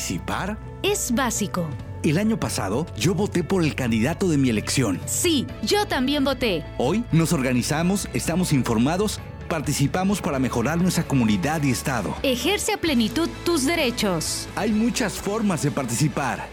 ¿Participar? 0.00 0.56
Es 0.82 1.14
básico. 1.14 1.68
El 2.02 2.16
año 2.16 2.40
pasado 2.40 2.86
yo 2.96 3.14
voté 3.14 3.44
por 3.44 3.62
el 3.62 3.74
candidato 3.74 4.30
de 4.30 4.38
mi 4.38 4.48
elección. 4.48 4.98
Sí, 5.04 5.46
yo 5.62 5.86
también 5.86 6.24
voté. 6.24 6.64
Hoy 6.78 7.04
nos 7.12 7.34
organizamos, 7.34 8.08
estamos 8.14 8.54
informados, 8.54 9.20
participamos 9.46 10.22
para 10.22 10.38
mejorar 10.38 10.80
nuestra 10.80 11.04
comunidad 11.04 11.62
y 11.64 11.70
estado. 11.70 12.16
Ejerce 12.22 12.72
a 12.72 12.78
plenitud 12.78 13.28
tus 13.44 13.66
derechos. 13.66 14.48
Hay 14.56 14.72
muchas 14.72 15.18
formas 15.18 15.62
de 15.64 15.70
participar. 15.70 16.46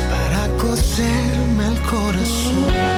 para 0.09 0.47
coserme 0.57 1.67
el 1.67 1.81
corazón. 1.89 2.90